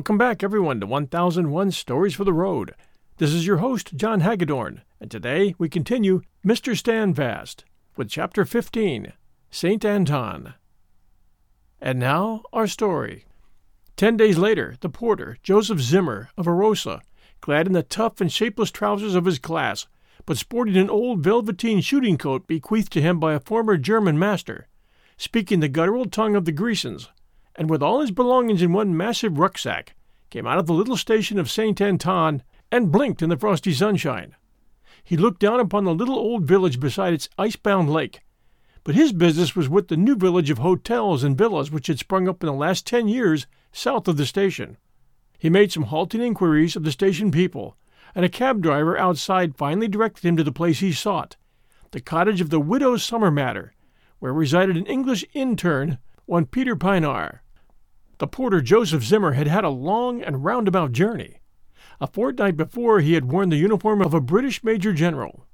Welcome 0.00 0.16
back, 0.16 0.42
everyone, 0.42 0.80
to 0.80 0.86
1001 0.86 1.72
Stories 1.72 2.14
for 2.14 2.24
the 2.24 2.32
Road. 2.32 2.74
This 3.18 3.34
is 3.34 3.46
your 3.46 3.58
host, 3.58 3.94
John 3.94 4.20
Hagedorn, 4.20 4.80
and 4.98 5.10
today 5.10 5.54
we 5.58 5.68
continue 5.68 6.22
Mr. 6.42 6.74
Standfast 6.74 7.66
with 7.98 8.08
Chapter 8.08 8.46
15 8.46 9.12
St. 9.50 9.84
Anton. 9.84 10.54
And 11.82 11.98
now, 11.98 12.44
our 12.50 12.66
story. 12.66 13.26
Ten 13.94 14.16
days 14.16 14.38
later, 14.38 14.74
the 14.80 14.88
porter, 14.88 15.36
Joseph 15.42 15.80
Zimmer 15.80 16.30
of 16.34 16.46
Arosa, 16.46 17.02
clad 17.42 17.66
in 17.66 17.74
the 17.74 17.82
tough 17.82 18.22
and 18.22 18.32
shapeless 18.32 18.70
trousers 18.70 19.14
of 19.14 19.26
his 19.26 19.38
class, 19.38 19.86
but 20.24 20.38
sporting 20.38 20.78
an 20.78 20.88
old 20.88 21.22
velveteen 21.22 21.82
shooting 21.82 22.16
coat 22.16 22.46
bequeathed 22.46 22.92
to 22.92 23.02
him 23.02 23.20
by 23.20 23.34
a 23.34 23.38
former 23.38 23.76
German 23.76 24.18
master, 24.18 24.66
speaking 25.18 25.60
the 25.60 25.68
guttural 25.68 26.06
tongue 26.06 26.36
of 26.36 26.46
the 26.46 26.52
Grisons, 26.52 27.10
and 27.60 27.68
with 27.68 27.82
all 27.82 28.00
his 28.00 28.10
belongings 28.10 28.62
in 28.62 28.72
one 28.72 28.96
massive 28.96 29.38
rucksack, 29.38 29.94
came 30.30 30.46
out 30.46 30.56
of 30.56 30.66
the 30.66 30.72
little 30.72 30.96
station 30.96 31.38
of 31.38 31.50
Saint 31.50 31.78
Anton 31.78 32.42
and 32.72 32.90
blinked 32.90 33.20
in 33.20 33.28
the 33.28 33.36
frosty 33.36 33.74
sunshine. 33.74 34.34
He 35.04 35.18
looked 35.18 35.40
down 35.40 35.60
upon 35.60 35.84
the 35.84 35.94
little 35.94 36.18
old 36.18 36.44
village 36.44 36.80
beside 36.80 37.12
its 37.12 37.28
ice-bound 37.36 37.92
lake, 37.92 38.22
but 38.82 38.94
his 38.94 39.12
business 39.12 39.54
was 39.54 39.68
with 39.68 39.88
the 39.88 39.98
new 39.98 40.16
village 40.16 40.48
of 40.48 40.56
hotels 40.56 41.22
and 41.22 41.36
villas 41.36 41.70
which 41.70 41.88
had 41.88 41.98
sprung 41.98 42.26
up 42.26 42.42
in 42.42 42.46
the 42.46 42.54
last 42.54 42.86
ten 42.86 43.08
years 43.08 43.46
south 43.72 44.08
of 44.08 44.16
the 44.16 44.24
station. 44.24 44.78
He 45.38 45.50
made 45.50 45.70
some 45.70 45.82
halting 45.82 46.22
inquiries 46.22 46.76
of 46.76 46.84
the 46.84 46.90
station 46.90 47.30
people, 47.30 47.76
and 48.14 48.24
a 48.24 48.30
cab 48.30 48.62
driver 48.62 48.98
outside 48.98 49.58
finally 49.58 49.86
directed 49.86 50.24
him 50.24 50.38
to 50.38 50.44
the 50.44 50.50
place 50.50 50.80
he 50.80 50.92
sought, 50.92 51.36
the 51.90 52.00
cottage 52.00 52.40
of 52.40 52.48
the 52.48 52.58
widow 52.58 52.96
Summermatter, 52.96 53.72
where 54.18 54.32
resided 54.32 54.78
an 54.78 54.86
English 54.86 55.26
interne, 55.34 55.98
one 56.24 56.46
Peter 56.46 56.74
Pienaar. 56.74 57.40
The 58.20 58.26
porter 58.26 58.60
Joseph 58.60 59.02
Zimmer 59.02 59.32
had 59.32 59.46
had 59.46 59.64
a 59.64 59.70
long 59.70 60.20
and 60.20 60.44
roundabout 60.44 60.92
journey. 60.92 61.40
A 62.02 62.06
fortnight 62.06 62.54
before 62.54 63.00
he 63.00 63.14
had 63.14 63.32
worn 63.32 63.48
the 63.48 63.56
uniform 63.56 64.02
of 64.02 64.12
a 64.12 64.20
British 64.20 64.62
major 64.62 64.92
general. 64.92 65.46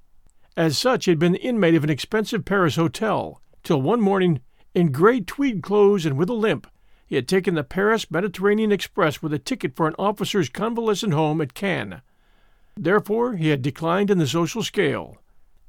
As 0.56 0.76
such, 0.76 1.04
he 1.04 1.12
had 1.12 1.18
been 1.20 1.30
the 1.30 1.42
inmate 1.42 1.76
of 1.76 1.84
an 1.84 1.90
expensive 1.90 2.44
Paris 2.44 2.74
hotel, 2.74 3.40
till 3.62 3.80
one 3.80 4.00
morning, 4.00 4.40
in 4.74 4.90
grey 4.90 5.20
tweed 5.20 5.62
clothes 5.62 6.04
and 6.04 6.18
with 6.18 6.28
a 6.28 6.34
limp, 6.34 6.66
he 7.06 7.14
had 7.14 7.28
taken 7.28 7.54
the 7.54 7.62
Paris 7.62 8.10
Mediterranean 8.10 8.72
Express 8.72 9.22
with 9.22 9.32
a 9.32 9.38
ticket 9.38 9.76
for 9.76 9.86
an 9.86 9.94
officer's 9.96 10.48
convalescent 10.48 11.14
home 11.14 11.40
at 11.40 11.54
Cannes. 11.54 12.02
Therefore, 12.76 13.36
he 13.36 13.50
had 13.50 13.62
declined 13.62 14.10
in 14.10 14.18
the 14.18 14.26
social 14.26 14.64
scale. 14.64 15.18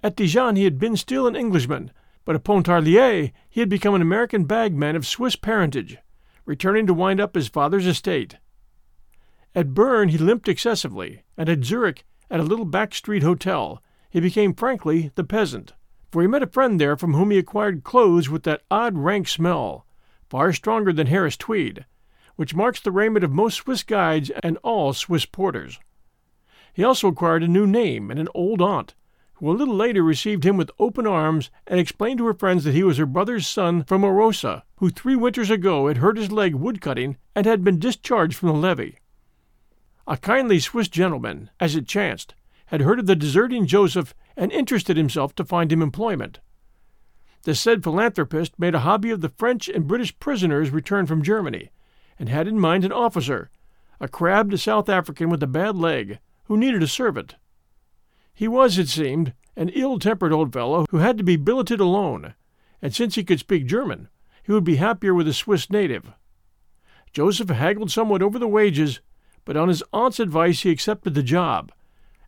At 0.01 0.15
Dijon 0.15 0.55
he 0.55 0.63
had 0.63 0.79
been 0.79 0.97
still 0.97 1.27
an 1.27 1.35
Englishman, 1.35 1.91
but 2.25 2.35
at 2.35 2.43
Pontarlier 2.43 3.31
he 3.47 3.59
had 3.59 3.69
become 3.69 3.93
an 3.93 4.01
American 4.01 4.45
bagman 4.45 4.95
of 4.95 5.05
Swiss 5.05 5.35
parentage 5.35 5.99
returning 6.47 6.87
to 6.87 6.93
wind 6.93 7.19
up 7.19 7.35
his 7.35 7.49
father's 7.49 7.85
estate. 7.85 8.37
At 9.53 9.73
Bern 9.73 10.09
he 10.09 10.17
limped 10.17 10.47
excessively, 10.47 11.23
and 11.37 11.49
at 11.49 11.63
Zurich, 11.63 12.05
at 12.31 12.39
a 12.39 12.43
little 12.43 12.65
back 12.65 12.95
street 12.95 13.21
hotel, 13.21 13.83
he 14.09 14.19
became 14.19 14.55
frankly 14.55 15.11
the 15.15 15.23
peasant, 15.23 15.73
for 16.09 16.21
he 16.21 16.27
met 16.27 16.41
a 16.41 16.47
friend 16.47 16.79
there 16.79 16.95
from 16.95 17.13
whom 17.13 17.31
he 17.31 17.37
acquired 17.37 17.83
clothes 17.83 18.29
with 18.29 18.43
that 18.43 18.63
odd 18.71 18.97
rank 18.97 19.27
smell, 19.27 19.85
far 20.29 20.53
stronger 20.53 20.93
than 20.93 21.07
Harris 21.07 21.37
tweed, 21.37 21.85
which 22.37 22.55
marks 22.55 22.79
the 22.79 22.91
raiment 22.91 23.25
of 23.25 23.31
most 23.31 23.55
Swiss 23.57 23.83
guides 23.83 24.31
and 24.41 24.57
all 24.63 24.93
Swiss 24.93 25.25
porters. 25.25 25.79
He 26.73 26.83
also 26.83 27.09
acquired 27.09 27.43
a 27.43 27.47
new 27.47 27.67
name 27.67 28.09
and 28.09 28.19
an 28.19 28.29
old 28.33 28.61
aunt, 28.61 28.95
who 29.37 29.51
a 29.51 29.53
little 29.53 29.75
later 29.75 30.01
received 30.01 30.43
him 30.43 30.57
with 30.57 30.71
open 30.79 31.05
arms 31.05 31.51
and 31.67 31.79
explained 31.79 32.17
to 32.17 32.25
her 32.25 32.33
friends 32.33 32.63
that 32.63 32.73
he 32.73 32.83
was 32.83 32.97
her 32.97 33.05
brother's 33.05 33.45
son 33.45 33.83
from 33.83 34.03
Arosa, 34.03 34.63
who 34.77 34.89
three 34.89 35.15
winters 35.15 35.51
ago 35.51 35.87
had 35.87 35.97
hurt 35.97 36.17
his 36.17 36.31
leg 36.31 36.55
woodcutting 36.55 37.17
and 37.35 37.45
had 37.45 37.63
been 37.63 37.79
discharged 37.79 38.35
from 38.35 38.49
the 38.49 38.55
levee. 38.55 38.97
A 40.07 40.17
kindly 40.17 40.59
Swiss 40.59 40.87
gentleman, 40.87 41.51
as 41.59 41.75
it 41.75 41.87
chanced, 41.87 42.33
had 42.67 42.81
heard 42.81 42.99
of 42.99 43.05
the 43.05 43.15
deserting 43.15 43.67
Joseph 43.67 44.15
and 44.35 44.51
interested 44.51 44.97
himself 44.97 45.35
to 45.35 45.45
find 45.45 45.71
him 45.71 45.81
employment. 45.81 46.39
The 47.43 47.53
said 47.53 47.83
philanthropist 47.83 48.57
made 48.57 48.73
a 48.73 48.79
hobby 48.79 49.11
of 49.11 49.21
the 49.21 49.29
French 49.29 49.69
and 49.69 49.87
British 49.87 50.17
prisoners 50.19 50.71
returned 50.71 51.07
from 51.07 51.21
Germany, 51.21 51.71
and 52.17 52.27
had 52.27 52.47
in 52.47 52.59
mind 52.59 52.83
an 52.83 52.91
officer, 52.91 53.51
a 53.99 54.07
crabbed 54.07 54.59
South 54.59 54.89
African 54.89 55.29
with 55.29 55.43
a 55.43 55.47
bad 55.47 55.75
leg, 55.75 56.19
who 56.45 56.57
needed 56.57 56.81
a 56.81 56.87
servant. 56.87 57.35
He 58.37 58.47
was, 58.47 58.77
it 58.77 58.87
seemed, 58.87 59.33
an 59.55 59.69
ill 59.69 59.97
tempered 59.97 60.31
old 60.31 60.53
fellow 60.53 60.85
who 60.91 60.97
had 60.97 61.17
to 61.17 61.23
be 61.23 61.37
billeted 61.37 61.79
alone, 61.79 62.35
and 62.83 62.93
since 62.93 63.15
he 63.15 63.23
could 63.23 63.39
speak 63.39 63.65
German, 63.65 64.09
he 64.43 64.51
would 64.51 64.63
be 64.63 64.75
happier 64.75 65.15
with 65.15 65.27
a 65.27 65.33
Swiss 65.33 65.71
native. 65.71 66.11
Joseph 67.11 67.49
haggled 67.49 67.89
somewhat 67.89 68.21
over 68.21 68.37
the 68.37 68.47
wages, 68.47 69.01
but 69.43 69.57
on 69.57 69.69
his 69.69 69.81
aunt's 69.91 70.19
advice 70.19 70.61
he 70.61 70.69
accepted 70.69 71.15
the 71.15 71.23
job, 71.23 71.71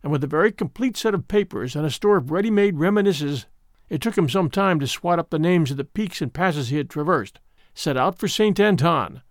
and 0.02 0.10
with 0.10 0.24
a 0.24 0.26
very 0.26 0.50
complete 0.50 0.96
set 0.96 1.14
of 1.14 1.28
papers 1.28 1.76
and 1.76 1.86
a 1.86 1.92
store 1.92 2.16
of 2.16 2.32
ready 2.32 2.50
made 2.50 2.80
reminiscences, 2.80 3.46
it 3.88 4.02
took 4.02 4.18
him 4.18 4.28
some 4.28 4.50
time 4.50 4.80
to 4.80 4.88
swat 4.88 5.20
up 5.20 5.30
the 5.30 5.38
names 5.38 5.70
of 5.70 5.76
the 5.76 5.84
peaks 5.84 6.20
and 6.20 6.34
passes 6.34 6.70
he 6.70 6.76
had 6.76 6.90
traversed, 6.90 7.38
set 7.72 7.96
out 7.96 8.18
for 8.18 8.26
St. 8.26 8.58
Anton, 8.58 9.22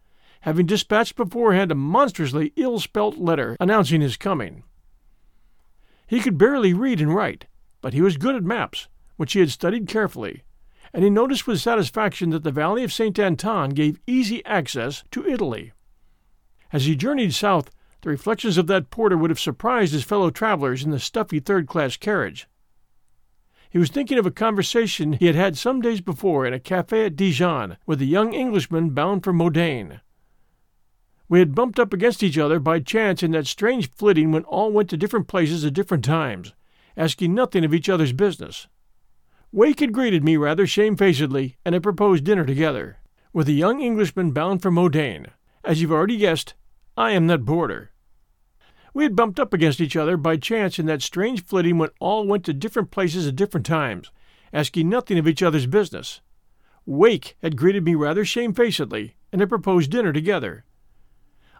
having 0.42 0.66
dispatched 0.66 1.18
beforehand 1.18 1.74
a 1.74 1.76
monstrously 1.76 2.54
ill 2.56 2.80
spelt 2.80 3.18
letter 3.18 3.58
announcing 3.60 4.00
his 4.00 4.16
coming. 4.16 4.64
He 6.10 6.22
could 6.22 6.40
barely 6.40 6.74
read 6.74 7.02
and 7.02 7.14
write, 7.14 7.46
but 7.82 7.94
he 7.94 8.02
was 8.02 8.18
good 8.18 8.34
at 8.34 8.44
maps, 8.44 8.88
which 9.18 9.34
he 9.34 9.42
had 9.42 9.52
studied 9.52 9.88
carefully, 9.88 10.42
and 10.92 11.04
he 11.04 11.10
noticed 11.12 11.46
with 11.46 11.62
satisfaction 11.62 12.32
that 12.32 12.44
the 12.44 12.52
valley 12.52 12.84
of 12.84 12.92
St. 12.92 13.20
Anton 13.20 13.70
gave 13.70 14.02
easy 14.08 14.44
access 14.44 15.04
to 15.12 15.28
Italy. 15.28 15.72
As 16.74 16.86
he 16.86 16.96
journeyed 16.96 17.36
south, 17.36 17.70
the 18.02 18.10
reflections 18.10 18.58
of 18.58 18.66
that 18.66 18.90
porter 18.90 19.16
would 19.16 19.30
have 19.30 19.40
surprised 19.40 19.94
his 19.94 20.04
fellow 20.04 20.32
travelers 20.32 20.84
in 20.84 20.90
the 20.90 21.00
stuffy 21.00 21.40
third 21.40 21.68
class 21.68 21.96
carriage. 21.96 22.48
He 23.70 23.78
was 23.78 23.92
thinking 23.92 24.18
of 24.18 24.26
a 24.26 24.32
conversation 24.32 25.14
he 25.14 25.28
had 25.28 25.36
had 25.36 25.60
some 25.60 25.80
days 25.80 26.02
before 26.02 26.44
in 26.44 26.56
a 26.56 26.60
cafe 26.60 27.06
at 27.06 27.18
Dijon 27.18 27.78
with 27.86 28.02
a 28.02 28.06
young 28.06 28.34
Englishman 28.34 28.90
bound 28.96 29.24
for 29.24 29.32
Modane. 29.32 30.02
We 31.30 31.38
had 31.38 31.54
bumped 31.54 31.80
up 31.80 31.94
against 31.94 32.24
each 32.24 32.40
other 32.40 32.60
by 32.60 32.80
chance 32.80 33.22
in 33.22 33.32
that 33.32 33.46
strange 33.46 33.92
flitting 33.92 34.32
when 34.32 34.44
all 34.46 34.72
went 34.72 34.90
to 34.90 34.98
different 34.98 35.28
places 35.28 35.64
at 35.64 35.74
different 35.74 36.04
times, 36.04 36.56
asking 36.98 37.36
nothing 37.36 37.64
of 37.64 37.74
each 37.74 37.88
other's 37.88 38.14
business. 38.14 38.68
Wake 39.52 39.80
had 39.80 39.94
greeted 39.94 40.24
me 40.24 40.38
rather 40.38 40.66
shamefacedly, 40.66 41.58
and 41.64 41.74
had 41.74 41.84
proposed 41.84 42.24
dinner 42.24 42.46
together, 42.46 42.98
with 43.32 43.48
a 43.48 43.54
young 43.54 43.80
Englishman 43.80 44.32
bound 44.32 44.64
for 44.64 44.72
Modane. 44.72 45.28
As 45.64 45.82
you've 45.82 45.92
already 45.92 46.18
guessed, 46.18 46.56
I 46.98 47.12
am 47.12 47.28
that 47.28 47.46
porter. 47.46 47.92
We 48.96 49.04
had 49.04 49.16
bumped 49.16 49.40
up 49.40 49.54
against 49.54 49.80
each 49.80 49.96
other 49.96 50.18
by 50.18 50.38
chance 50.38 50.80
in 50.80 50.88
that 50.88 51.04
strange 51.04 51.46
flitting 51.46 51.78
when 51.78 51.92
all 52.00 52.26
went 52.26 52.44
to 52.46 52.54
different 52.54 52.90
places 52.90 53.28
at 53.28 53.36
different 53.36 53.68
times, 53.68 54.12
asking 54.52 54.90
nothing 54.90 55.20
of 55.20 55.28
each 55.28 55.44
other's 55.44 55.68
business. 55.68 56.22
Wake 56.88 57.38
had 57.44 57.56
greeted 57.56 57.86
me 57.86 57.94
rather 57.94 58.26
shamefacedly, 58.26 59.16
and 59.32 59.42
had 59.42 59.50
proposed 59.50 59.92
dinner 59.92 60.12
together. 60.12 60.66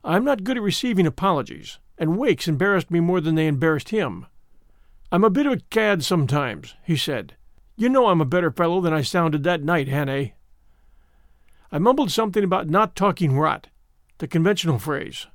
I'm 0.04 0.24
not 0.24 0.44
good 0.44 0.58
at 0.58 0.64
receiving 0.64 1.06
apologies, 1.06 1.80
and 1.98 2.18
Wakes 2.18 2.48
embarrassed 2.48 2.90
me 2.90 3.00
more 3.00 3.20
than 3.20 3.36
they 3.36 3.48
embarrassed 3.48 3.90
him. 3.90 4.26
I'm 5.12 5.24
a 5.24 5.30
bit 5.30 5.46
of 5.46 5.54
a 5.54 5.60
cad 5.70 6.04
sometimes, 6.04 6.76
he 6.84 6.96
said. 6.96 7.36
You 7.76 7.90
know 7.90 8.08
I'm 8.08 8.22
a 8.22 8.26
better 8.26 8.52
fellow 8.52 8.82
than 8.82 8.94
I 8.94 9.02
sounded 9.02 9.44
that 9.44 9.64
night, 9.64 9.88
Hannay. 9.88 10.34
I 11.72 11.80
mumbled 11.80 12.12
something 12.12 12.44
about 12.44 12.70
not 12.70 12.96
talking 12.96 13.38
rot, 13.38 13.68
the 14.20 14.28
conventional 14.28 14.80
phrase. 14.80 15.28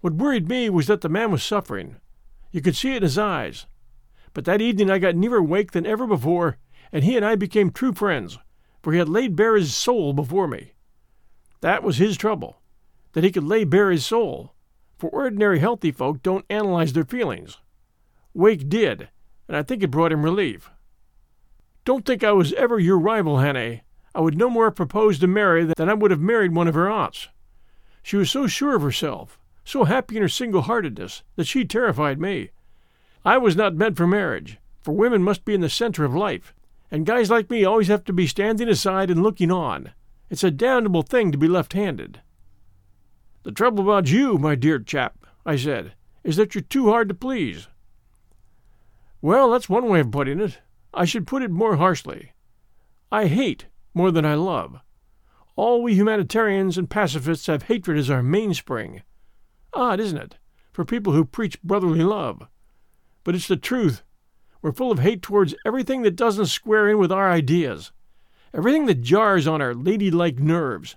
What 0.00 0.14
worried 0.14 0.48
me 0.48 0.70
was 0.70 0.86
that 0.86 1.02
the 1.02 1.08
man 1.08 1.30
was 1.30 1.42
suffering. 1.42 1.96
You 2.50 2.60
could 2.60 2.76
see 2.76 2.92
it 2.92 2.98
in 2.98 3.02
his 3.02 3.18
eyes. 3.18 3.66
But 4.32 4.44
that 4.44 4.60
evening 4.60 4.90
I 4.90 4.98
got 4.98 5.16
nearer 5.16 5.42
Wake 5.42 5.72
than 5.72 5.86
ever 5.86 6.06
before, 6.06 6.58
and 6.92 7.04
he 7.04 7.16
and 7.16 7.24
I 7.24 7.34
became 7.34 7.70
true 7.70 7.92
friends, 7.92 8.38
for 8.82 8.92
he 8.92 8.98
had 8.98 9.08
laid 9.08 9.36
bare 9.36 9.56
his 9.56 9.74
soul 9.74 10.12
before 10.12 10.48
me. 10.48 10.72
That 11.60 11.82
was 11.82 11.98
his 11.98 12.16
trouble, 12.16 12.59
that 13.12 13.24
he 13.24 13.32
could 13.32 13.44
lay 13.44 13.64
bare 13.64 13.90
his 13.90 14.06
soul, 14.06 14.54
for 14.98 15.10
ordinary 15.10 15.58
healthy 15.58 15.90
folk 15.90 16.22
don't 16.22 16.44
analyze 16.50 16.92
their 16.92 17.04
feelings. 17.04 17.58
Wake 18.34 18.68
did, 18.68 19.08
and 19.48 19.56
I 19.56 19.62
think 19.62 19.82
it 19.82 19.90
brought 19.90 20.12
him 20.12 20.22
relief. 20.22 20.70
Don't 21.84 22.04
think 22.04 22.22
I 22.22 22.32
was 22.32 22.52
ever 22.52 22.78
your 22.78 22.98
rival, 22.98 23.38
Hannay. 23.38 23.80
I 24.14 24.20
would 24.20 24.36
no 24.36 24.50
more 24.50 24.66
have 24.66 24.76
proposed 24.76 25.20
to 25.20 25.26
Mary 25.26 25.64
than 25.64 25.88
I 25.88 25.94
would 25.94 26.10
have 26.10 26.20
married 26.20 26.54
one 26.54 26.68
of 26.68 26.74
her 26.74 26.90
aunts. 26.90 27.28
She 28.02 28.16
was 28.16 28.30
so 28.30 28.46
sure 28.46 28.76
of 28.76 28.82
herself, 28.82 29.38
so 29.64 29.84
happy 29.84 30.16
in 30.16 30.22
her 30.22 30.28
single 30.28 30.62
heartedness, 30.62 31.22
that 31.36 31.46
she 31.46 31.64
terrified 31.64 32.20
me. 32.20 32.50
I 33.24 33.38
was 33.38 33.56
not 33.56 33.74
meant 33.74 33.96
for 33.96 34.06
marriage, 34.06 34.58
for 34.82 34.92
women 34.92 35.22
must 35.22 35.44
be 35.44 35.54
in 35.54 35.60
the 35.60 35.68
center 35.68 36.04
of 36.04 36.14
life, 36.14 36.54
and 36.90 37.06
guys 37.06 37.30
like 37.30 37.50
me 37.50 37.64
always 37.64 37.88
have 37.88 38.04
to 38.04 38.12
be 38.12 38.26
standing 38.26 38.68
aside 38.68 39.10
and 39.10 39.22
looking 39.22 39.50
on. 39.50 39.92
It's 40.28 40.44
a 40.44 40.50
damnable 40.50 41.02
thing 41.02 41.32
to 41.32 41.38
be 41.38 41.48
left 41.48 41.72
handed. 41.72 42.20
The 43.42 43.52
trouble 43.52 43.84
about 43.84 44.10
you, 44.10 44.36
my 44.36 44.54
dear 44.54 44.78
chap, 44.78 45.24
I 45.46 45.56
said, 45.56 45.94
is 46.22 46.36
that 46.36 46.54
you're 46.54 46.62
too 46.62 46.90
hard 46.90 47.08
to 47.08 47.14
please. 47.14 47.68
Well, 49.22 49.50
that's 49.50 49.68
one 49.68 49.88
way 49.88 50.00
of 50.00 50.10
putting 50.10 50.40
it. 50.40 50.58
I 50.92 51.04
should 51.04 51.26
put 51.26 51.42
it 51.42 51.50
more 51.50 51.76
harshly. 51.76 52.32
I 53.10 53.26
hate 53.26 53.66
more 53.94 54.10
than 54.10 54.24
I 54.24 54.34
love. 54.34 54.80
All 55.56 55.82
we 55.82 55.94
humanitarians 55.94 56.76
and 56.76 56.88
pacifists 56.88 57.46
have 57.46 57.64
hatred 57.64 57.98
as 57.98 58.10
our 58.10 58.22
mainspring. 58.22 59.02
Odd, 59.72 60.00
isn't 60.00 60.18
it, 60.18 60.38
for 60.72 60.84
people 60.84 61.12
who 61.12 61.24
preach 61.24 61.60
brotherly 61.62 62.02
love? 62.02 62.46
But 63.24 63.34
it's 63.34 63.48
the 63.48 63.56
truth. 63.56 64.02
We're 64.62 64.72
full 64.72 64.92
of 64.92 64.98
hate 64.98 65.22
towards 65.22 65.54
everything 65.64 66.02
that 66.02 66.16
doesn't 66.16 66.46
square 66.46 66.88
in 66.88 66.98
with 66.98 67.12
our 67.12 67.30
ideas, 67.30 67.92
everything 68.52 68.86
that 68.86 69.00
jars 69.00 69.46
on 69.46 69.62
our 69.62 69.74
ladylike 69.74 70.38
nerves. 70.38 70.96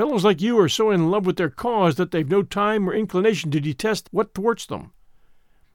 Fellows 0.00 0.24
like 0.24 0.40
you 0.40 0.58
are 0.58 0.66
so 0.66 0.90
in 0.90 1.10
love 1.10 1.26
with 1.26 1.36
their 1.36 1.50
cause 1.50 1.96
that 1.96 2.10
they've 2.10 2.26
no 2.26 2.42
time 2.42 2.88
or 2.88 2.94
inclination 2.94 3.50
to 3.50 3.60
detest 3.60 4.08
what 4.10 4.32
thwarts 4.32 4.64
them. 4.64 4.94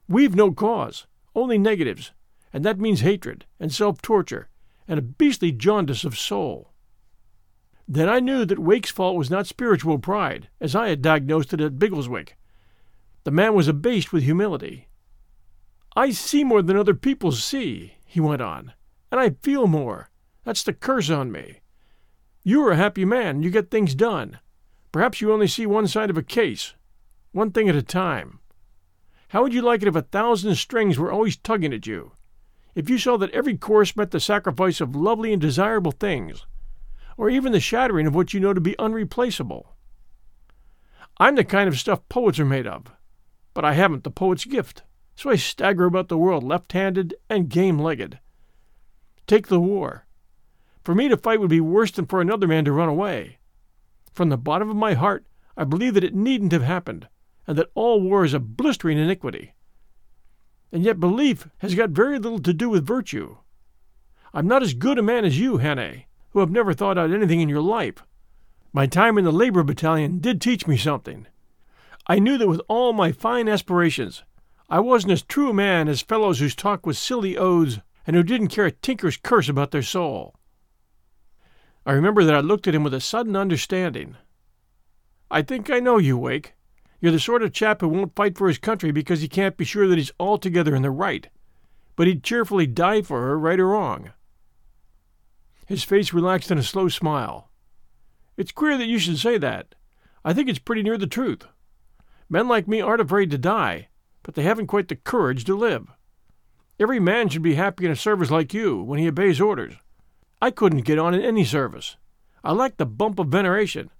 We've 0.08 0.34
no 0.34 0.50
cause, 0.50 1.06
only 1.36 1.58
negatives, 1.58 2.10
and 2.52 2.64
that 2.64 2.80
means 2.80 3.02
hatred 3.02 3.46
and 3.60 3.72
self 3.72 4.02
torture 4.02 4.48
and 4.88 4.98
a 4.98 5.02
beastly 5.02 5.52
jaundice 5.52 6.02
of 6.02 6.18
soul. 6.18 6.72
Then 7.86 8.08
I 8.08 8.18
knew 8.18 8.44
that 8.44 8.58
Wake's 8.58 8.90
fault 8.90 9.14
was 9.14 9.30
not 9.30 9.46
spiritual 9.46 10.00
pride, 10.00 10.48
as 10.60 10.74
I 10.74 10.88
had 10.88 11.02
diagnosed 11.02 11.52
it 11.52 11.60
at 11.60 11.78
Biggleswick. 11.78 12.30
The 13.22 13.30
man 13.30 13.54
was 13.54 13.68
abased 13.68 14.12
with 14.12 14.24
humility. 14.24 14.88
I 15.94 16.10
see 16.10 16.42
more 16.42 16.62
than 16.62 16.76
other 16.76 16.94
people 16.94 17.30
see, 17.30 17.94
he 18.04 18.18
went 18.18 18.42
on, 18.42 18.72
and 19.12 19.20
I 19.20 19.36
feel 19.40 19.68
more. 19.68 20.10
That's 20.42 20.64
the 20.64 20.72
curse 20.72 21.10
on 21.10 21.30
me. 21.30 21.60
You're 22.48 22.70
a 22.70 22.76
happy 22.76 23.04
man, 23.04 23.42
you 23.42 23.50
get 23.50 23.72
things 23.72 23.96
done. 23.96 24.38
Perhaps 24.92 25.20
you 25.20 25.32
only 25.32 25.48
see 25.48 25.66
one 25.66 25.88
side 25.88 26.10
of 26.10 26.16
a 26.16 26.22
case, 26.22 26.74
one 27.32 27.50
thing 27.50 27.68
at 27.68 27.74
a 27.74 27.82
time. 27.82 28.38
How 29.30 29.42
would 29.42 29.52
you 29.52 29.62
like 29.62 29.82
it 29.82 29.88
if 29.88 29.96
a 29.96 30.02
thousand 30.02 30.54
strings 30.54 30.96
were 30.96 31.10
always 31.10 31.36
tugging 31.36 31.74
at 31.74 31.88
you? 31.88 32.12
If 32.76 32.88
you 32.88 32.98
saw 32.98 33.16
that 33.16 33.32
every 33.32 33.56
course 33.56 33.96
meant 33.96 34.12
the 34.12 34.20
sacrifice 34.20 34.80
of 34.80 34.94
lovely 34.94 35.32
and 35.32 35.42
desirable 35.42 35.90
things, 35.90 36.46
or 37.16 37.28
even 37.28 37.50
the 37.50 37.58
shattering 37.58 38.06
of 38.06 38.14
what 38.14 38.32
you 38.32 38.38
know 38.38 38.54
to 38.54 38.60
be 38.60 38.76
unreplaceable? 38.78 39.74
I'm 41.18 41.34
the 41.34 41.42
kind 41.42 41.66
of 41.66 41.80
stuff 41.80 42.08
poets 42.08 42.38
are 42.38 42.44
made 42.44 42.68
of, 42.68 42.84
but 43.54 43.64
I 43.64 43.72
haven't 43.72 44.04
the 44.04 44.10
poet's 44.12 44.44
gift, 44.44 44.84
so 45.16 45.30
I 45.30 45.34
stagger 45.34 45.86
about 45.86 46.06
the 46.06 46.16
world 46.16 46.44
left 46.44 46.70
handed 46.70 47.12
and 47.28 47.48
game 47.48 47.80
legged. 47.80 48.20
Take 49.26 49.48
the 49.48 49.58
war. 49.58 50.05
For 50.86 50.94
me 50.94 51.08
to 51.08 51.16
fight 51.16 51.40
would 51.40 51.50
be 51.50 51.60
worse 51.60 51.90
than 51.90 52.06
for 52.06 52.20
another 52.20 52.46
man 52.46 52.64
to 52.64 52.70
run 52.70 52.88
away. 52.88 53.38
From 54.12 54.28
the 54.28 54.36
bottom 54.36 54.70
of 54.70 54.76
my 54.76 54.94
heart, 54.94 55.26
I 55.56 55.64
believe 55.64 55.94
that 55.94 56.04
it 56.04 56.14
needn't 56.14 56.52
have 56.52 56.62
happened, 56.62 57.08
and 57.44 57.58
that 57.58 57.72
all 57.74 58.00
war 58.00 58.24
is 58.24 58.32
a 58.32 58.38
blistering 58.38 58.96
iniquity. 58.96 59.54
And 60.70 60.84
yet 60.84 61.00
belief 61.00 61.48
has 61.58 61.74
got 61.74 61.90
very 61.90 62.20
little 62.20 62.38
to 62.38 62.52
do 62.52 62.68
with 62.68 62.86
virtue. 62.86 63.38
I'm 64.32 64.46
not 64.46 64.62
as 64.62 64.74
good 64.74 64.96
a 64.96 65.02
man 65.02 65.24
as 65.24 65.40
you, 65.40 65.58
Hannay, 65.58 66.04
who 66.30 66.38
have 66.38 66.52
never 66.52 66.72
thought 66.72 66.96
out 66.96 67.10
anything 67.10 67.40
in 67.40 67.48
your 67.48 67.60
life. 67.60 68.04
My 68.72 68.86
time 68.86 69.18
in 69.18 69.24
the 69.24 69.32
labor 69.32 69.64
battalion 69.64 70.20
did 70.20 70.40
teach 70.40 70.68
me 70.68 70.76
something. 70.76 71.26
I 72.06 72.20
knew 72.20 72.38
that 72.38 72.46
with 72.46 72.60
all 72.68 72.92
my 72.92 73.10
fine 73.10 73.48
aspirations, 73.48 74.22
I 74.70 74.78
wasn't 74.78 75.14
as 75.14 75.24
true 75.24 75.50
a 75.50 75.52
man 75.52 75.88
as 75.88 76.00
fellows 76.00 76.38
whose 76.38 76.54
talk 76.54 76.86
was 76.86 76.96
silly 76.96 77.36
odes 77.36 77.80
and 78.06 78.14
who 78.14 78.22
didn't 78.22 78.54
care 78.54 78.66
a 78.66 78.70
tinker's 78.70 79.16
curse 79.16 79.48
about 79.48 79.72
their 79.72 79.82
soul. 79.82 80.36
I 81.86 81.92
remember 81.92 82.24
that 82.24 82.34
I 82.34 82.40
looked 82.40 82.66
at 82.66 82.74
him 82.74 82.82
with 82.82 82.92
a 82.94 83.00
sudden 83.00 83.36
understanding. 83.36 84.16
I 85.30 85.42
think 85.42 85.70
I 85.70 85.78
know 85.78 85.98
you, 85.98 86.18
Wake. 86.18 86.54
You're 87.00 87.12
the 87.12 87.20
sort 87.20 87.44
of 87.44 87.52
chap 87.52 87.80
who 87.80 87.86
won't 87.88 88.16
fight 88.16 88.36
for 88.36 88.48
his 88.48 88.58
country 88.58 88.90
because 88.90 89.20
he 89.20 89.28
can't 89.28 89.56
be 89.56 89.64
sure 89.64 89.86
that 89.86 89.96
he's 89.96 90.10
altogether 90.18 90.74
in 90.74 90.82
the 90.82 90.90
right, 90.90 91.28
but 91.94 92.08
he'd 92.08 92.24
cheerfully 92.24 92.66
die 92.66 93.02
for 93.02 93.20
her, 93.22 93.38
right 93.38 93.60
or 93.60 93.68
wrong. 93.68 94.10
His 95.66 95.84
face 95.84 96.12
relaxed 96.12 96.50
in 96.50 96.58
a 96.58 96.62
slow 96.64 96.88
smile. 96.88 97.50
It's 98.36 98.50
queer 98.50 98.76
that 98.78 98.88
you 98.88 98.98
should 98.98 99.18
say 99.18 99.38
that. 99.38 99.76
I 100.24 100.32
think 100.32 100.48
it's 100.48 100.58
pretty 100.58 100.82
near 100.82 100.98
the 100.98 101.06
truth. 101.06 101.46
Men 102.28 102.48
like 102.48 102.66
me 102.66 102.80
aren't 102.80 103.00
afraid 103.00 103.30
to 103.30 103.38
die, 103.38 103.88
but 104.24 104.34
they 104.34 104.42
haven't 104.42 104.66
quite 104.66 104.88
the 104.88 104.96
courage 104.96 105.44
to 105.44 105.56
live. 105.56 105.86
Every 106.80 106.98
man 106.98 107.28
should 107.28 107.42
be 107.42 107.54
happy 107.54 107.84
in 107.84 107.92
a 107.92 107.96
service 107.96 108.30
like 108.30 108.52
you 108.52 108.82
when 108.82 108.98
he 108.98 109.06
obeys 109.06 109.40
orders. 109.40 109.74
I 110.40 110.50
couldn't 110.50 110.84
get 110.84 110.98
on 110.98 111.14
in 111.14 111.22
any 111.22 111.44
service. 111.44 111.96
I 112.44 112.52
lack 112.52 112.76
the 112.76 112.86
bump 112.86 113.18
of 113.18 113.28
veneration. 113.28 113.90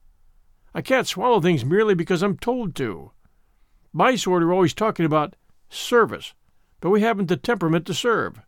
I 0.75 0.83
can't 0.83 1.07
swallow 1.07 1.41
things 1.41 1.65
merely 1.65 1.95
because 1.95 2.23
I'm 2.23 2.37
told 2.37 2.75
to. 2.77 3.13
My 3.93 4.15
sort 4.15 4.43
are 4.43 4.53
always 4.53 4.75
talking 4.75 5.07
about 5.07 5.37
service, 5.71 6.35
but 6.81 6.91
we 6.91 7.01
haven't 7.01 7.27
the 7.27 7.37
temperament 7.37 7.87
to 7.87 7.95
serve. 7.95 8.41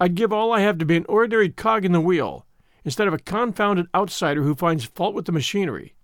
I'd 0.00 0.16
give 0.16 0.32
all 0.32 0.52
I 0.52 0.60
have 0.60 0.78
to 0.78 0.84
be 0.84 0.96
an 0.96 1.06
ordinary 1.08 1.50
cog 1.50 1.84
in 1.84 1.92
the 1.92 2.00
wheel, 2.00 2.46
instead 2.84 3.06
of 3.06 3.14
a 3.14 3.18
confounded 3.18 3.86
outsider 3.94 4.42
who 4.42 4.54
finds 4.54 4.84
fault 4.84 5.14
with 5.14 5.26
the 5.26 5.32
machinery. 5.32 5.94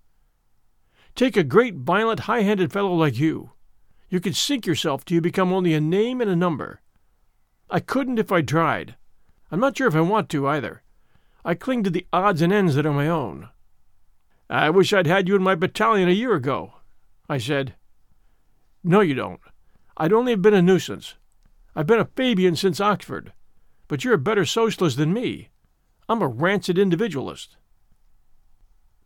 Take 1.17 1.37
a 1.37 1.43
great, 1.43 1.75
violent, 1.75 2.21
high 2.21 2.43
handed 2.43 2.73
fellow 2.73 2.93
like 2.93 3.19
you. 3.19 3.51
You 4.09 4.21
could 4.21 4.37
sink 4.37 4.67
yourself 4.67 5.05
till 5.05 5.17
you 5.17 5.21
become 5.21 5.53
only 5.53 5.75
a 5.75 5.81
name 5.81 6.21
and 6.21 6.31
a 6.31 6.37
number. 6.37 6.83
I 7.69 7.81
couldn't 7.81 8.19
if 8.19 8.31
I 8.31 8.43
tried. 8.43 8.95
I'm 9.51 9.61
not 9.61 9.77
sure 9.77 9.87
if 9.87 9.95
I 9.95 10.01
want 10.01 10.29
to, 10.31 10.49
either. 10.49 10.83
I 11.45 11.55
cling 11.55 11.85
to 11.85 11.91
the 11.91 12.07
odds 12.13 12.43
and 12.43 12.53
ends 12.53 12.75
that 12.75 12.87
are 12.87 12.93
my 12.93 13.09
own. 13.09 13.49
I 14.51 14.71
wish 14.71 14.93
I'd 14.93 15.07
had 15.07 15.29
you 15.29 15.37
in 15.37 15.43
my 15.43 15.55
battalion 15.55 16.09
a 16.09 16.13
year 16.13 16.35
ago, 16.35 16.75
I 17.29 17.39
said. 17.39 17.75
No, 18.83 19.01
you 19.01 19.15
don't. 19.15 19.41
I'd 19.97 20.13
only 20.13 20.33
have 20.33 20.43
been 20.43 20.55
a 20.55 20.63
nuisance. 20.63 21.15
I've 21.75 21.87
been 21.87 22.01
a 22.01 22.09
Fabian 22.17 22.57
since 22.57 22.81
Oxford, 22.81 23.33
but 23.89 24.05
you're 24.05 24.15
a 24.15 24.19
better 24.19 24.45
socialist 24.45 24.97
than 24.97 25.13
me. 25.13 25.51
I'm 26.09 26.23
a 26.23 26.29
rancid 26.29 26.79
individualist. 26.79 27.57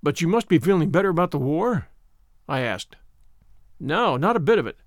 But 0.03 0.21
you 0.21 0.29
must 0.29 0.49
be 0.49 0.59
feeling 0.59 0.91
better 0.91 1.09
about 1.09 1.31
the 1.31 1.39
war? 1.39 1.89
I 2.49 2.61
asked. 2.61 2.97
No, 3.79 4.17
not 4.17 4.37
a 4.37 4.41
bit 4.41 4.59
of 4.59 4.67
it. 4.67 4.79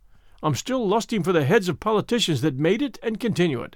I'm 0.41 0.55
still 0.55 0.87
lusting 0.87 1.23
for 1.23 1.31
the 1.31 1.45
heads 1.45 1.69
of 1.69 1.79
politicians 1.79 2.41
that 2.41 2.55
made 2.55 2.81
it 2.81 2.99
and 3.01 3.19
continue 3.19 3.61
it. 3.61 3.75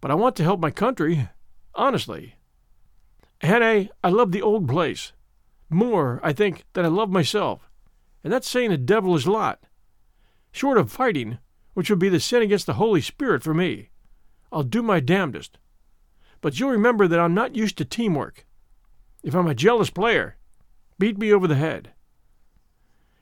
But 0.00 0.10
I 0.10 0.14
want 0.14 0.36
to 0.36 0.44
help 0.44 0.60
my 0.60 0.70
country, 0.70 1.28
honestly. 1.74 2.36
Hannay, 3.42 3.90
I 4.02 4.08
love 4.08 4.32
the 4.32 4.42
old 4.42 4.68
place. 4.68 5.12
More, 5.68 6.20
I 6.22 6.32
think, 6.32 6.64
than 6.72 6.84
I 6.84 6.88
love 6.88 7.10
myself, 7.10 7.68
and 8.22 8.32
that's 8.32 8.48
saying 8.48 8.72
a 8.72 8.76
devilish 8.76 9.26
lot. 9.26 9.60
Short 10.52 10.78
of 10.78 10.92
fighting, 10.92 11.38
which 11.74 11.90
would 11.90 11.98
be 11.98 12.08
the 12.08 12.20
sin 12.20 12.42
against 12.42 12.66
the 12.66 12.74
Holy 12.74 13.00
Spirit 13.00 13.42
for 13.42 13.52
me, 13.52 13.90
I'll 14.52 14.62
do 14.62 14.82
my 14.82 15.00
damnedest. 15.00 15.58
But 16.40 16.58
you'll 16.58 16.70
remember 16.70 17.08
that 17.08 17.20
I'm 17.20 17.34
not 17.34 17.56
used 17.56 17.76
to 17.78 17.84
teamwork. 17.84 18.46
If 19.22 19.34
I'm 19.34 19.48
a 19.48 19.54
jealous 19.54 19.90
player, 19.90 20.36
beat 20.98 21.18
me 21.18 21.32
over 21.32 21.46
the 21.46 21.56
head. 21.56 21.92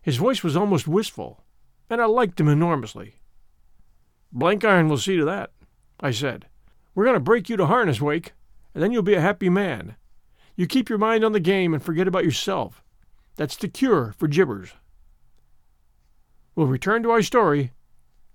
His 0.03 0.19
voice 0.19 0.45
was 0.45 0.57
almost 0.57 0.87
wistful, 0.87 1.43
and 1.89 2.01
I 2.01 2.05
liked 2.05 2.39
him 2.39 2.49
enormously. 2.49 3.17
Blenkiron 4.37 4.89
will 4.89 4.99
see 4.99 5.17
to 5.17 5.25
that, 5.25 5.51
I 5.99 6.11
said. 6.11 6.47
We're 6.95 7.05
going 7.05 7.15
to 7.15 7.21
break 7.21 7.49
you 7.49 7.57
to 7.57 7.67
harness, 7.67 8.01
Wake, 8.01 8.33
and 8.75 8.83
then 8.83 8.93
you'll 8.93 9.03
be 9.03 9.15
a 9.15 9.21
happy 9.21 9.49
man. 9.49 9.97
You 10.57 10.67
keep 10.67 10.89
your 10.89 10.99
mind 10.99 11.25
on 11.25 11.33
the 11.33 11.41
game 11.41 11.75
and 11.75 11.83
forget 11.83 12.07
about 12.07 12.25
yourself. 12.25 12.83
That's 13.37 13.57
the 13.57 13.69
cure 13.69 14.15
for 14.17 14.29
gibbers. 14.29 14.71
We'll 16.55 16.69
return 16.69 17.03
to 17.03 17.11
our 17.11 17.23
story 17.23 17.73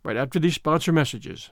right 0.04 0.18
after 0.18 0.40
these 0.40 0.56
sponsor 0.56 0.92
messages. 0.92 1.52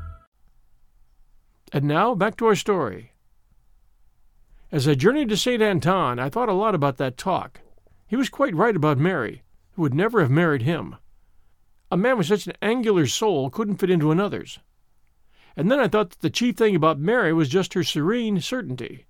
And 1.71 1.85
now 1.85 2.15
back 2.15 2.35
to 2.37 2.47
our 2.47 2.55
story. 2.55 3.13
As 4.71 4.87
I 4.87 4.93
journeyed 4.93 5.29
to 5.29 5.37
St. 5.37 5.61
Anton, 5.61 6.19
I 6.19 6.29
thought 6.29 6.49
a 6.49 6.53
lot 6.53 6.75
about 6.75 6.97
that 6.97 7.17
talk. 7.17 7.61
He 8.07 8.15
was 8.15 8.29
quite 8.29 8.55
right 8.55 8.75
about 8.75 8.97
Mary, 8.97 9.43
who 9.73 9.81
would 9.81 9.93
never 9.93 10.21
have 10.21 10.31
married 10.31 10.63
him. 10.63 10.97
A 11.89 11.97
man 11.97 12.17
with 12.17 12.27
such 12.27 12.47
an 12.47 12.53
angular 12.61 13.05
soul 13.05 13.49
couldn't 13.49 13.77
fit 13.77 13.89
into 13.89 14.11
another's. 14.11 14.59
And 15.55 15.69
then 15.69 15.79
I 15.79 15.87
thought 15.87 16.11
that 16.11 16.19
the 16.19 16.29
chief 16.29 16.55
thing 16.55 16.75
about 16.75 16.99
Mary 16.99 17.33
was 17.33 17.49
just 17.49 17.73
her 17.73 17.83
serene 17.83 18.39
certainty. 18.41 19.05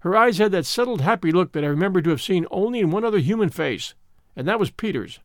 Her 0.00 0.16
eyes 0.16 0.38
had 0.38 0.52
that 0.52 0.66
settled, 0.66 1.00
happy 1.00 1.32
look 1.32 1.52
that 1.52 1.64
I 1.64 1.68
remembered 1.68 2.04
to 2.04 2.10
have 2.10 2.22
seen 2.22 2.46
only 2.50 2.80
in 2.80 2.90
one 2.90 3.04
other 3.04 3.18
human 3.18 3.48
face, 3.48 3.94
and 4.36 4.46
that 4.46 4.60
was 4.60 4.70
Peter's. 4.70 5.18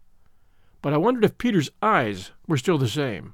But 0.81 0.93
I 0.93 0.97
wondered 0.97 1.23
if 1.23 1.37
Peter's 1.37 1.69
eyes 1.81 2.31
were 2.47 2.57
still 2.57 2.77
the 2.77 2.87
same. 2.87 3.33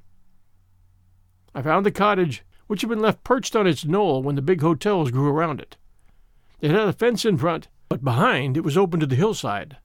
I 1.56 1.62
found 1.62 1.86
the 1.86 1.92
cottage 1.92 2.44
which 2.70 2.82
had 2.82 2.90
been 2.92 3.02
left 3.02 3.24
perched 3.24 3.56
on 3.56 3.66
its 3.66 3.84
knoll 3.84 4.22
when 4.22 4.36
the 4.36 4.44
big 4.44 4.62
hotels 4.62 5.10
grew 5.10 5.28
around 5.28 5.60
it. 5.60 5.76
It 6.62 6.70
had 6.70 6.88
a 6.88 6.94
fence 6.94 7.26
in 7.26 7.36
front, 7.36 7.68
but 7.90 8.04
behind 8.04 8.56
it 8.56 8.64
was 8.64 8.78
open 8.78 9.00
to 9.00 9.08
the 9.08 9.16
hillside. 9.16 9.78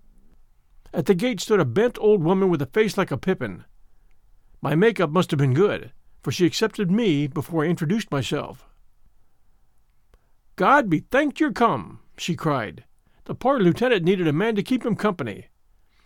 At 0.92 1.06
the 1.06 1.14
gate 1.14 1.40
stood 1.40 1.60
a 1.60 1.64
bent 1.64 1.96
old 1.98 2.22
woman 2.22 2.50
with 2.50 2.60
a 2.60 2.66
face 2.66 2.98
like 2.98 3.10
a 3.10 3.16
pippin. 3.16 3.64
My 4.60 4.74
makeup 4.74 5.08
must 5.08 5.30
have 5.30 5.38
been 5.38 5.54
good, 5.54 5.92
for 6.22 6.30
she 6.30 6.44
accepted 6.44 6.90
me 6.90 7.26
before 7.26 7.64
I 7.64 7.68
introduced 7.68 8.12
myself. 8.12 8.66
God 10.56 10.90
be 10.90 11.00
thanked 11.00 11.40
you're 11.40 11.52
come, 11.52 12.00
she 12.18 12.36
cried. 12.36 12.84
The 13.24 13.34
poor 13.34 13.60
lieutenant 13.60 14.04
needed 14.04 14.28
a 14.28 14.32
man 14.34 14.56
to 14.56 14.62
keep 14.62 14.84
him 14.84 14.94
company. 14.94 15.46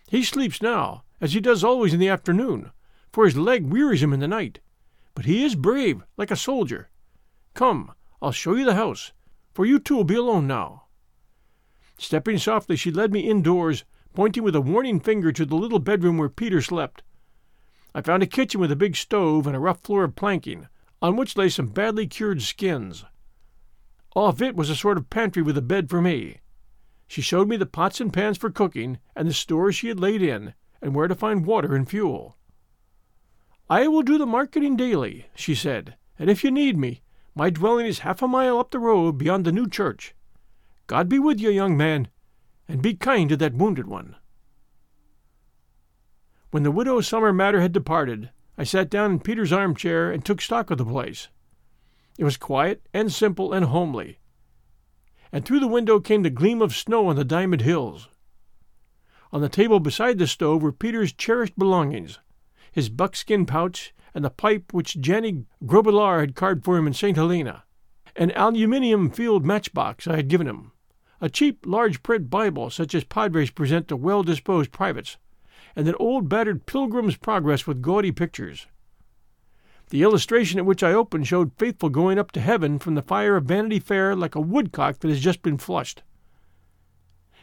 He 0.07 0.23
sleeps 0.23 0.61
now, 0.61 1.03
as 1.19 1.33
he 1.33 1.41
does 1.41 1.61
always 1.61 1.93
in 1.93 1.99
the 1.99 2.07
afternoon, 2.07 2.71
for 3.11 3.25
his 3.25 3.35
leg 3.35 3.65
wearies 3.65 4.01
him 4.01 4.13
in 4.13 4.21
the 4.21 4.29
night. 4.29 4.61
But 5.19 5.25
he 5.25 5.43
is 5.43 5.55
brave, 5.55 6.05
like 6.15 6.31
a 6.31 6.37
soldier. 6.37 6.89
Come, 7.53 7.91
I'll 8.21 8.31
show 8.31 8.55
you 8.55 8.63
the 8.63 8.75
house, 8.75 9.11
for 9.53 9.65
you 9.65 9.77
two 9.77 9.97
will 9.97 10.05
be 10.05 10.15
alone 10.15 10.47
now. 10.47 10.85
Stepping 11.97 12.37
softly, 12.37 12.77
she 12.77 12.89
led 12.89 13.11
me 13.11 13.29
indoors, 13.29 13.83
pointing 14.13 14.43
with 14.43 14.55
a 14.55 14.61
warning 14.61 15.01
finger 15.01 15.33
to 15.33 15.45
the 15.45 15.57
little 15.57 15.79
bedroom 15.79 16.17
where 16.17 16.29
Peter 16.29 16.61
slept. 16.61 17.03
I 17.93 17.99
found 17.99 18.23
a 18.23 18.27
kitchen 18.27 18.61
with 18.61 18.71
a 18.71 18.77
big 18.77 18.95
stove 18.95 19.45
and 19.45 19.57
a 19.57 19.59
rough 19.59 19.81
floor 19.81 20.05
of 20.05 20.15
planking, 20.15 20.69
on 21.01 21.17
which 21.17 21.35
lay 21.35 21.49
some 21.49 21.67
badly 21.67 22.07
cured 22.07 22.41
skins. 22.41 23.03
Off 24.15 24.41
it 24.41 24.55
was 24.55 24.69
a 24.69 24.73
sort 24.73 24.97
of 24.97 25.09
pantry 25.09 25.41
with 25.41 25.57
a 25.57 25.61
bed 25.61 25.89
for 25.89 26.01
me. 26.01 26.39
She 27.09 27.21
showed 27.21 27.49
me 27.49 27.57
the 27.57 27.65
pots 27.65 27.99
and 27.99 28.13
pans 28.13 28.37
for 28.37 28.49
cooking, 28.49 28.99
and 29.17 29.27
the 29.27 29.33
stores 29.33 29.75
she 29.75 29.89
had 29.89 29.99
laid 29.99 30.21
in, 30.21 30.53
and 30.81 30.95
where 30.95 31.09
to 31.09 31.13
find 31.13 31.45
water 31.45 31.75
and 31.75 31.89
fuel. 31.89 32.37
I 33.71 33.87
will 33.87 34.01
do 34.01 34.17
the 34.17 34.25
marketing 34.25 34.75
daily, 34.75 35.27
she 35.35 35.53
said, 35.53 35.95
and 36.17 36.27
if 36.27 36.43
you 36.43 36.49
need 36.49 36.75
me, 36.75 37.03
my 37.35 37.51
dwelling 37.51 37.85
is 37.85 37.99
half 37.99 38.23
a 38.23 38.27
mile 38.27 38.57
up 38.57 38.71
the 38.71 38.79
road 38.79 39.19
beyond 39.19 39.45
the 39.45 39.51
new 39.51 39.69
church. 39.69 40.15
God 40.87 41.07
be 41.07 41.19
with 41.19 41.39
you, 41.39 41.51
young 41.51 41.77
man, 41.77 42.07
and 42.67 42.81
be 42.81 42.95
kind 42.95 43.29
to 43.29 43.37
that 43.37 43.53
wounded 43.53 43.85
one. 43.85 44.15
When 46.49 46.63
the 46.63 46.71
widow 46.71 46.99
Summermatter 46.99 47.61
had 47.61 47.71
departed, 47.71 48.31
I 48.57 48.63
sat 48.63 48.89
down 48.89 49.11
in 49.11 49.19
Peter's 49.19 49.53
armchair 49.53 50.11
and 50.11 50.25
took 50.25 50.41
stock 50.41 50.71
of 50.71 50.79
the 50.79 50.85
place. 50.85 51.27
It 52.17 52.23
was 52.23 52.37
quiet 52.37 52.81
and 52.91 53.11
simple 53.11 53.53
and 53.53 53.65
homely, 53.65 54.17
and 55.31 55.45
through 55.45 55.59
the 55.59 55.67
window 55.67 55.99
came 55.99 56.23
the 56.23 56.31
gleam 56.31 56.63
of 56.63 56.75
snow 56.75 57.05
on 57.05 57.17
the 57.17 57.23
Diamond 57.23 57.61
Hills. 57.61 58.09
On 59.31 59.41
the 59.41 59.47
table 59.47 59.79
beside 59.79 60.17
the 60.17 60.25
stove 60.25 60.63
were 60.63 60.71
Peter's 60.71 61.13
cherished 61.13 61.55
belongings 61.55 62.17
his 62.79 62.87
buckskin 62.87 63.45
pouch, 63.45 63.93
and 64.13 64.23
the 64.23 64.29
pipe 64.29 64.73
which 64.73 65.01
Jenny 65.01 65.43
Grobelaar 65.65 66.21
had 66.21 66.33
carved 66.33 66.63
for 66.63 66.77
him 66.77 66.87
in 66.87 66.93
St. 66.93 67.17
Helena, 67.17 67.65
an 68.15 68.31
aluminium 68.37 69.09
field 69.09 69.45
matchbox 69.45 70.07
I 70.07 70.15
had 70.15 70.29
given 70.29 70.47
him, 70.47 70.71
a 71.19 71.29
cheap 71.29 71.65
large 71.65 72.01
print 72.03 72.29
Bible 72.29 72.69
such 72.69 72.95
as 72.95 73.03
padres 73.03 73.51
present 73.51 73.89
to 73.89 73.97
well 73.97 74.23
disposed 74.23 74.71
privates, 74.71 75.17
and 75.75 75.89
an 75.89 75.95
old 75.99 76.29
battered 76.29 76.65
Pilgrim's 76.65 77.17
Progress 77.17 77.67
with 77.67 77.81
gaudy 77.81 78.13
pictures. 78.13 78.67
The 79.89 80.01
illustration 80.01 80.57
at 80.57 80.65
which 80.65 80.81
I 80.81 80.93
opened 80.93 81.27
showed 81.27 81.51
Faithful 81.57 81.89
going 81.89 82.17
up 82.17 82.31
to 82.31 82.39
heaven 82.39 82.79
from 82.79 82.95
the 82.95 83.01
fire 83.01 83.35
of 83.35 83.43
Vanity 83.43 83.79
Fair 83.79 84.15
like 84.15 84.35
a 84.35 84.41
woodcock 84.41 84.99
that 84.99 85.09
has 85.09 85.19
just 85.19 85.41
been 85.41 85.57
flushed. 85.57 86.01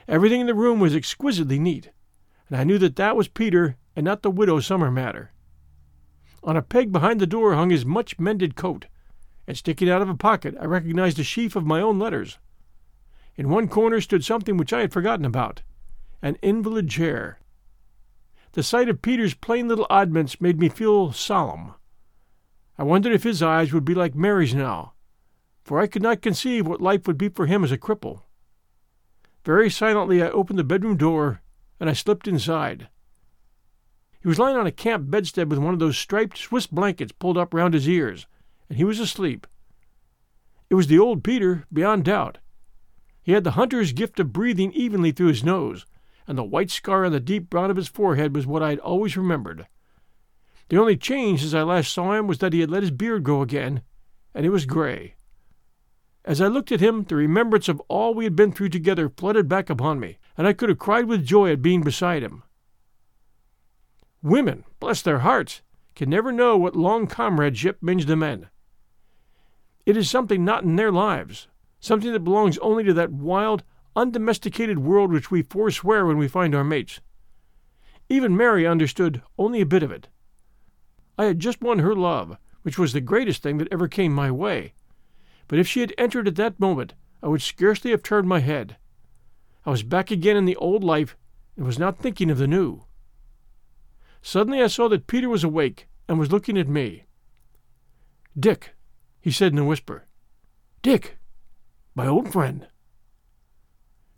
Everything 0.09 0.41
in 0.41 0.47
the 0.47 0.55
room 0.55 0.81
was 0.81 0.97
exquisitely 0.97 1.59
neat, 1.59 1.91
and 2.49 2.57
I 2.57 2.65
knew 2.65 2.79
that 2.79 2.97
that 2.97 3.17
was 3.17 3.29
Peter 3.29 3.77
and 3.97 4.05
not 4.05 4.23
the 4.23 4.31
widow 4.31 4.61
Summermatter. 4.61 5.31
On 6.45 6.57
a 6.57 6.63
peg 6.63 6.93
behind 6.93 7.19
the 7.19 7.27
door 7.27 7.55
hung 7.55 7.71
his 7.71 7.85
much 7.85 8.19
mended 8.21 8.55
coat, 8.55 8.87
and 9.49 9.57
sticking 9.57 9.91
out 9.91 10.03
of 10.03 10.09
a 10.09 10.15
pocket 10.15 10.55
I 10.61 10.67
recognized 10.67 11.19
a 11.19 11.25
sheaf 11.25 11.57
of 11.57 11.67
my 11.67 11.81
own 11.81 11.99
letters. 11.99 12.39
In 13.37 13.49
one 13.49 13.67
corner 13.67 14.01
stood 14.01 14.25
something 14.25 14.57
which 14.57 14.73
I 14.73 14.81
had 14.81 14.93
forgotten 14.93 15.25
about 15.25 15.63
an 16.23 16.37
invalid 16.43 16.89
chair. 16.89 17.39
The 18.53 18.63
sight 18.63 18.89
of 18.89 19.03
Peter's 19.03 19.35
plain 19.35 19.69
little 19.69 19.87
oddments 19.91 20.41
made 20.41 20.59
me 20.59 20.69
feel 20.69 21.13
solemn. 21.13 21.75
I 22.79 22.85
wondered 22.85 23.13
if 23.13 23.23
his 23.23 23.43
eyes 23.43 23.73
would 23.73 23.85
be 23.85 23.95
like 23.95 24.15
Mary's 24.15 24.55
now, 24.55 24.95
for 25.63 25.79
I 25.79 25.87
could 25.87 26.03
not 26.03 26.23
conceive 26.23 26.67
what 26.67 26.81
life 26.81 27.07
would 27.07 27.19
be 27.19 27.29
for 27.29 27.47
him 27.47 27.65
as 27.65 27.73
a 27.73 27.79
cripple. 27.79 28.23
Very 29.45 29.71
silently 29.71 30.23
I 30.23 30.31
opened 30.31 30.59
the 30.59 30.65
bedroom 30.65 30.97
door, 30.97 31.43
and 31.79 31.91
I 31.91 31.93
slipped 31.93 32.27
inside. 32.27 32.89
He 34.27 34.29
was 34.29 34.41
lying 34.41 34.57
on 34.57 34.67
a 34.67 34.73
camp 34.73 35.09
bedstead 35.09 35.49
with 35.49 35.61
one 35.61 35.73
of 35.73 35.79
those 35.79 35.97
striped 35.97 36.37
Swiss 36.37 36.67
blankets 36.67 37.13
pulled 37.13 37.39
up 37.39 37.55
round 37.55 37.75
his 37.75 37.89
ears, 37.89 38.27
and 38.69 38.77
he 38.77 38.83
was 38.83 38.99
asleep. 38.99 39.47
It 40.69 40.75
was 40.75 40.89
the 40.89 40.99
old 40.99 41.23
Peter, 41.23 41.65
beyond 41.73 42.07
doubt. 42.07 42.39
He 43.23 43.31
had 43.31 43.45
the 43.45 43.53
hunter's 43.53 43.93
gift 43.93 44.19
of 44.19 44.33
breathing 44.33 44.73
evenly 44.73 45.13
through 45.13 45.29
his 45.29 45.45
nose, 45.45 45.87
and 46.27 46.37
the 46.37 46.43
white 46.43 46.73
scar 46.73 47.05
on 47.05 47.13
the 47.13 47.21
deep 47.21 47.49
brown 47.49 47.71
of 47.71 47.77
his 47.77 47.87
forehead 47.87 48.35
was 48.35 48.49
what 48.49 48.65
I 48.65 48.71
had 48.71 48.81
always 48.81 49.17
remembered. 49.17 49.69
The 50.71 50.79
only 50.79 50.97
change 50.97 51.43
since 51.43 51.55
I 51.55 51.63
last 51.63 51.93
saw 51.93 52.15
him 52.15 52.27
was 52.27 52.39
that 52.39 52.53
he 52.53 52.59
had 52.59 52.71
let 52.73 52.83
his 52.83 52.91
beard 52.91 53.23
grow 53.23 53.43
again, 53.43 53.83
and 54.35 54.45
it 54.45 54.51
was 54.51 54.67
gray. 54.67 55.15
As 56.25 56.41
I 56.41 56.49
looked 56.49 56.73
at 56.73 56.81
him, 56.81 57.05
the 57.05 57.15
remembrance 57.15 57.69
of 57.69 57.81
all 57.87 58.13
we 58.13 58.25
had 58.25 58.35
been 58.35 58.51
through 58.51 58.71
together 58.71 59.09
flooded 59.09 59.49
back 59.49 59.71
upon 59.71 60.01
me, 60.01 60.19
and 60.37 60.49
I 60.49 60.53
could 60.53 60.69
have 60.69 60.81
cried 60.81 61.05
with 61.05 61.25
joy 61.25 61.53
at 61.53 61.63
being 61.63 61.83
beside 61.83 62.25
him. 62.25 62.43
Women, 64.23 64.65
bless 64.81 65.03
their 65.03 65.21
hearts, 65.21 65.63
can 65.95 66.11
never 66.11 66.33
know 66.33 66.57
what 66.57 66.77
long 66.77 67.07
comradeship 67.07 67.83
means 67.83 68.05
to 68.07 68.17
men. 68.17 68.49
It 69.85 69.97
is 69.97 70.11
something 70.11 70.45
not 70.45 70.65
in 70.65 70.77
their 70.77 70.91
lives, 70.91 71.49
something 71.81 72.13
that 72.13 72.25
belongs 72.25 72.59
only 72.59 72.85
to 72.85 72.95
that 72.95 73.13
wild, 73.13 73.63
undomesticated 73.95 74.79
world 74.79 75.13
which 75.13 75.31
we 75.31 75.43
forswear 75.43 76.05
when 76.05 76.19
we 76.19 76.29
find 76.29 76.55
our 76.55 76.65
mates. 76.65 77.01
Even 78.09 78.37
Mary 78.37 78.67
understood 78.67 79.23
only 79.39 79.61
a 79.61 79.67
bit 79.67 79.83
of 79.83 79.91
it. 79.91 80.09
I 81.19 81.25
had 81.25 81.39
just 81.39 81.63
won 81.63 81.79
her 81.79 81.95
love, 81.95 82.37
which 82.63 82.79
was 82.79 82.93
the 82.93 83.01
greatest 83.01 83.43
thing 83.43 83.59
that 83.59 83.69
ever 83.73 83.89
came 83.89 84.13
my 84.13 84.31
way. 84.31 84.75
But 85.49 85.59
if 85.59 85.67
she 85.67 85.81
had 85.81 85.95
entered 85.97 86.29
at 86.29 86.37
that 86.37 86.61
moment, 86.61 86.95
I 87.23 87.29
would 87.29 87.43
scarcely 87.43 87.91
have 87.93 88.03
turned 88.03 88.29
my 88.29 88.41
head. 88.41 88.77
I 89.65 89.71
was 89.71 89.83
back 89.83 90.11
again 90.11 90.37
in 90.37 90.45
the 90.45 90.57
old 90.57 90.85
life 90.85 91.17
and 91.57 91.65
was 91.65 91.79
not 91.79 91.99
thinking 91.99 92.31
of 92.31 92.39
the 92.39 92.47
new. 92.47 92.85
Suddenly 94.27 94.61
I 94.61 94.67
saw 94.67 94.89
that 94.89 95.07
Peter 95.07 95.29
was 95.29 95.45
awake 95.45 95.87
and 96.09 96.19
was 96.19 96.33
looking 96.33 96.59
at 96.59 96.67
me. 96.67 97.05
Dick, 98.37 98.75
he 99.21 99.31
said 99.31 99.53
in 99.53 99.59
a 99.59 99.65
whisper. 99.65 100.09
Dick, 100.83 101.19
my 101.95 102.09
old 102.09 102.33
friend. 102.33 102.67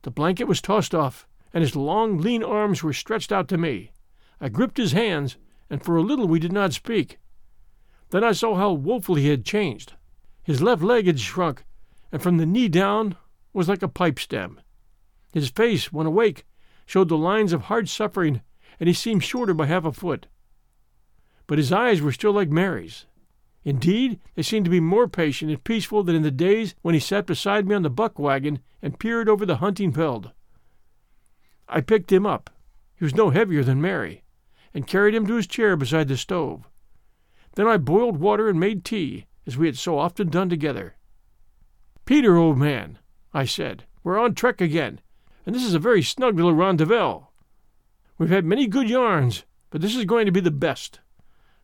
The 0.05 0.11
blanket 0.11 0.45
was 0.45 0.63
tossed 0.63 0.95
off, 0.95 1.29
and 1.53 1.61
his 1.61 1.77
long, 1.77 2.17
lean 2.17 2.43
arms 2.43 2.83
were 2.83 2.95
stretched 2.95 3.31
out 3.31 3.49
to 3.49 3.59
me. 3.59 3.93
I 4.41 4.49
gripped 4.49 4.79
his 4.79 4.93
hands, 4.93 5.37
and 5.69 5.85
for 5.85 5.99
a 5.99 6.03
little 6.03 6.27
we 6.27 6.39
did 6.39 6.53
not 6.53 6.73
speak. 6.73 7.19
Then 8.09 8.25
I 8.25 8.33
saw 8.33 8.55
how 8.55 8.73
woefully 8.73 9.21
he 9.21 9.29
had 9.29 9.45
changed. 9.45 9.93
His 10.43 10.63
left 10.63 10.81
leg 10.81 11.05
had 11.05 11.21
shrunk, 11.21 11.65
and 12.11 12.23
from 12.23 12.39
the 12.39 12.47
knee 12.47 12.69
down 12.69 13.17
was 13.53 13.69
like 13.69 13.83
a 13.83 13.89
pipe 13.89 14.19
stem. 14.19 14.59
His 15.35 15.51
face, 15.51 15.93
when 15.93 16.07
awake, 16.07 16.47
showed 16.87 17.11
the 17.11 17.19
lines 17.19 17.53
of 17.53 17.65
hard 17.65 17.91
suffering 17.91 18.41
and 18.79 18.89
he 18.89 18.95
seemed 18.95 19.25
shorter 19.25 19.55
by 19.55 19.67
half 19.67 19.85
a 19.85 19.93
foot. 19.93 20.27
But 21.47 21.59
his 21.59 21.73
eyes 21.73 22.03
were 22.03 22.13
still 22.13 22.33
like 22.33 22.51
Mary's. 22.51 23.07
Indeed, 23.65 24.21
they 24.35 24.43
seemed 24.43 24.65
to 24.67 24.71
be 24.71 24.81
more 24.81 25.09
patient 25.09 25.51
and 25.51 25.63
peaceful 25.63 26.03
than 26.03 26.17
in 26.17 26.23
the 26.23 26.31
days 26.31 26.75
when 26.83 26.95
he 26.95 27.01
sat 27.01 27.27
beside 27.27 27.67
me 27.67 27.75
on 27.75 27.83
the 27.83 27.91
buck 27.91 28.19
wagon 28.19 28.61
and 28.81 28.99
peered 28.99 29.29
over 29.29 29.45
the 29.45 29.57
hunting 29.57 29.93
veld. 29.93 30.31
I 31.69 31.81
picked 31.81 32.13
him 32.13 32.25
up. 32.27 32.51
He 32.95 33.05
was 33.05 33.15
no 33.15 33.31
heavier 33.31 33.63
than 33.63 33.81
Mary, 33.81 34.25
and 34.73 34.87
carried 34.87 35.15
him 35.15 35.27
to 35.27 35.35
his 35.35 35.47
chair 35.47 35.77
beside 35.77 36.09
the 36.09 36.17
stove. 36.17 36.69
Then 37.55 37.67
I 37.67 37.77
boiled 37.77 38.19
water 38.19 38.49
and 38.49 38.59
made 38.59 38.85
tea, 38.85 39.27
as 39.47 39.57
we 39.57 39.67
had 39.67 39.77
so 39.77 39.99
often 39.99 40.29
done 40.29 40.49
together. 40.49 40.97
Peter, 42.05 42.37
old 42.37 42.59
man, 42.59 42.99
I 43.35 43.45
said, 43.45 43.85
we're 44.03 44.19
on 44.19 44.35
trek 44.35 44.61
again, 44.61 45.01
and 45.45 45.55
this 45.55 45.65
is 45.65 45.75
a 45.75 45.79
very 45.79 46.03
snug 46.03 46.37
little 46.37 46.55
rendezvous. 46.55 47.21
We've 48.19 48.31
had 48.31 48.45
many 48.45 48.67
good 48.67 48.91
yarns, 48.91 49.45
but 49.71 49.81
this 49.81 49.95
is 49.95 50.05
going 50.05 50.27
to 50.27 50.33
be 50.33 50.41
the 50.41 50.51
best. 50.51 50.99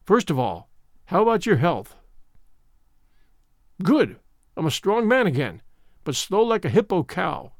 First 0.04 0.30
of 0.30 0.38
all, 0.38 0.70
how 1.06 1.22
about 1.22 1.46
your 1.46 1.56
health? 1.56 1.96
Good. 3.82 4.16
I'm 4.56 4.66
a 4.66 4.70
strong 4.70 5.08
man 5.08 5.26
again, 5.26 5.62
but 6.04 6.14
slow 6.14 6.42
like 6.42 6.64
a 6.64 6.68
hippo 6.68 7.02
cow. 7.02 7.52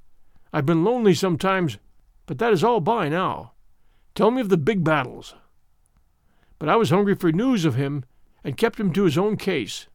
I've 0.52 0.66
been 0.66 0.84
lonely 0.84 1.12
sometimes, 1.12 1.78
but 2.26 2.38
that 2.38 2.52
is 2.52 2.62
all 2.62 2.78
by 2.78 3.08
now. 3.08 3.52
Tell 4.14 4.30
me 4.30 4.40
of 4.40 4.48
the 4.48 4.56
big 4.56 4.84
battles. 4.84 5.34
But 6.60 6.68
I 6.68 6.76
was 6.76 6.90
hungry 6.90 7.16
for 7.16 7.32
news 7.32 7.64
of 7.64 7.74
him 7.74 8.04
and 8.44 8.56
kept 8.56 8.78
him 8.78 8.92
to 8.92 9.04
his 9.04 9.18
own 9.18 9.36
case. 9.36 9.88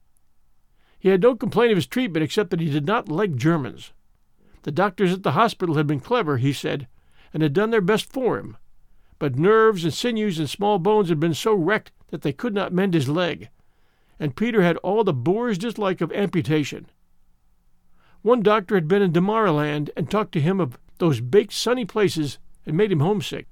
He 1.00 1.08
had 1.08 1.22
no 1.22 1.36
complaint 1.36 1.72
of 1.72 1.78
his 1.78 1.88
treatment 1.88 2.24
except 2.24 2.50
that 2.50 2.60
he 2.60 2.70
did 2.70 2.86
not 2.86 3.08
like 3.08 3.36
Germans. 3.36 3.94
The 4.64 4.72
doctors 4.74 5.14
at 5.14 5.24
the 5.24 5.32
hospital 5.32 5.76
had 5.76 5.88
been 5.88 6.02
clever, 6.02 6.36
he 6.36 6.52
said, 6.52 6.90
and 7.34 7.42
had 7.42 7.54
done 7.54 7.70
their 7.70 7.80
best 7.80 8.12
for 8.12 8.38
him. 8.38 8.58
But 9.20 9.38
nerves 9.38 9.84
and 9.84 9.94
sinews 9.94 10.40
and 10.40 10.50
small 10.50 10.80
bones 10.80 11.10
had 11.10 11.20
been 11.20 11.34
so 11.34 11.54
wrecked 11.54 11.92
that 12.08 12.22
they 12.22 12.34
could 12.34 12.54
not 12.54 12.74
mend 12.74 12.94
his 12.94 13.10
leg, 13.10 13.50
and 14.18 14.36
Peter 14.36 14.62
had 14.62 14.78
all 14.78 15.04
the 15.04 15.14
Boer's 15.14 15.58
dislike 15.58 16.02
of 16.02 16.12
amputation. 16.14 16.88
One 18.22 18.42
doctor 18.42 18.76
had 18.76 18.88
been 18.88 19.02
in 19.02 19.12
Damaraland 19.12 19.90
and 19.96 20.10
talked 20.10 20.32
to 20.34 20.42
him 20.42 20.60
of 20.60 20.78
those 20.98 21.22
baked 21.22 21.54
sunny 21.54 21.86
places 21.86 22.38
and 22.66 22.76
made 22.76 22.92
him 22.92 23.00
homesick, 23.00 23.48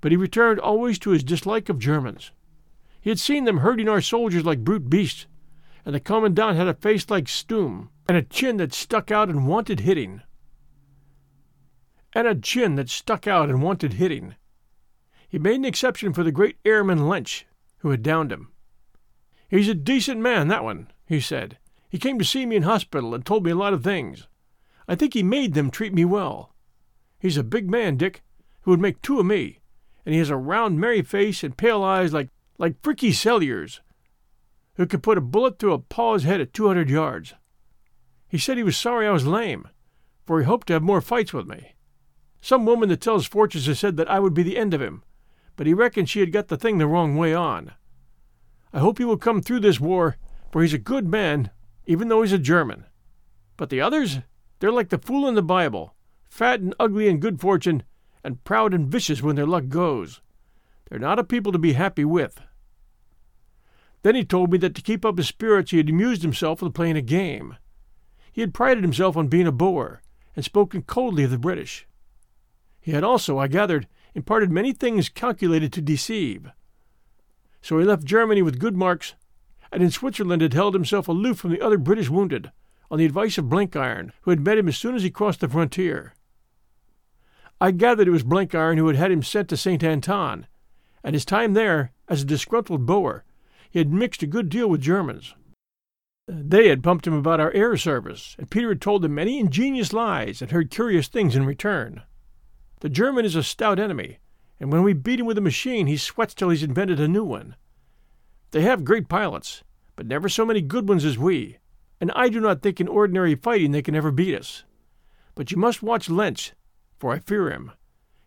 but 0.00 0.12
he 0.12 0.16
returned 0.16 0.60
always 0.60 0.98
to 1.00 1.10
his 1.10 1.24
dislike 1.24 1.68
of 1.68 1.78
Germans. 1.78 2.32
He 3.00 3.10
had 3.10 3.18
seen 3.18 3.44
them 3.44 3.58
herding 3.58 3.88
our 3.88 4.02
soldiers 4.02 4.44
like 4.44 4.64
brute 4.64 4.90
beasts, 4.90 5.26
and 5.84 5.94
the 5.94 6.00
commandant 6.00 6.56
had 6.56 6.68
a 6.68 6.74
face 6.74 7.08
like 7.08 7.26
Stumm, 7.26 7.88
and 8.08 8.16
a 8.16 8.22
chin 8.22 8.58
that 8.58 8.74
stuck 8.74 9.10
out 9.10 9.28
and 9.28 9.46
wanted 9.46 9.80
hitting. 9.80 10.22
And 12.12 12.26
a 12.26 12.34
chin 12.34 12.74
that 12.74 12.90
stuck 12.90 13.26
out 13.26 13.48
and 13.48 13.62
wanted 13.62 13.94
hitting. 13.94 14.34
He 15.30 15.38
made 15.38 15.54
an 15.54 15.64
exception 15.64 16.12
for 16.12 16.24
the 16.24 16.32
great 16.32 16.56
airman 16.64 17.08
Lensch, 17.08 17.44
who 17.78 17.90
had 17.90 18.02
downed 18.02 18.32
him. 18.32 18.50
He's 19.48 19.68
a 19.68 19.74
decent 19.74 20.20
man, 20.20 20.48
that 20.48 20.64
one, 20.64 20.90
he 21.06 21.20
said. 21.20 21.56
He 21.88 21.98
came 21.98 22.18
to 22.18 22.24
see 22.24 22.44
me 22.46 22.56
in 22.56 22.64
hospital 22.64 23.14
and 23.14 23.24
told 23.24 23.44
me 23.44 23.52
a 23.52 23.56
lot 23.56 23.72
of 23.72 23.84
things. 23.84 24.26
I 24.88 24.96
think 24.96 25.14
he 25.14 25.22
made 25.22 25.54
them 25.54 25.70
treat 25.70 25.94
me 25.94 26.04
well. 26.04 26.52
He's 27.20 27.36
a 27.36 27.44
big 27.44 27.70
man, 27.70 27.96
Dick, 27.96 28.22
who 28.62 28.72
would 28.72 28.80
make 28.80 29.00
two 29.02 29.20
of 29.20 29.26
me, 29.26 29.60
and 30.04 30.12
he 30.12 30.18
has 30.18 30.30
a 30.30 30.36
round, 30.36 30.80
merry 30.80 31.02
face 31.02 31.44
and 31.44 31.56
pale 31.56 31.82
eyes 31.82 32.12
like 32.12 32.28
like 32.58 32.82
Frickie 32.82 33.14
Celliers, 33.14 33.80
who 34.74 34.86
could 34.86 35.02
put 35.02 35.16
a 35.16 35.22
bullet 35.22 35.58
through 35.58 35.72
a 35.72 35.78
paw's 35.78 36.24
head 36.24 36.40
at 36.40 36.52
two 36.52 36.66
hundred 36.66 36.90
yards. 36.90 37.34
He 38.28 38.36
said 38.36 38.56
he 38.56 38.62
was 38.62 38.76
sorry 38.76 39.06
I 39.06 39.12
was 39.12 39.26
lame, 39.26 39.68
for 40.26 40.40
he 40.40 40.44
hoped 40.44 40.66
to 40.66 40.74
have 40.74 40.82
more 40.82 41.00
fights 41.00 41.32
with 41.32 41.46
me. 41.46 41.74
Some 42.40 42.66
woman 42.66 42.88
that 42.88 43.00
tells 43.00 43.26
fortunes 43.26 43.66
has 43.66 43.78
said 43.78 43.96
that 43.96 44.10
I 44.10 44.18
would 44.18 44.34
be 44.34 44.42
the 44.42 44.58
end 44.58 44.74
of 44.74 44.82
him, 44.82 45.02
but 45.60 45.66
he 45.66 45.74
reckoned 45.74 46.08
she 46.08 46.20
had 46.20 46.32
got 46.32 46.48
the 46.48 46.56
thing 46.56 46.78
the 46.78 46.86
wrong 46.86 47.16
way 47.16 47.34
on. 47.34 47.72
I 48.72 48.78
hope 48.78 48.96
he 48.96 49.04
will 49.04 49.18
come 49.18 49.42
through 49.42 49.60
this 49.60 49.78
war, 49.78 50.16
for 50.50 50.62
he's 50.62 50.72
a 50.72 50.78
good 50.78 51.06
man, 51.06 51.50
even 51.84 52.08
though 52.08 52.22
he's 52.22 52.32
a 52.32 52.38
German. 52.38 52.86
But 53.58 53.68
the 53.68 53.78
others, 53.78 54.20
they're 54.58 54.72
like 54.72 54.88
the 54.88 54.96
fool 54.96 55.28
in 55.28 55.34
the 55.34 55.42
Bible, 55.42 55.94
fat 56.30 56.60
and 56.60 56.74
ugly 56.80 57.08
in 57.08 57.20
good 57.20 57.42
fortune, 57.42 57.82
and 58.24 58.42
proud 58.42 58.72
and 58.72 58.88
vicious 58.88 59.22
when 59.22 59.36
their 59.36 59.44
luck 59.46 59.68
goes. 59.68 60.22
They're 60.88 60.98
not 60.98 61.18
a 61.18 61.24
people 61.24 61.52
to 61.52 61.58
be 61.58 61.74
happy 61.74 62.06
with. 62.06 62.40
Then 64.02 64.14
he 64.14 64.24
told 64.24 64.50
me 64.50 64.56
that 64.56 64.74
to 64.76 64.80
keep 64.80 65.04
up 65.04 65.18
his 65.18 65.28
spirits 65.28 65.72
he 65.72 65.76
had 65.76 65.90
amused 65.90 66.22
himself 66.22 66.62
with 66.62 66.72
playing 66.72 66.96
a 66.96 67.02
game. 67.02 67.58
He 68.32 68.40
had 68.40 68.54
prided 68.54 68.82
himself 68.82 69.14
on 69.14 69.28
being 69.28 69.46
a 69.46 69.52
Boer, 69.52 70.00
and 70.34 70.42
spoken 70.42 70.80
coldly 70.80 71.24
of 71.24 71.30
the 71.30 71.38
British. 71.38 71.86
He 72.80 72.92
had 72.92 73.04
also, 73.04 73.36
I 73.36 73.46
gathered, 73.46 73.86
imparted 74.14 74.50
many 74.50 74.72
things 74.72 75.08
calculated 75.08 75.72
to 75.72 75.80
deceive. 75.80 76.50
So 77.62 77.78
he 77.78 77.84
left 77.84 78.04
Germany 78.04 78.42
with 78.42 78.58
good 78.58 78.76
marks, 78.76 79.14
and 79.72 79.82
in 79.82 79.90
Switzerland 79.90 80.42
had 80.42 80.54
held 80.54 80.74
himself 80.74 81.08
aloof 81.08 81.38
from 81.38 81.50
the 81.50 81.60
other 81.60 81.78
British 81.78 82.10
wounded, 82.10 82.50
on 82.90 82.98
the 82.98 83.06
advice 83.06 83.38
of 83.38 83.46
Blenkiron, 83.46 84.12
who 84.22 84.30
had 84.30 84.40
met 84.40 84.58
him 84.58 84.68
as 84.68 84.76
soon 84.76 84.94
as 84.94 85.02
he 85.02 85.10
crossed 85.10 85.40
the 85.40 85.48
frontier. 85.48 86.14
I 87.60 87.70
gathered 87.70 88.08
it 88.08 88.12
was 88.12 88.24
Blenkiron 88.24 88.78
who 88.78 88.86
had 88.86 88.96
had 88.96 89.12
him 89.12 89.22
sent 89.22 89.48
to 89.50 89.56
St. 89.56 89.84
Anton, 89.84 90.46
and 91.04 91.14
his 91.14 91.24
time 91.24 91.54
there, 91.54 91.92
as 92.08 92.22
a 92.22 92.26
disgruntled 92.26 92.86
Boer, 92.86 93.24
he 93.70 93.78
had 93.78 93.92
mixed 93.92 94.22
a 94.22 94.26
good 94.26 94.48
deal 94.48 94.68
with 94.68 94.80
Germans. 94.80 95.34
They 96.26 96.68
had 96.68 96.82
pumped 96.82 97.06
him 97.06 97.12
about 97.12 97.40
our 97.40 97.52
air 97.52 97.76
service, 97.76 98.34
and 98.38 98.50
Peter 98.50 98.68
had 98.68 98.80
told 98.80 99.02
them 99.02 99.14
many 99.14 99.38
ingenious 99.38 99.92
lies 99.92 100.40
and 100.40 100.50
heard 100.50 100.70
curious 100.70 101.08
things 101.08 101.36
in 101.36 101.44
return. 101.44 102.02
The 102.80 102.88
German 102.88 103.26
is 103.26 103.36
a 103.36 103.42
stout 103.42 103.78
enemy, 103.78 104.18
and 104.58 104.72
when 104.72 104.82
we 104.82 104.94
beat 104.94 105.20
him 105.20 105.26
with 105.26 105.36
a 105.36 105.42
machine, 105.42 105.86
he 105.86 105.98
sweats 105.98 106.32
till 106.32 106.48
he's 106.48 106.62
invented 106.62 106.98
a 106.98 107.08
new 107.08 107.24
one. 107.24 107.56
They 108.52 108.62
have 108.62 108.84
great 108.84 109.06
pilots, 109.06 109.62
but 109.96 110.06
never 110.06 110.30
so 110.30 110.46
many 110.46 110.62
good 110.62 110.88
ones 110.88 111.04
as 111.04 111.18
we, 111.18 111.58
and 112.00 112.10
I 112.16 112.30
do 112.30 112.40
not 112.40 112.62
think 112.62 112.80
in 112.80 112.88
ordinary 112.88 113.34
fighting 113.34 113.72
they 113.72 113.82
can 113.82 113.94
ever 113.94 114.10
beat 114.10 114.34
us. 114.34 114.64
But 115.34 115.50
you 115.50 115.58
must 115.58 115.82
watch 115.82 116.08
Lensch, 116.08 116.52
for 116.98 117.12
I 117.12 117.18
fear 117.18 117.50
him. 117.50 117.72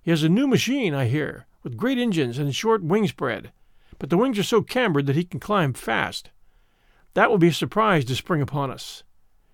He 0.03 0.11
has 0.11 0.21
a 0.21 0.29
new 0.29 0.45
machine, 0.45 0.93
I 0.93 1.07
hear, 1.07 1.47
with 1.63 1.77
great 1.77 1.97
engines 1.97 2.37
and 2.37 2.55
short 2.55 2.83
wing 2.83 3.07
spread, 3.07 3.51
but 3.97 4.11
the 4.11 4.17
wings 4.17 4.37
are 4.37 4.43
so 4.43 4.61
cambered 4.61 5.07
that 5.07 5.15
he 5.15 5.23
can 5.23 5.39
climb 5.39 5.73
fast. 5.73 6.29
That 7.15 7.31
will 7.31 7.39
be 7.39 7.47
a 7.47 7.53
surprise 7.53 8.05
to 8.05 8.15
spring 8.15 8.41
upon 8.41 8.69
us. 8.69 9.03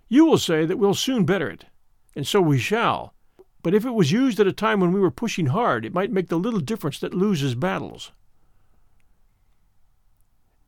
You 0.10 0.26
will 0.26 0.38
say 0.38 0.66
that 0.66 0.78
we'll 0.78 0.94
soon 0.94 1.24
better 1.24 1.50
it, 1.50 1.66
and 2.16 2.28
so 2.28 2.42
we 2.42 2.60
shall, 2.60 3.14
but 3.62 3.74
if 3.74 3.86
it 3.86 3.94
was 3.94 4.12
used 4.12 4.40
at 4.40 4.48
a 4.48 4.54
time 4.54 4.80
when 4.80 4.92
we 4.92 5.00
were 5.00 5.12
pushing 5.12 5.48
hard, 5.48 5.86
it 5.86 5.94
might 5.94 6.12
make 6.12 6.30
the 6.30 6.40
little 6.40 6.60
difference 6.60 7.00
that 7.00 7.14
loses 7.14 7.56
battles. 7.56 8.12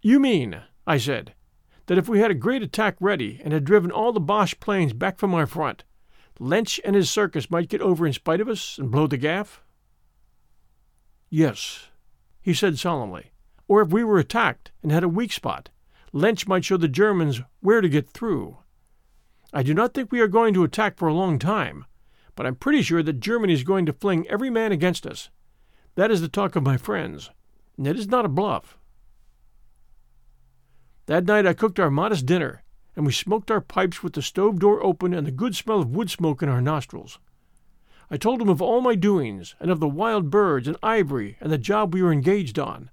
You 0.01 0.19
mean, 0.19 0.61
I 0.85 0.97
said, 0.97 1.33
that 1.85 1.97
if 1.97 2.09
we 2.09 2.19
had 2.19 2.31
a 2.31 2.35
great 2.35 2.63
attack 2.63 2.95
ready 2.99 3.39
and 3.43 3.53
had 3.53 3.63
driven 3.63 3.91
all 3.91 4.11
the 4.11 4.19
Boche 4.19 4.59
planes 4.59 4.93
back 4.93 5.17
from 5.17 5.33
our 5.33 5.45
front, 5.45 5.83
Lensch 6.39 6.79
and 6.83 6.95
his 6.95 7.09
circus 7.09 7.51
might 7.51 7.69
get 7.69 7.81
over 7.81 8.07
in 8.07 8.13
spite 8.13 8.41
of 8.41 8.49
us 8.49 8.77
and 8.77 8.89
blow 8.89 9.07
the 9.07 9.17
gaff? 9.17 9.61
Yes, 11.29 11.89
he 12.41 12.53
said 12.53 12.79
solemnly. 12.79 13.31
Or 13.67 13.81
if 13.81 13.89
we 13.89 14.03
were 14.03 14.19
attacked 14.19 14.71
and 14.81 14.91
had 14.91 15.03
a 15.03 15.09
weak 15.09 15.31
spot, 15.31 15.69
Lensch 16.13 16.47
might 16.47 16.65
show 16.65 16.77
the 16.77 16.87
Germans 16.87 17.41
where 17.61 17.79
to 17.79 17.87
get 17.87 18.09
through. 18.09 18.57
I 19.53 19.63
do 19.63 19.73
not 19.73 19.93
think 19.93 20.11
we 20.11 20.19
are 20.19 20.27
going 20.27 20.53
to 20.55 20.63
attack 20.63 20.97
for 20.97 21.07
a 21.07 21.13
long 21.13 21.39
time, 21.39 21.85
but 22.35 22.45
I'm 22.45 22.55
pretty 22.55 22.81
sure 22.81 23.03
that 23.03 23.19
Germany 23.19 23.53
is 23.53 23.63
going 23.63 23.85
to 23.85 23.93
fling 23.93 24.27
every 24.27 24.49
man 24.49 24.71
against 24.71 25.05
us. 25.05 25.29
That 25.95 26.11
is 26.11 26.21
the 26.21 26.27
talk 26.27 26.55
of 26.55 26.63
my 26.63 26.77
friends, 26.77 27.29
and 27.77 27.85
it 27.85 27.97
is 27.97 28.07
not 28.07 28.25
a 28.25 28.29
bluff. 28.29 28.77
That 31.07 31.25
night 31.25 31.45
I 31.45 31.53
cooked 31.53 31.79
our 31.79 31.91
modest 31.91 32.25
dinner, 32.25 32.63
and 32.95 33.05
we 33.05 33.11
smoked 33.11 33.51
our 33.51 33.61
pipes 33.61 34.03
with 34.03 34.13
the 34.13 34.21
stove 34.21 34.59
door 34.59 34.83
open 34.83 35.13
and 35.13 35.25
the 35.25 35.31
good 35.31 35.55
smell 35.55 35.81
of 35.81 35.95
wood 35.95 36.09
smoke 36.09 36.41
in 36.41 36.49
our 36.49 36.61
nostrils. 36.61 37.19
I 38.09 38.17
told 38.17 38.41
him 38.41 38.49
of 38.49 38.61
all 38.61 38.81
my 38.81 38.95
doings, 38.95 39.55
and 39.59 39.71
of 39.71 39.79
the 39.79 39.87
wild 39.87 40.29
birds 40.29 40.67
and 40.67 40.77
ivory 40.83 41.37
and 41.39 41.51
the 41.51 41.57
job 41.57 41.93
we 41.93 42.01
were 42.01 42.11
engaged 42.11 42.59
on. 42.59 42.89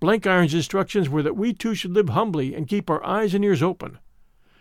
Blenkiron's 0.00 0.54
instructions 0.54 1.08
were 1.08 1.22
that 1.22 1.36
we 1.36 1.52
two 1.52 1.74
should 1.74 1.92
live 1.92 2.08
humbly 2.08 2.54
and 2.54 2.68
keep 2.68 2.90
our 2.90 3.04
eyes 3.04 3.34
and 3.34 3.44
ears 3.44 3.62
open, 3.62 3.98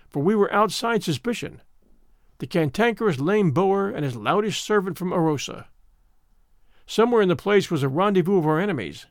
for 0.09 0.21
we 0.21 0.35
were 0.35 0.53
outside 0.53 1.03
suspicion, 1.03 1.61
the 2.41 2.47
cantankerous 2.47 3.19
lame 3.19 3.51
Boer 3.51 3.91
and 3.91 4.03
his 4.03 4.15
loutish 4.15 4.61
servant 4.61 4.97
from 4.97 5.13
Arosa. 5.13 5.67
Somewhere 6.87 7.21
in 7.21 7.29
the 7.29 7.35
place 7.35 7.69
was 7.69 7.83
a 7.83 7.87
rendezvous 7.87 8.39
of 8.39 8.47
our 8.47 8.59
enemies, 8.59 9.05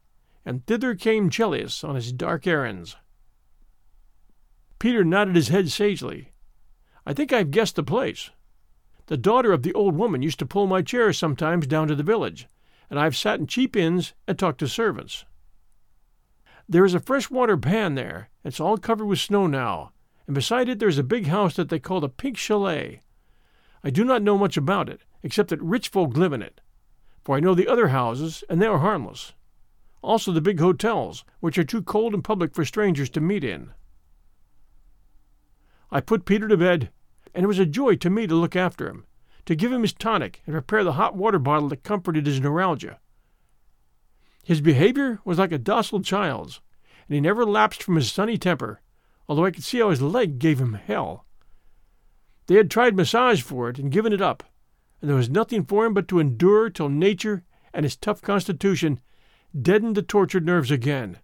and 0.45 0.67
thither 0.67 0.97
came 0.97 1.31
Chelius 1.31 1.85
on 1.85 1.95
his 1.95 2.11
dark 2.11 2.49
errands. 2.49 2.97
Peter 4.81 5.05
nodded 5.05 5.37
his 5.37 5.47
head 5.47 5.71
sagely. 5.71 6.33
I 7.07 7.13
think 7.13 7.33
I've 7.33 7.53
guessed 7.53 7.77
the 7.77 7.85
place. 7.85 8.31
The 9.07 9.17
daughter 9.17 9.53
of 9.53 9.63
the 9.63 9.75
old 9.75 9.95
woman 9.95 10.23
used 10.23 10.41
to 10.41 10.45
pull 10.45 10.67
my 10.67 10.83
chair 10.83 11.13
sometimes 11.13 11.69
down 11.69 11.87
to 11.87 11.95
the 11.95 12.03
village, 12.03 12.49
and 12.91 12.99
I've 12.99 13.17
sat 13.17 13.39
in 13.39 13.47
cheap 13.47 13.77
inns 13.77 14.13
and 14.27 14.37
talked 14.37 14.59
to 14.59 14.67
servants. 14.67 15.25
There 16.69 16.85
is 16.85 16.95
a 16.95 17.01
fresh 17.01 17.31
water 17.31 17.57
pan 17.57 17.95
there. 17.95 18.29
It's 18.43 18.59
all 18.59 18.77
covered 18.77 19.07
with 19.07 19.21
snow 19.21 19.47
now, 19.47 19.93
and 20.27 20.35
beside 20.35 20.69
it 20.69 20.81
there 20.81 20.89
is 20.89 20.99
a 20.99 21.05
big 21.05 21.29
house 21.29 21.55
that 21.55 21.69
they 21.69 21.79
call 21.79 22.01
the 22.01 22.09
Pink 22.09 22.37
Chalet. 22.37 23.03
I 23.83 23.91
do 23.91 24.05
not 24.05 24.23
know 24.23 24.37
much 24.37 24.57
about 24.57 24.89
it, 24.89 25.03
except 25.23 25.51
that 25.51 25.63
rich 25.63 25.89
folk 25.89 26.17
live 26.17 26.33
in 26.33 26.43
it, 26.43 26.61
for 27.25 27.37
I 27.37 27.41
know 27.41 27.55
the 27.55 27.69
other 27.69 27.89
houses, 27.89 28.45
and 28.49 28.61
they 28.61 28.67
are 28.67 28.79
harmless. 28.79 29.33
Also 30.03 30.33
the 30.33 30.41
big 30.41 30.61
hotels, 30.61 31.25
which 31.41 31.59
are 31.59 31.65
too 31.65 31.83
cold 31.83 32.15
and 32.15 32.25
public 32.25 32.55
for 32.55 32.65
strangers 32.65 33.11
to 33.11 33.21
meet 33.21 33.45
in. 33.45 33.73
I 35.91 36.01
put 36.01 36.25
Peter 36.25 36.47
to 36.49 36.57
bed, 36.57 36.91
and 37.35 37.45
it 37.45 37.49
was 37.49 37.59
a 37.59 37.67
joy 37.67 37.97
to 37.97 38.11
me 38.11 38.27
to 38.27 38.35
look 38.35 38.55
after 38.55 38.89
him, 38.89 39.07
to 39.47 39.57
give 39.57 39.73
him 39.73 39.83
his 39.83 39.93
tonic 39.93 40.43
and 40.47 40.55
prepare 40.55 40.85
the 40.85 40.93
hot 40.93 41.17
water 41.17 41.39
bottle 41.39 41.69
that 41.69 41.83
comforted 41.83 42.27
his 42.27 42.41
neuralgia. 42.41 42.99
His 44.45 44.61
behavior 44.61 45.21
was 45.25 45.39
like 45.39 45.53
a 45.53 45.59
docile 45.59 46.03
child's, 46.03 46.61
and 47.09 47.15
he 47.15 47.21
never 47.21 47.45
lapsed 47.45 47.83
from 47.83 47.97
his 47.97 48.13
sunny 48.13 48.39
temper, 48.39 48.81
although 49.29 49.45
I 49.45 49.51
could 49.51 49.65
see 49.65 49.79
how 49.79 49.91
his 49.91 50.03
leg 50.03 50.39
gave 50.39 50.61
him 50.61 50.75
hell. 50.75 51.25
They 52.51 52.57
had 52.57 52.69
tried 52.69 52.97
massage 52.97 53.43
for 53.43 53.69
it 53.69 53.79
and 53.79 53.93
given 53.93 54.13
it 54.13 54.21
up, 54.21 54.43
and 55.01 55.09
there 55.09 55.17
was 55.17 55.31
nothing 55.31 55.65
for 55.65 55.87
him 55.87 55.95
but 55.95 56.09
to 56.09 56.19
endure 56.19 56.69
till 56.69 56.89
nature 56.89 57.45
and 57.73 57.85
his 57.85 57.95
tough 57.95 58.21
constitution 58.23 58.99
deadened 59.57 59.95
the 59.95 60.03
tortured 60.03 60.45
nerves 60.45 60.73
again. 60.73 61.19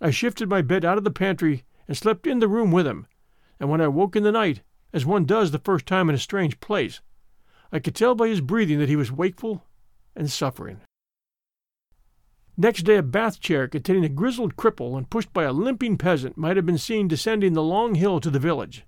I 0.00 0.10
shifted 0.10 0.48
my 0.48 0.62
bed 0.62 0.86
out 0.86 0.96
of 0.96 1.04
the 1.04 1.10
pantry 1.10 1.64
and 1.86 1.98
slept 1.98 2.26
in 2.26 2.38
the 2.38 2.48
room 2.48 2.70
with 2.70 2.86
him, 2.86 3.08
and 3.58 3.68
when 3.68 3.82
I 3.82 3.88
woke 3.88 4.16
in 4.16 4.22
the 4.22 4.32
night, 4.32 4.62
as 4.94 5.04
one 5.04 5.26
does 5.26 5.50
the 5.50 5.58
first 5.58 5.84
time 5.84 6.08
in 6.08 6.14
a 6.14 6.18
strange 6.18 6.60
place, 6.60 7.02
I 7.70 7.78
could 7.78 7.94
tell 7.94 8.14
by 8.14 8.28
his 8.28 8.40
breathing 8.40 8.78
that 8.78 8.88
he 8.88 8.96
was 8.96 9.12
wakeful 9.12 9.66
and 10.16 10.30
suffering. 10.30 10.80
Next 12.56 12.84
day, 12.84 12.96
a 12.96 13.02
bath 13.02 13.38
chair 13.38 13.68
containing 13.68 14.06
a 14.06 14.08
grizzled 14.08 14.56
cripple 14.56 14.96
and 14.96 15.10
pushed 15.10 15.34
by 15.34 15.42
a 15.42 15.52
limping 15.52 15.98
peasant 15.98 16.38
might 16.38 16.56
have 16.56 16.64
been 16.64 16.78
seen 16.78 17.06
descending 17.06 17.52
the 17.52 17.62
long 17.62 17.96
hill 17.96 18.18
to 18.20 18.30
the 18.30 18.38
village. 18.38 18.86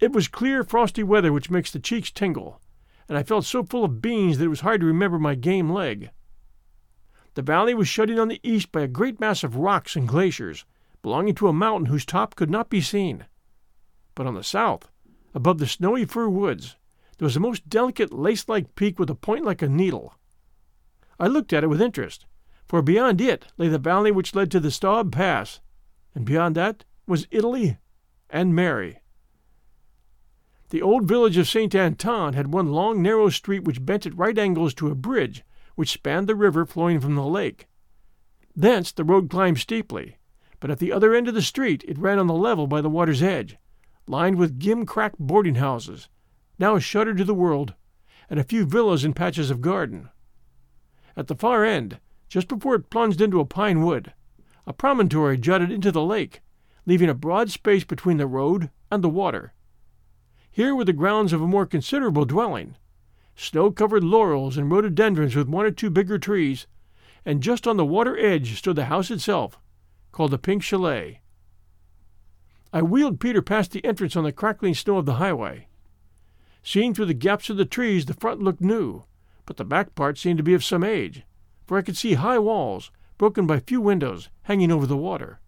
It 0.00 0.12
was 0.12 0.28
clear, 0.28 0.64
frosty 0.64 1.02
weather 1.02 1.30
which 1.30 1.50
makes 1.50 1.70
the 1.70 1.78
cheeks 1.78 2.10
tingle, 2.10 2.58
and 3.06 3.18
I 3.18 3.22
felt 3.22 3.44
so 3.44 3.62
full 3.62 3.84
of 3.84 4.00
beans 4.00 4.38
that 4.38 4.46
it 4.46 4.48
was 4.48 4.60
hard 4.60 4.80
to 4.80 4.86
remember 4.86 5.18
my 5.18 5.34
game 5.34 5.70
leg. 5.70 6.10
The 7.34 7.42
valley 7.42 7.74
was 7.74 7.86
shut 7.86 8.08
in 8.08 8.18
on 8.18 8.28
the 8.28 8.40
east 8.42 8.72
by 8.72 8.80
a 8.80 8.88
great 8.88 9.20
mass 9.20 9.44
of 9.44 9.56
rocks 9.56 9.96
and 9.96 10.08
glaciers, 10.08 10.64
belonging 11.02 11.34
to 11.36 11.48
a 11.48 11.52
mountain 11.52 11.86
whose 11.86 12.06
top 12.06 12.34
could 12.34 12.50
not 12.50 12.70
be 12.70 12.80
seen. 12.80 13.26
But 14.14 14.26
on 14.26 14.34
the 14.34 14.42
south, 14.42 14.88
above 15.34 15.58
the 15.58 15.66
snowy 15.66 16.06
fir 16.06 16.28
woods, 16.28 16.76
there 17.18 17.26
was 17.26 17.36
a 17.36 17.40
most 17.40 17.68
delicate 17.68 18.10
lace 18.12 18.48
like 18.48 18.74
peak 18.74 18.98
with 18.98 19.10
a 19.10 19.14
point 19.14 19.44
like 19.44 19.60
a 19.60 19.68
needle. 19.68 20.14
I 21.18 21.26
looked 21.26 21.52
at 21.52 21.62
it 21.62 21.68
with 21.68 21.82
interest, 21.82 22.24
for 22.66 22.80
beyond 22.80 23.20
it 23.20 23.46
lay 23.58 23.68
the 23.68 23.78
valley 23.78 24.10
which 24.10 24.34
led 24.34 24.50
to 24.52 24.60
the 24.60 24.70
Staub 24.70 25.12
Pass, 25.12 25.60
and 26.14 26.24
beyond 26.24 26.54
that 26.56 26.84
was 27.06 27.28
Italy 27.30 27.76
and 28.30 28.54
Mary. 28.54 28.99
The 30.70 30.82
old 30.82 31.04
village 31.04 31.36
of 31.36 31.48
St. 31.48 31.74
Anton 31.74 32.34
had 32.34 32.52
one 32.52 32.70
long 32.70 33.02
narrow 33.02 33.28
street 33.28 33.64
which 33.64 33.84
bent 33.84 34.06
at 34.06 34.16
right 34.16 34.38
angles 34.38 34.72
to 34.74 34.88
a 34.88 34.94
bridge 34.94 35.44
which 35.74 35.90
spanned 35.90 36.28
the 36.28 36.36
river 36.36 36.64
flowing 36.64 37.00
from 37.00 37.16
the 37.16 37.24
lake. 37.24 37.66
Thence 38.54 38.92
the 38.92 39.02
road 39.02 39.28
climbed 39.30 39.58
steeply, 39.58 40.18
but 40.60 40.70
at 40.70 40.78
the 40.78 40.92
other 40.92 41.12
end 41.12 41.26
of 41.26 41.34
the 41.34 41.42
street 41.42 41.84
it 41.88 41.98
ran 41.98 42.20
on 42.20 42.28
the 42.28 42.34
level 42.34 42.68
by 42.68 42.80
the 42.80 42.90
water's 42.90 43.22
edge, 43.22 43.56
lined 44.06 44.36
with 44.36 44.60
gim-crack 44.60 45.14
boarding 45.18 45.56
houses, 45.56 46.08
now 46.56 46.78
shuttered 46.78 47.18
to 47.18 47.24
the 47.24 47.34
world, 47.34 47.74
and 48.28 48.38
a 48.38 48.44
few 48.44 48.64
villas 48.64 49.02
and 49.02 49.16
patches 49.16 49.50
of 49.50 49.60
garden. 49.60 50.08
At 51.16 51.26
the 51.26 51.34
far 51.34 51.64
end, 51.64 51.98
just 52.28 52.46
before 52.46 52.76
it 52.76 52.90
plunged 52.90 53.20
into 53.20 53.40
a 53.40 53.44
pine 53.44 53.82
wood, 53.82 54.14
a 54.68 54.72
promontory 54.72 55.36
jutted 55.36 55.72
into 55.72 55.90
the 55.90 56.04
lake, 56.04 56.42
leaving 56.86 57.08
a 57.08 57.14
broad 57.14 57.50
space 57.50 57.82
between 57.82 58.18
the 58.18 58.26
road 58.28 58.70
and 58.88 59.02
the 59.02 59.08
water. 59.08 59.52
Here 60.52 60.74
were 60.74 60.84
the 60.84 60.92
grounds 60.92 61.32
of 61.32 61.40
a 61.40 61.46
more 61.46 61.64
considerable 61.64 62.24
dwelling, 62.24 62.76
snow 63.36 63.70
covered 63.70 64.02
laurels 64.02 64.56
and 64.56 64.70
rhododendrons 64.70 65.36
with 65.36 65.48
one 65.48 65.64
or 65.64 65.70
two 65.70 65.90
bigger 65.90 66.18
trees, 66.18 66.66
and 67.24 67.42
just 67.42 67.66
on 67.68 67.76
the 67.76 67.84
water 67.84 68.18
edge 68.18 68.58
stood 68.58 68.76
the 68.76 68.86
house 68.86 69.10
itself, 69.10 69.60
called 70.12 70.32
the 70.32 70.38
Pink 70.38 70.62
Chalet. 70.62 71.20
I 72.72 72.82
wheeled 72.82 73.20
Peter 73.20 73.42
past 73.42 73.72
the 73.72 73.84
entrance 73.84 74.16
on 74.16 74.24
the 74.24 74.32
crackling 74.32 74.74
snow 74.74 74.98
of 74.98 75.06
the 75.06 75.14
highway. 75.14 75.68
Seen 76.62 76.94
through 76.94 77.06
the 77.06 77.14
gaps 77.14 77.48
of 77.48 77.56
the 77.56 77.64
trees, 77.64 78.06
the 78.06 78.14
front 78.14 78.42
looked 78.42 78.60
new, 78.60 79.04
but 79.46 79.56
the 79.56 79.64
back 79.64 79.94
part 79.94 80.18
seemed 80.18 80.36
to 80.38 80.44
be 80.44 80.54
of 80.54 80.64
some 80.64 80.84
age, 80.84 81.22
for 81.66 81.78
I 81.78 81.82
could 81.82 81.96
see 81.96 82.14
high 82.14 82.38
walls, 82.38 82.90
broken 83.18 83.46
by 83.46 83.60
few 83.60 83.80
windows, 83.80 84.28
hanging 84.42 84.70
over 84.70 84.86
the 84.86 84.96
water. 84.96 85.40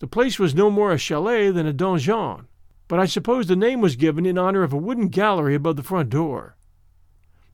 The 0.00 0.06
place 0.06 0.38
was 0.38 0.54
no 0.54 0.70
more 0.70 0.92
a 0.92 0.98
chalet 0.98 1.50
than 1.50 1.66
a 1.66 1.72
donjon, 1.72 2.46
but 2.90 2.98
I 2.98 3.06
suppose 3.06 3.46
the 3.46 3.54
name 3.54 3.80
was 3.80 3.94
given 3.94 4.26
in 4.26 4.36
honor 4.36 4.64
of 4.64 4.72
a 4.72 4.76
wooden 4.76 5.06
gallery 5.06 5.54
above 5.54 5.76
the 5.76 5.82
front 5.84 6.10
door. 6.10 6.56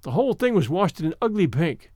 The 0.00 0.12
whole 0.12 0.32
thing 0.32 0.54
was 0.54 0.70
washed 0.70 0.98
in 0.98 1.04
an 1.04 1.14
ugly 1.20 1.46
pink. 1.46 1.92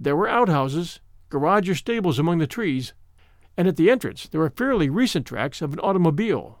There 0.00 0.16
were 0.16 0.30
outhouses, 0.30 1.00
garage 1.28 1.68
or 1.68 1.74
stables 1.74 2.18
among 2.18 2.38
the 2.38 2.46
trees, 2.46 2.94
and 3.54 3.68
at 3.68 3.76
the 3.76 3.90
entrance 3.90 4.28
there 4.28 4.40
were 4.40 4.48
fairly 4.48 4.88
recent 4.88 5.26
tracks 5.26 5.60
of 5.60 5.74
an 5.74 5.78
automobile. 5.80 6.58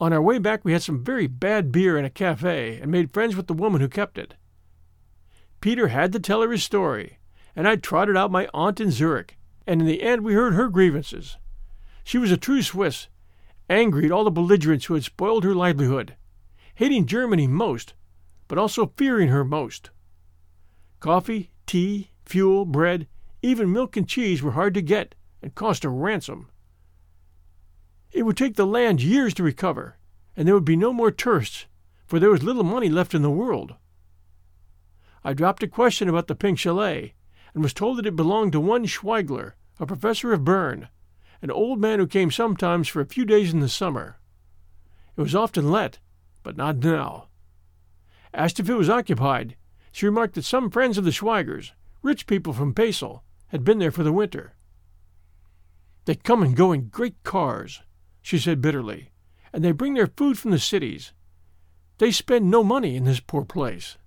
On 0.00 0.12
our 0.12 0.20
way 0.20 0.38
back, 0.38 0.64
we 0.64 0.72
had 0.72 0.82
some 0.82 1.04
very 1.04 1.28
bad 1.28 1.70
beer 1.70 1.96
in 1.96 2.04
a 2.04 2.10
cafe 2.10 2.80
and 2.80 2.90
made 2.90 3.12
friends 3.12 3.36
with 3.36 3.46
the 3.46 3.54
woman 3.54 3.80
who 3.80 3.88
kept 3.88 4.18
it. 4.18 4.34
Peter 5.60 5.86
had 5.86 6.10
to 6.10 6.18
tell 6.18 6.42
her 6.42 6.50
his 6.50 6.64
story, 6.64 7.18
and 7.54 7.68
I 7.68 7.76
trotted 7.76 8.16
out 8.16 8.32
my 8.32 8.48
aunt 8.52 8.80
in 8.80 8.90
Zurich, 8.90 9.38
and 9.68 9.80
in 9.80 9.86
the 9.86 10.02
end 10.02 10.22
we 10.22 10.34
heard 10.34 10.54
her 10.54 10.68
grievances. 10.68 11.36
She 12.02 12.18
was 12.18 12.32
a 12.32 12.36
true 12.36 12.60
Swiss, 12.60 13.06
angry 13.68 14.06
at 14.06 14.12
all 14.12 14.24
the 14.24 14.30
belligerents 14.30 14.86
who 14.86 14.94
had 14.94 15.04
spoiled 15.04 15.44
her 15.44 15.54
livelihood, 15.54 16.16
hating 16.74 17.06
Germany 17.06 17.46
most, 17.46 17.94
but 18.48 18.58
also 18.58 18.92
fearing 18.96 19.28
her 19.28 19.44
most. 19.44 19.90
Coffee, 21.00 21.50
tea, 21.66 22.10
fuel, 22.24 22.64
bread, 22.64 23.06
even 23.42 23.72
milk 23.72 23.96
and 23.96 24.08
cheese 24.08 24.42
were 24.42 24.52
hard 24.52 24.74
to 24.74 24.82
get 24.82 25.14
and 25.42 25.54
cost 25.54 25.84
a 25.84 25.88
ransom. 25.88 26.48
It 28.12 28.22
would 28.22 28.36
take 28.36 28.56
the 28.56 28.66
land 28.66 29.02
years 29.02 29.34
to 29.34 29.42
recover, 29.42 29.98
and 30.36 30.46
there 30.46 30.54
would 30.54 30.64
be 30.64 30.76
no 30.76 30.92
more 30.92 31.10
tourists, 31.10 31.66
for 32.06 32.18
there 32.18 32.30
was 32.30 32.42
little 32.42 32.64
money 32.64 32.88
left 32.88 33.14
in 33.14 33.22
the 33.22 33.30
world. 33.30 33.74
I 35.22 35.32
dropped 35.32 35.62
a 35.62 35.68
question 35.68 36.08
about 36.08 36.26
the 36.28 36.34
Pink 36.34 36.58
Chalet, 36.58 37.14
and 37.54 37.62
was 37.62 37.74
told 37.74 37.98
that 37.98 38.06
it 38.06 38.16
belonged 38.16 38.52
to 38.52 38.60
one 38.60 38.84
Schweigler, 38.86 39.54
a 39.78 39.86
professor 39.86 40.32
of 40.32 40.44
Bern, 40.44 40.88
an 41.44 41.50
old 41.50 41.78
man 41.78 41.98
who 41.98 42.06
came 42.06 42.30
sometimes 42.30 42.88
for 42.88 43.02
a 43.02 43.06
few 43.06 43.26
days 43.26 43.52
in 43.52 43.60
the 43.60 43.68
summer. 43.68 44.18
It 45.14 45.20
was 45.20 45.34
often 45.34 45.70
let, 45.70 45.98
but 46.42 46.56
not 46.56 46.78
now. 46.78 47.28
Asked 48.32 48.60
if 48.60 48.70
it 48.70 48.74
was 48.74 48.88
occupied, 48.88 49.54
she 49.92 50.06
remarked 50.06 50.36
that 50.36 50.46
some 50.46 50.70
friends 50.70 50.96
of 50.96 51.04
the 51.04 51.10
Schweigers, 51.10 51.72
rich 52.00 52.26
people 52.26 52.54
from 52.54 52.72
Basel, 52.72 53.24
had 53.48 53.62
been 53.62 53.78
there 53.78 53.90
for 53.90 54.02
the 54.02 54.10
winter. 54.10 54.54
They 56.06 56.14
come 56.14 56.42
and 56.42 56.56
go 56.56 56.72
in 56.72 56.88
great 56.88 57.22
cars, 57.24 57.82
she 58.22 58.38
said 58.38 58.62
bitterly, 58.62 59.10
and 59.52 59.62
they 59.62 59.72
bring 59.72 59.92
their 59.92 60.06
food 60.06 60.38
from 60.38 60.50
the 60.50 60.58
cities. 60.58 61.12
They 61.98 62.10
spend 62.10 62.50
no 62.50 62.64
money 62.64 62.96
in 62.96 63.04
this 63.04 63.20
poor 63.20 63.44
place. 63.44 63.98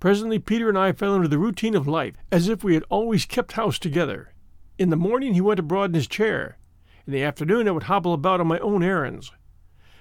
Presently, 0.00 0.38
Peter 0.38 0.70
and 0.70 0.78
I 0.78 0.92
fell 0.92 1.14
into 1.14 1.28
the 1.28 1.38
routine 1.38 1.74
of 1.74 1.86
life 1.86 2.14
as 2.32 2.48
if 2.48 2.64
we 2.64 2.72
had 2.72 2.84
always 2.88 3.26
kept 3.26 3.52
house 3.52 3.78
together. 3.78 4.32
In 4.78 4.90
the 4.90 4.96
morning, 4.96 5.34
he 5.34 5.40
went 5.40 5.60
abroad 5.60 5.90
in 5.90 5.94
his 5.94 6.06
chair. 6.06 6.56
In 7.06 7.12
the 7.12 7.22
afternoon, 7.22 7.68
I 7.68 7.72
would 7.72 7.84
hobble 7.84 8.14
about 8.14 8.40
on 8.40 8.46
my 8.46 8.58
own 8.60 8.82
errands. 8.82 9.32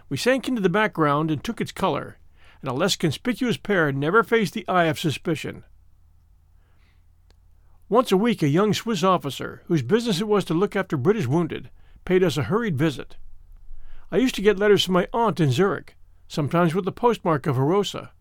We 0.08 0.18
sank 0.18 0.48
into 0.48 0.62
the 0.62 0.70
background 0.70 1.32
and 1.32 1.44
took 1.44 1.60
its 1.60 1.72
color, 1.72 2.18
and 2.62 2.70
a 2.70 2.74
less 2.74 2.96
conspicuous 2.96 3.58
pair 3.58 3.92
never 3.92 4.24
faced 4.24 4.54
the 4.54 4.68
eye 4.68 4.86
of 4.86 5.00
suspicion. 5.00 5.64
Once 7.90 8.12
a 8.12 8.18
week, 8.18 8.42
a 8.42 8.48
young 8.48 8.74
Swiss 8.74 9.04
officer, 9.04 9.64
whose 9.66 9.82
business 9.82 10.22
it 10.22 10.28
was 10.28 10.46
to 10.46 10.54
look 10.54 10.76
after 10.76 10.96
British 10.96 11.28
wounded, 11.28 11.70
paid 12.06 12.24
us 12.24 12.38
a 12.38 12.44
hurried 12.44 12.78
visit. 12.78 13.18
I 14.12 14.18
used 14.18 14.36
to 14.36 14.42
get 14.42 14.58
letters 14.58 14.86
from 14.86 14.94
my 14.94 15.08
aunt 15.12 15.42
in 15.42 15.52
Zurich, 15.52 15.98
sometimes 16.28 16.74
with 16.74 16.86
the 16.86 16.92
postmark 16.92 17.48
of 17.48 17.58
Arosa, 17.58 18.12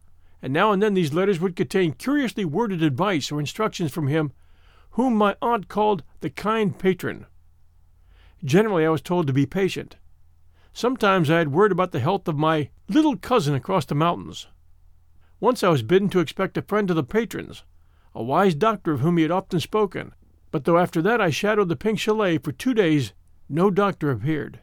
and 0.43 0.53
now 0.53 0.73
and 0.73 0.83
then 0.83 0.95
these 0.95 1.13
letters 1.13 1.39
would 1.39 1.55
contain 1.55 1.93
curiously 1.93 2.45
worded 2.45 2.83
advice 2.83 3.31
or 3.31 3.39
instructions 3.39 3.93
from 3.93 4.09
him, 4.09 4.33
whom 4.93 5.15
my 5.15 5.37
aunt 5.41 5.69
called 5.69 6.03
the 6.21 6.31
kind 6.31 6.79
patron. 6.79 7.27
Generally, 8.45 8.87
I 8.87 8.91
was 8.91 9.03
told 9.03 9.27
to 9.27 9.33
be 9.33 9.47
patient, 9.47 9.97
Sometimes 10.73 11.31
I 11.31 11.39
had 11.39 11.53
word 11.53 11.73
about 11.73 11.93
the 11.93 12.01
health 12.01 12.29
of 12.29 12.37
my 12.37 12.71
little 12.89 13.17
cousin 13.17 13.55
across 13.55 13.85
the 13.85 13.95
mountains. 13.95 14.47
Once 15.41 15.63
I 15.63 15.69
was 15.69 15.83
bidden 15.83 16.09
to 16.11 16.21
expect 16.21 16.57
a 16.59 16.63
friend 16.63 16.91
of 16.91 16.97
the 16.97 17.03
patron's, 17.03 17.65
a 18.15 18.23
wise 18.23 18.55
doctor 18.55 18.93
of 18.93 19.01
whom 19.01 19.17
he 19.17 19.23
had 19.23 19.31
often 19.31 19.61
spoken, 19.61 20.15
but 20.51 20.65
though 20.65 20.79
after 20.79 21.01
that 21.03 21.21
I 21.21 21.31
shadowed 21.31 21.69
the 21.69 21.77
pink 21.77 21.99
chalet 21.99 22.39
for 22.39 22.53
two 22.53 22.75
days, 22.75 23.13
no 23.49 23.71
doctor 23.71 24.11
appeared. 24.11 24.61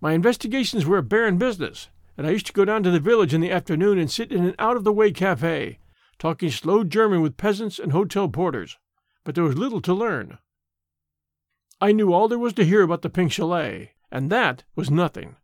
My 0.00 0.12
investigations 0.12 0.84
were 0.84 0.98
a 0.98 1.02
barren 1.02 1.38
business, 1.38 1.88
and 2.16 2.26
I 2.26 2.30
used 2.30 2.46
to 2.46 2.52
go 2.52 2.64
down 2.64 2.82
to 2.82 2.90
the 2.90 3.00
village 3.00 3.32
in 3.32 3.40
the 3.40 3.52
afternoon 3.52 3.98
and 3.98 4.10
sit 4.10 4.32
in 4.32 4.44
an 4.44 4.54
out 4.58 4.76
of 4.76 4.84
the 4.84 4.92
way 4.92 5.12
cafe, 5.12 5.78
talking 6.22 6.52
slow 6.52 6.84
German 6.84 7.20
with 7.20 7.36
peasants 7.36 7.80
and 7.80 7.90
hotel 7.90 8.28
porters, 8.28 8.78
but 9.24 9.34
there 9.34 9.42
was 9.42 9.58
little 9.58 9.80
to 9.80 9.92
learn. 9.92 10.38
I 11.80 11.90
knew 11.90 12.12
all 12.12 12.28
there 12.28 12.38
was 12.38 12.52
to 12.52 12.64
hear 12.64 12.82
about 12.82 13.02
the 13.02 13.10
Pink 13.10 13.32
Chalet, 13.32 13.94
and 14.08 14.30
that 14.30 14.62
was 14.76 14.88
nothing. 14.88 15.34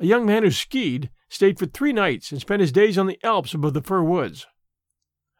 A 0.00 0.06
young 0.06 0.26
man 0.26 0.42
who 0.42 0.50
skied 0.50 1.10
stayed 1.28 1.60
for 1.60 1.66
three 1.66 1.92
nights 1.92 2.32
and 2.32 2.40
spent 2.40 2.60
his 2.60 2.72
days 2.72 2.98
on 2.98 3.06
the 3.06 3.20
Alps 3.22 3.54
above 3.54 3.72
the 3.72 3.82
fir 3.82 4.02
woods. 4.02 4.48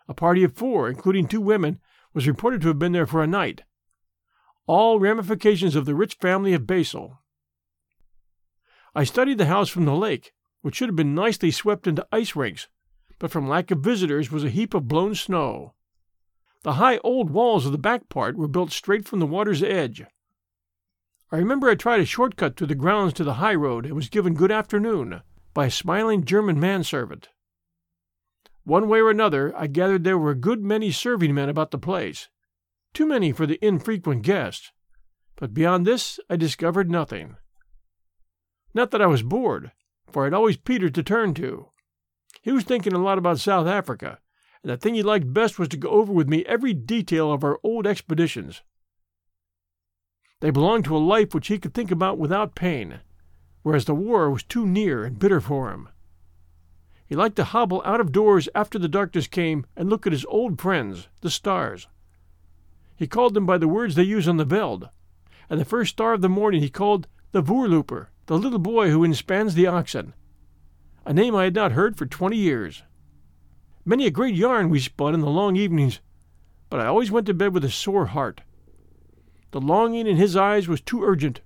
A 0.06 0.14
party 0.14 0.44
of 0.44 0.54
four, 0.54 0.88
including 0.88 1.26
two 1.26 1.40
women, 1.40 1.80
was 2.14 2.28
reported 2.28 2.60
to 2.62 2.68
have 2.68 2.78
been 2.78 2.92
there 2.92 3.08
for 3.08 3.24
a 3.24 3.26
night. 3.26 3.62
all 4.68 5.00
ramifications 5.00 5.74
of 5.74 5.84
the 5.84 5.96
rich 5.96 6.14
family 6.14 6.54
of 6.54 6.64
Basel. 6.64 7.18
I 8.94 9.02
studied 9.02 9.38
the 9.38 9.46
house 9.46 9.68
from 9.68 9.84
the 9.84 9.96
lake, 9.96 10.32
which 10.60 10.76
should 10.76 10.88
have 10.88 10.94
been 10.94 11.12
nicely 11.12 11.50
swept 11.50 11.88
into 11.88 12.06
ice 12.12 12.36
rinks, 12.36 12.68
but 13.20 13.30
from 13.30 13.46
lack 13.46 13.70
of 13.70 13.78
visitors 13.78 14.32
was 14.32 14.42
a 14.42 14.50
heap 14.50 14.74
of 14.74 14.88
blown 14.88 15.14
snow. 15.14 15.74
The 16.62 16.74
high 16.74 16.98
old 17.04 17.30
walls 17.30 17.66
of 17.66 17.72
the 17.72 17.78
back 17.78 18.08
part 18.08 18.36
were 18.36 18.48
built 18.48 18.72
straight 18.72 19.06
from 19.06 19.20
the 19.20 19.26
water's 19.26 19.62
edge. 19.62 20.02
I 21.30 21.36
remember 21.36 21.68
I 21.68 21.76
tried 21.76 22.00
a 22.00 22.04
short 22.06 22.34
cut 22.34 22.56
through 22.56 22.66
the 22.66 22.74
grounds 22.74 23.12
to 23.14 23.24
the 23.24 23.34
high 23.34 23.54
road 23.54 23.86
and 23.86 23.94
was 23.94 24.08
given 24.08 24.34
good 24.34 24.50
afternoon 24.50 25.20
by 25.54 25.66
a 25.66 25.70
smiling 25.70 26.24
German 26.24 26.58
manservant. 26.58 27.28
One 28.64 28.88
way 28.88 29.00
or 29.00 29.10
another, 29.10 29.56
I 29.56 29.68
gathered 29.68 30.02
there 30.02 30.18
were 30.18 30.30
a 30.30 30.34
good 30.34 30.62
many 30.62 30.90
serving 30.90 31.34
men 31.34 31.48
about 31.48 31.70
the 31.70 31.78
place, 31.78 32.28
too 32.94 33.06
many 33.06 33.32
for 33.32 33.46
the 33.46 33.64
infrequent 33.64 34.22
guests, 34.22 34.72
but 35.36 35.54
beyond 35.54 35.86
this 35.86 36.18
I 36.28 36.36
discovered 36.36 36.90
nothing. 36.90 37.36
Not 38.74 38.90
that 38.90 39.02
I 39.02 39.06
was 39.06 39.22
bored, 39.22 39.72
for 40.10 40.22
I 40.22 40.26
had 40.26 40.34
always 40.34 40.56
Peter 40.56 40.90
to 40.90 41.02
turn 41.02 41.34
to. 41.34 41.69
He 42.42 42.52
was 42.52 42.64
thinking 42.64 42.92
a 42.92 42.98
lot 42.98 43.18
about 43.18 43.38
South 43.38 43.66
Africa, 43.66 44.18
and 44.62 44.70
the 44.70 44.76
thing 44.76 44.94
he 44.94 45.02
liked 45.02 45.32
best 45.32 45.58
was 45.58 45.68
to 45.68 45.76
go 45.76 45.90
over 45.90 46.12
with 46.12 46.28
me 46.28 46.44
every 46.46 46.72
detail 46.72 47.32
of 47.32 47.44
our 47.44 47.58
old 47.62 47.86
expeditions. 47.86 48.62
They 50.40 50.50
belonged 50.50 50.86
to 50.86 50.96
a 50.96 50.98
life 50.98 51.34
which 51.34 51.48
he 51.48 51.58
could 51.58 51.74
think 51.74 51.90
about 51.90 52.18
without 52.18 52.54
pain, 52.54 53.00
whereas 53.62 53.84
the 53.84 53.94
war 53.94 54.30
was 54.30 54.42
too 54.42 54.66
near 54.66 55.04
and 55.04 55.18
bitter 55.18 55.40
for 55.40 55.70
him. 55.70 55.88
He 57.06 57.14
liked 57.14 57.36
to 57.36 57.44
hobble 57.44 57.82
out 57.84 58.00
of 58.00 58.12
doors 58.12 58.48
after 58.54 58.78
the 58.78 58.88
darkness 58.88 59.26
came 59.26 59.66
and 59.76 59.90
look 59.90 60.06
at 60.06 60.12
his 60.12 60.24
old 60.26 60.60
friends, 60.60 61.08
the 61.20 61.30
stars. 61.30 61.88
He 62.96 63.06
called 63.06 63.34
them 63.34 63.46
by 63.46 63.58
the 63.58 63.68
words 63.68 63.96
they 63.96 64.02
use 64.02 64.28
on 64.28 64.36
the 64.38 64.44
veld, 64.44 64.88
and 65.50 65.60
the 65.60 65.64
first 65.64 65.90
star 65.90 66.14
of 66.14 66.20
the 66.22 66.28
morning 66.28 66.62
he 66.62 66.70
called 66.70 67.06
the 67.32 67.42
Voorlooper, 67.42 68.08
the 68.26 68.38
little 68.38 68.58
boy 68.58 68.90
who 68.90 69.06
inspans 69.06 69.54
the 69.54 69.66
oxen, 69.66 70.14
a 71.06 71.12
name 71.12 71.34
I 71.34 71.44
had 71.44 71.54
not 71.54 71.72
heard 71.72 71.96
for 71.96 72.06
twenty 72.06 72.36
years. 72.36 72.82
Many 73.84 74.06
a 74.06 74.10
great 74.10 74.34
yarn 74.34 74.68
we 74.68 74.78
spun 74.78 75.14
in 75.14 75.20
the 75.20 75.30
long 75.30 75.56
evenings, 75.56 76.00
but 76.68 76.80
I 76.80 76.86
always 76.86 77.10
went 77.10 77.26
to 77.26 77.34
bed 77.34 77.54
with 77.54 77.64
a 77.64 77.70
sore 77.70 78.06
heart. 78.06 78.42
The 79.52 79.60
longing 79.60 80.06
in 80.06 80.16
his 80.16 80.36
eyes 80.36 80.68
was 80.68 80.80
too 80.80 81.02
urgent, 81.02 81.40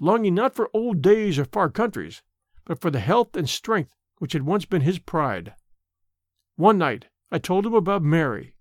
longing 0.00 0.34
not 0.34 0.54
for 0.54 0.70
old 0.74 1.02
days 1.02 1.38
or 1.38 1.44
far 1.44 1.68
countries, 1.68 2.22
but 2.64 2.80
for 2.80 2.90
the 2.90 3.00
health 3.00 3.36
and 3.36 3.48
strength 3.48 3.94
which 4.18 4.32
had 4.32 4.42
once 4.42 4.64
been 4.64 4.82
his 4.82 4.98
pride. 4.98 5.54
One 6.56 6.78
night 6.78 7.06
I 7.30 7.38
told 7.38 7.66
him 7.66 7.74
about 7.74 8.02
Mary. 8.02 8.54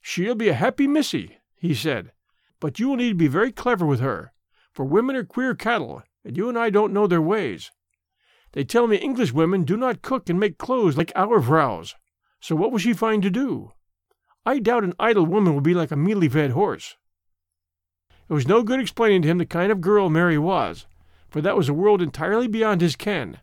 She'll 0.00 0.34
be 0.34 0.48
a 0.48 0.54
happy 0.54 0.86
missy, 0.86 1.38
he 1.54 1.74
said, 1.74 2.12
but 2.60 2.78
you 2.78 2.88
will 2.88 2.96
need 2.96 3.10
to 3.10 3.14
be 3.14 3.28
very 3.28 3.52
clever 3.52 3.84
with 3.84 4.00
her, 4.00 4.32
for 4.72 4.84
women 4.84 5.16
are 5.16 5.24
queer 5.24 5.54
cattle, 5.54 6.02
and 6.24 6.36
you 6.36 6.48
and 6.48 6.58
I 6.58 6.70
don't 6.70 6.92
know 6.92 7.06
their 7.06 7.22
ways. 7.22 7.70
They 8.52 8.64
tell 8.64 8.86
me 8.86 8.96
English 8.96 9.32
women 9.32 9.64
do 9.64 9.76
not 9.76 10.02
cook 10.02 10.28
and 10.28 10.38
make 10.38 10.58
clothes 10.58 10.96
like 10.96 11.12
our 11.16 11.40
vrouws, 11.40 11.94
so 12.40 12.54
what 12.54 12.70
will 12.70 12.78
she 12.78 12.92
find 12.92 13.22
to 13.22 13.30
do? 13.30 13.72
I 14.44 14.58
doubt 14.58 14.84
an 14.84 14.94
idle 14.98 15.24
woman 15.24 15.54
will 15.54 15.60
be 15.60 15.74
like 15.74 15.90
a 15.90 15.96
mealy 15.96 16.28
fed 16.28 16.50
horse. 16.50 16.96
It 18.28 18.32
was 18.34 18.46
no 18.46 18.62
good 18.62 18.80
explaining 18.80 19.22
to 19.22 19.28
him 19.28 19.38
the 19.38 19.46
kind 19.46 19.72
of 19.72 19.80
girl 19.80 20.10
Mary 20.10 20.38
was, 20.38 20.86
for 21.30 21.40
that 21.40 21.56
was 21.56 21.68
a 21.68 21.74
world 21.74 22.02
entirely 22.02 22.46
beyond 22.46 22.80
his 22.80 22.96
ken. 22.96 23.40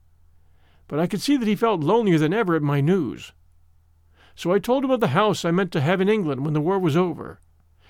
But 0.87 0.99
I 0.99 1.07
could 1.07 1.21
see 1.21 1.37
that 1.37 1.47
he 1.47 1.55
felt 1.55 1.81
lonelier 1.81 2.17
than 2.17 2.33
ever 2.33 2.55
at 2.55 2.61
my 2.61 2.81
news. 2.81 3.33
So 4.35 4.51
I 4.51 4.59
told 4.59 4.83
him 4.83 4.91
of 4.91 4.99
the 4.99 5.09
house 5.09 5.43
I 5.43 5.51
meant 5.51 5.71
to 5.71 5.81
have 5.81 6.01
in 6.01 6.09
England 6.09 6.45
when 6.45 6.53
the 6.53 6.61
war 6.61 6.77
was 6.77 6.95
over 6.95 7.39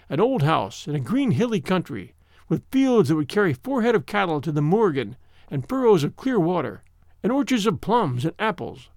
an 0.09 0.19
old 0.19 0.41
house 0.41 0.87
in 0.87 0.95
a 0.95 0.99
green 0.99 1.31
hilly 1.31 1.61
country, 1.61 2.15
with 2.47 2.65
fields 2.71 3.09
that 3.09 3.15
would 3.15 3.29
carry 3.29 3.53
four 3.53 3.83
head 3.83 3.93
of 3.93 4.07
cattle 4.07 4.41
to 4.41 4.51
the 4.51 4.61
morgen, 4.61 5.15
and 5.51 5.69
furrows 5.69 6.03
of 6.03 6.15
clear 6.15 6.39
water, 6.39 6.81
and 7.23 7.31
orchards 7.31 7.65
of 7.65 7.81
plums 7.81 8.25
and 8.25 8.33
apples. 8.39 8.89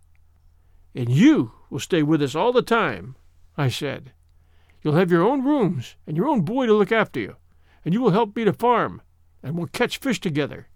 And 0.94 1.08
you 1.08 1.52
will 1.70 1.80
stay 1.80 2.02
with 2.02 2.22
us 2.22 2.34
all 2.34 2.52
the 2.52 2.62
time, 2.62 3.16
I 3.56 3.68
said. 3.68 4.12
You'll 4.82 4.94
have 4.94 5.10
your 5.10 5.22
own 5.22 5.44
rooms 5.44 5.96
and 6.06 6.16
your 6.16 6.26
own 6.26 6.42
boy 6.42 6.66
to 6.66 6.74
look 6.74 6.92
after 6.92 7.20
you 7.20 7.36
and 7.84 7.92
you 7.92 8.00
will 8.00 8.10
help 8.10 8.36
me 8.36 8.44
to 8.44 8.52
farm, 8.52 9.02
and 9.42 9.56
we'll 9.56 9.66
catch 9.66 9.98
fish 9.98 10.20
together, 10.20 10.68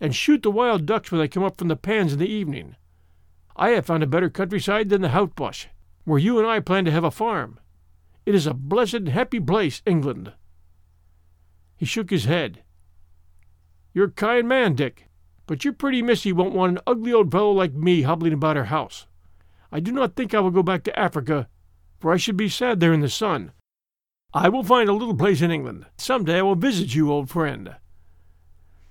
and 0.00 0.14
shoot 0.14 0.42
the 0.42 0.50
wild 0.50 0.86
ducks 0.86 1.10
when 1.10 1.20
they 1.20 1.28
come 1.28 1.42
up 1.42 1.56
from 1.56 1.68
the 1.68 1.76
pans 1.76 2.12
in 2.12 2.18
the 2.18 2.28
evening. 2.28 2.76
I 3.56 3.70
have 3.70 3.86
found 3.86 4.02
a 4.02 4.06
better 4.06 4.30
countryside 4.30 4.88
than 4.88 5.02
the 5.02 5.08
Houtbosch, 5.08 5.66
where 6.04 6.18
you 6.18 6.38
and 6.38 6.46
I 6.46 6.60
plan 6.60 6.84
to 6.84 6.90
have 6.90 7.04
a 7.04 7.10
farm. 7.10 7.58
It 8.26 8.34
is 8.34 8.46
a 8.46 8.54
blessed 8.54 9.08
happy 9.08 9.40
place, 9.40 9.82
England. 9.86 10.32
He 11.76 11.86
shook 11.86 12.10
his 12.10 12.24
head. 12.24 12.62
You're 13.94 14.06
a 14.06 14.10
kind 14.10 14.46
man, 14.46 14.74
Dick, 14.74 15.08
but 15.50 15.64
your 15.64 15.72
pretty 15.72 16.00
missy 16.00 16.32
won't 16.32 16.54
want 16.54 16.70
an 16.70 16.78
ugly 16.86 17.12
old 17.12 17.32
fellow 17.32 17.50
like 17.50 17.72
me 17.72 18.02
hobbling 18.02 18.32
about 18.32 18.54
her 18.54 18.66
house. 18.66 19.08
I 19.72 19.80
do 19.80 19.90
not 19.90 20.14
think 20.14 20.32
I 20.32 20.38
will 20.38 20.52
go 20.52 20.62
back 20.62 20.84
to 20.84 20.96
Africa, 20.96 21.48
for 21.98 22.12
I 22.12 22.18
should 22.18 22.36
be 22.36 22.48
sad 22.48 22.78
there 22.78 22.92
in 22.92 23.00
the 23.00 23.08
sun, 23.08 23.50
I 24.32 24.48
will 24.48 24.62
find 24.62 24.88
a 24.88 24.92
little 24.92 25.16
place 25.16 25.42
in 25.42 25.50
England. 25.50 25.86
Some 25.98 26.22
day 26.22 26.38
I 26.38 26.42
will 26.42 26.54
visit 26.54 26.94
you, 26.94 27.10
old 27.10 27.28
friend. 27.28 27.74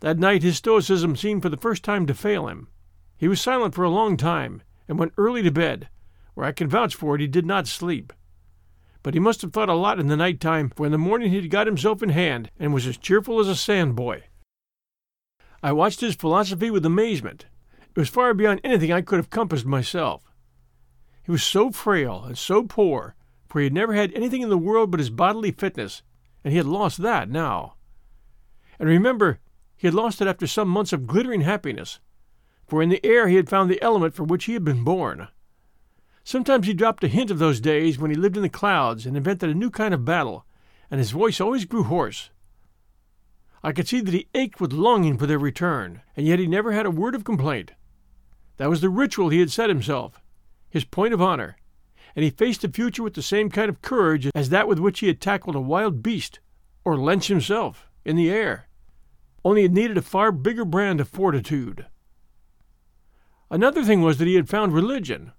That 0.01 0.19
night 0.19 0.43
his 0.43 0.57
stoicism 0.57 1.15
seemed 1.15 1.43
for 1.43 1.47
the 1.47 1.55
first 1.55 1.81
time 1.81 2.05
to 2.07 2.13
fail 2.13 2.49
him. 2.49 2.67
He 3.15 3.29
was 3.29 3.39
silent 3.39 3.73
for 3.73 3.85
a 3.85 3.89
long 3.89 4.17
time, 4.17 4.61
and 4.89 4.99
went 4.99 5.13
early 5.17 5.41
to 5.43 5.51
bed, 5.51 5.87
where 6.33 6.45
I 6.45 6.51
can 6.51 6.67
vouch 6.67 6.93
for 6.93 7.15
it 7.15 7.21
he 7.21 7.27
did 7.27 7.45
not 7.45 7.67
sleep. 7.67 8.11
But 9.01 9.13
he 9.13 9.21
must 9.21 9.41
have 9.43 9.53
thought 9.53 9.69
a 9.69 9.75
lot 9.75 9.97
in 9.97 10.07
the 10.07 10.17
night 10.17 10.41
time, 10.41 10.73
for 10.75 10.85
in 10.85 10.91
the 10.91 10.97
morning 10.97 11.29
he 11.29 11.37
had 11.37 11.49
got 11.49 11.67
himself 11.67 12.03
in 12.03 12.09
hand, 12.09 12.51
and 12.59 12.73
was 12.73 12.85
as 12.85 12.97
cheerful 12.97 13.39
as 13.39 13.47
a 13.47 13.55
sandboy. 13.55 14.23
I 15.61 15.71
watched 15.71 16.01
his 16.01 16.15
philosophy 16.15 16.69
with 16.71 16.85
amazement. 16.85 17.45
It 17.95 17.99
was 17.99 18.09
far 18.09 18.33
beyond 18.33 18.61
anything 18.63 18.91
I 18.91 19.01
could 19.01 19.17
have 19.17 19.29
compassed 19.29 19.65
myself. 19.65 20.31
He 21.23 21.31
was 21.31 21.43
so 21.43 21.71
frail 21.71 22.23
and 22.23 22.37
so 22.37 22.63
poor 22.63 23.15
for 23.49 23.59
he 23.59 23.65
had 23.65 23.73
never 23.73 23.93
had 23.93 24.13
anything 24.13 24.41
in 24.41 24.49
the 24.49 24.57
world 24.57 24.91
but 24.91 24.99
his 24.99 25.09
bodily 25.09 25.51
fitness, 25.51 26.03
and 26.43 26.51
he 26.51 26.57
had 26.57 26.67
lost 26.67 26.99
that 26.99 27.29
now. 27.29 27.73
And 28.79 28.87
remember, 28.87 29.39
he 29.75 29.87
had 29.87 29.95
lost 29.95 30.21
it 30.21 30.27
after 30.27 30.45
some 30.45 30.69
months 30.69 30.93
of 30.93 31.07
glittering 31.07 31.41
happiness, 31.41 31.99
for 32.67 32.83
in 32.83 32.89
the 32.89 33.03
air 33.03 33.27
he 33.27 33.35
had 33.35 33.49
found 33.49 33.69
the 33.69 33.81
element 33.81 34.13
for 34.13 34.23
which 34.23 34.45
he 34.45 34.53
had 34.53 34.63
been 34.63 34.83
born. 34.83 35.27
Sometimes 36.23 36.67
he 36.67 36.73
dropped 36.73 37.03
a 37.03 37.07
hint 37.07 37.31
of 37.31 37.39
those 37.39 37.59
days 37.59 37.97
when 37.97 38.11
he 38.11 38.17
lived 38.17 38.37
in 38.37 38.43
the 38.43 38.49
clouds 38.49 39.07
and 39.07 39.17
invented 39.17 39.49
a 39.49 39.55
new 39.55 39.71
kind 39.71 39.93
of 39.93 40.05
battle, 40.05 40.45
and 40.91 40.99
his 40.99 41.11
voice 41.11 41.41
always 41.41 41.65
grew 41.65 41.83
hoarse. 41.83 42.29
I 43.63 43.71
could 43.71 43.87
see 43.87 43.99
that 44.01 44.13
he 44.13 44.29
ached 44.33 44.61
with 44.61 44.71
longing 44.71 45.17
for 45.17 45.25
their 45.25 45.39
return, 45.39 46.01
and 46.15 46.25
yet 46.25 46.39
he 46.39 46.47
never 46.47 46.71
had 46.71 46.85
a 46.85 46.91
word 46.91 47.15
of 47.15 47.23
complaint. 47.23 47.73
That 48.57 48.69
was 48.69 48.81
the 48.81 48.89
ritual 48.89 49.29
he 49.29 49.39
had 49.39 49.51
set 49.51 49.69
himself, 49.69 50.21
his 50.69 50.85
point 50.85 51.13
of 51.13 51.21
honor, 51.21 51.57
and 52.15 52.23
he 52.23 52.29
faced 52.29 52.61
the 52.61 52.69
future 52.69 53.03
with 53.03 53.13
the 53.13 53.21
same 53.21 53.49
kind 53.49 53.69
of 53.69 53.81
courage 53.81 54.29
as 54.33 54.49
that 54.49 54.67
with 54.67 54.79
which 54.79 54.99
he 54.99 55.07
had 55.07 55.21
tackled 55.21 55.55
a 55.55 55.61
wild 55.61 56.01
beast, 56.01 56.39
or 56.83 56.95
Lensch 56.95 57.27
himself, 57.27 57.89
in 58.05 58.15
the 58.15 58.29
air. 58.29 58.67
Only 59.43 59.63
it 59.63 59.71
needed 59.71 59.97
a 59.97 60.01
far 60.01 60.31
bigger 60.31 60.65
brand 60.65 60.99
of 60.99 61.07
fortitude. 61.07 61.85
Another 63.51 63.83
thing 63.83 64.01
was 64.01 64.17
that 64.17 64.27
he 64.27 64.35
had 64.35 64.49
found 64.49 64.73
religion. 64.73 65.31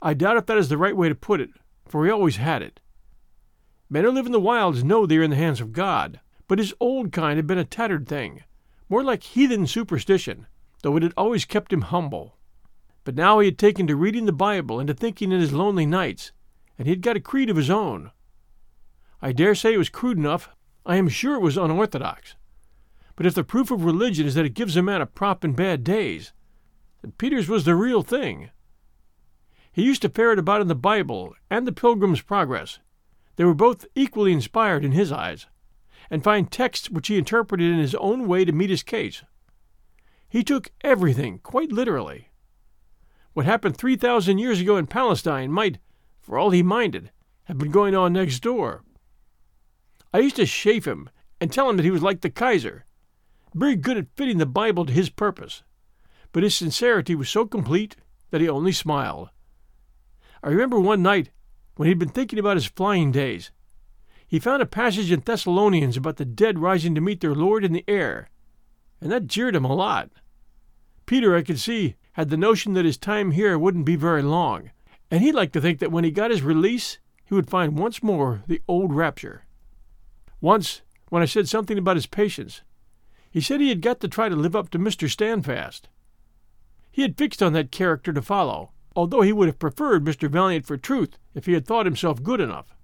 I 0.00 0.14
doubt 0.14 0.36
if 0.36 0.46
that 0.46 0.58
is 0.58 0.68
the 0.68 0.78
right 0.78 0.96
way 0.96 1.08
to 1.08 1.14
put 1.14 1.40
it, 1.40 1.50
for 1.86 2.04
he 2.04 2.10
always 2.10 2.36
had 2.36 2.62
it. 2.62 2.80
Men 3.90 4.04
who 4.04 4.10
live 4.10 4.26
in 4.26 4.32
the 4.32 4.40
wilds 4.40 4.82
know 4.82 5.04
they 5.04 5.18
are 5.18 5.22
in 5.22 5.30
the 5.30 5.36
hands 5.36 5.60
of 5.60 5.72
God, 5.72 6.20
but 6.52 6.58
his 6.58 6.74
old 6.80 7.12
kind 7.12 7.38
had 7.38 7.46
been 7.46 7.56
a 7.56 7.64
tattered 7.64 8.06
thing, 8.06 8.44
more 8.90 9.02
like 9.02 9.22
heathen 9.22 9.66
superstition, 9.66 10.46
though 10.82 10.98
it 10.98 11.02
had 11.02 11.14
always 11.16 11.46
kept 11.46 11.72
him 11.72 11.80
humble. 11.80 12.36
But 13.04 13.14
now 13.14 13.38
he 13.38 13.46
had 13.46 13.58
taken 13.58 13.86
to 13.86 13.96
reading 13.96 14.26
the 14.26 14.34
Bible 14.34 14.78
and 14.78 14.86
to 14.88 14.92
thinking 14.92 15.32
in 15.32 15.40
his 15.40 15.54
lonely 15.54 15.86
nights, 15.86 16.30
and 16.76 16.86
he 16.86 16.92
had 16.92 17.00
got 17.00 17.16
a 17.16 17.20
creed 17.20 17.48
of 17.48 17.56
his 17.56 17.70
own. 17.70 18.10
I 19.22 19.32
dare 19.32 19.54
say 19.54 19.72
it 19.72 19.78
was 19.78 19.88
crude 19.88 20.18
enough. 20.18 20.50
I 20.84 20.96
am 20.96 21.08
sure 21.08 21.36
it 21.36 21.40
was 21.40 21.56
unorthodox. 21.56 22.34
But 23.16 23.24
if 23.24 23.34
the 23.34 23.44
proof 23.44 23.70
of 23.70 23.86
religion 23.86 24.26
is 24.26 24.34
that 24.34 24.44
it 24.44 24.52
gives 24.52 24.76
a 24.76 24.82
man 24.82 25.00
a 25.00 25.06
prop 25.06 25.46
in 25.46 25.54
bad 25.54 25.82
days, 25.82 26.34
then 27.00 27.12
Peter's 27.12 27.48
was 27.48 27.64
the 27.64 27.74
real 27.74 28.02
thing. 28.02 28.50
He 29.72 29.84
used 29.84 30.02
to 30.02 30.10
ferret 30.10 30.38
about 30.38 30.60
in 30.60 30.68
the 30.68 30.74
Bible 30.74 31.34
and 31.48 31.66
the 31.66 31.72
Pilgrim's 31.72 32.20
Progress. 32.20 32.78
They 33.36 33.44
were 33.46 33.54
both 33.54 33.86
equally 33.94 34.34
inspired 34.34 34.84
in 34.84 34.92
his 34.92 35.10
eyes, 35.10 35.46
and 36.12 36.22
find 36.22 36.50
texts 36.50 36.90
which 36.90 37.08
he 37.08 37.16
interpreted 37.16 37.72
in 37.72 37.78
his 37.78 37.94
own 37.94 38.28
way 38.28 38.44
to 38.44 38.52
meet 38.52 38.68
his 38.68 38.82
case. 38.82 39.22
He 40.28 40.44
took 40.44 40.70
everything 40.82 41.38
quite 41.38 41.72
literally. 41.72 42.28
What 43.32 43.46
happened 43.46 43.78
3,000 43.78 44.36
years 44.36 44.60
ago 44.60 44.76
in 44.76 44.86
Palestine 44.86 45.50
might, 45.50 45.78
for 46.20 46.38
all 46.38 46.50
he 46.50 46.62
minded, 46.62 47.10
have 47.44 47.56
been 47.56 47.70
going 47.70 47.94
on 47.94 48.12
next 48.12 48.40
door. 48.40 48.84
I 50.12 50.18
used 50.18 50.36
to 50.36 50.44
chaff 50.44 50.86
him 50.86 51.08
and 51.40 51.50
tell 51.50 51.70
him 51.70 51.78
that 51.78 51.84
he 51.84 51.90
was 51.90 52.02
like 52.02 52.20
the 52.20 52.28
Kaiser, 52.28 52.84
very 53.54 53.74
good 53.74 53.96
at 53.96 54.14
fitting 54.14 54.36
the 54.36 54.44
Bible 54.44 54.84
to 54.84 54.92
his 54.92 55.08
purpose, 55.08 55.62
but 56.30 56.42
his 56.42 56.54
sincerity 56.54 57.14
was 57.14 57.30
so 57.30 57.46
complete 57.46 57.96
that 58.30 58.42
he 58.42 58.50
only 58.50 58.72
smiled. 58.72 59.30
I 60.42 60.50
remember 60.50 60.78
one 60.78 61.02
night 61.02 61.30
when 61.76 61.88
he'd 61.88 61.98
been 61.98 62.10
thinking 62.10 62.38
about 62.38 62.58
his 62.58 62.66
flying 62.66 63.12
days. 63.12 63.50
He 64.32 64.38
found 64.38 64.62
a 64.62 64.66
passage 64.66 65.12
in 65.12 65.20
Thessalonians 65.20 65.94
about 65.98 66.16
the 66.16 66.24
dead 66.24 66.58
rising 66.58 66.94
to 66.94 67.02
meet 67.02 67.20
their 67.20 67.34
Lord 67.34 67.66
in 67.66 67.74
the 67.74 67.84
air, 67.86 68.30
and 68.98 69.12
that 69.12 69.26
jeered 69.26 69.54
him 69.54 69.66
a 69.66 69.74
lot. 69.74 70.08
Peter, 71.04 71.36
I 71.36 71.42
could 71.42 71.60
see, 71.60 71.96
had 72.12 72.30
the 72.30 72.38
notion 72.38 72.72
that 72.72 72.86
his 72.86 72.96
time 72.96 73.32
here 73.32 73.58
wouldn't 73.58 73.84
be 73.84 73.94
very 73.94 74.22
long, 74.22 74.70
and 75.10 75.20
he 75.20 75.32
liked 75.32 75.52
to 75.52 75.60
think 75.60 75.80
that 75.80 75.92
when 75.92 76.02
he 76.02 76.10
got 76.10 76.30
his 76.30 76.40
release, 76.40 76.98
he 77.26 77.34
would 77.34 77.50
find 77.50 77.76
once 77.76 78.02
more 78.02 78.42
the 78.46 78.62
old 78.66 78.94
rapture. 78.94 79.44
Once, 80.40 80.80
when 81.10 81.20
I 81.20 81.26
said 81.26 81.46
something 81.46 81.76
about 81.76 81.96
his 81.96 82.06
patience, 82.06 82.62
he 83.30 83.42
said 83.42 83.60
he 83.60 83.68
had 83.68 83.82
got 83.82 84.00
to 84.00 84.08
try 84.08 84.30
to 84.30 84.34
live 84.34 84.56
up 84.56 84.70
to 84.70 84.78
Mr. 84.78 85.10
Standfast. 85.10 85.90
He 86.90 87.02
had 87.02 87.18
fixed 87.18 87.42
on 87.42 87.52
that 87.52 87.70
character 87.70 88.14
to 88.14 88.22
follow, 88.22 88.70
although 88.96 89.20
he 89.20 89.34
would 89.34 89.48
have 89.48 89.58
preferred 89.58 90.06
Mr. 90.06 90.30
Valiant 90.30 90.64
for 90.64 90.78
truth 90.78 91.18
if 91.34 91.44
he 91.44 91.52
had 91.52 91.66
thought 91.66 91.84
himself 91.84 92.22
good 92.22 92.40
enough. 92.40 92.74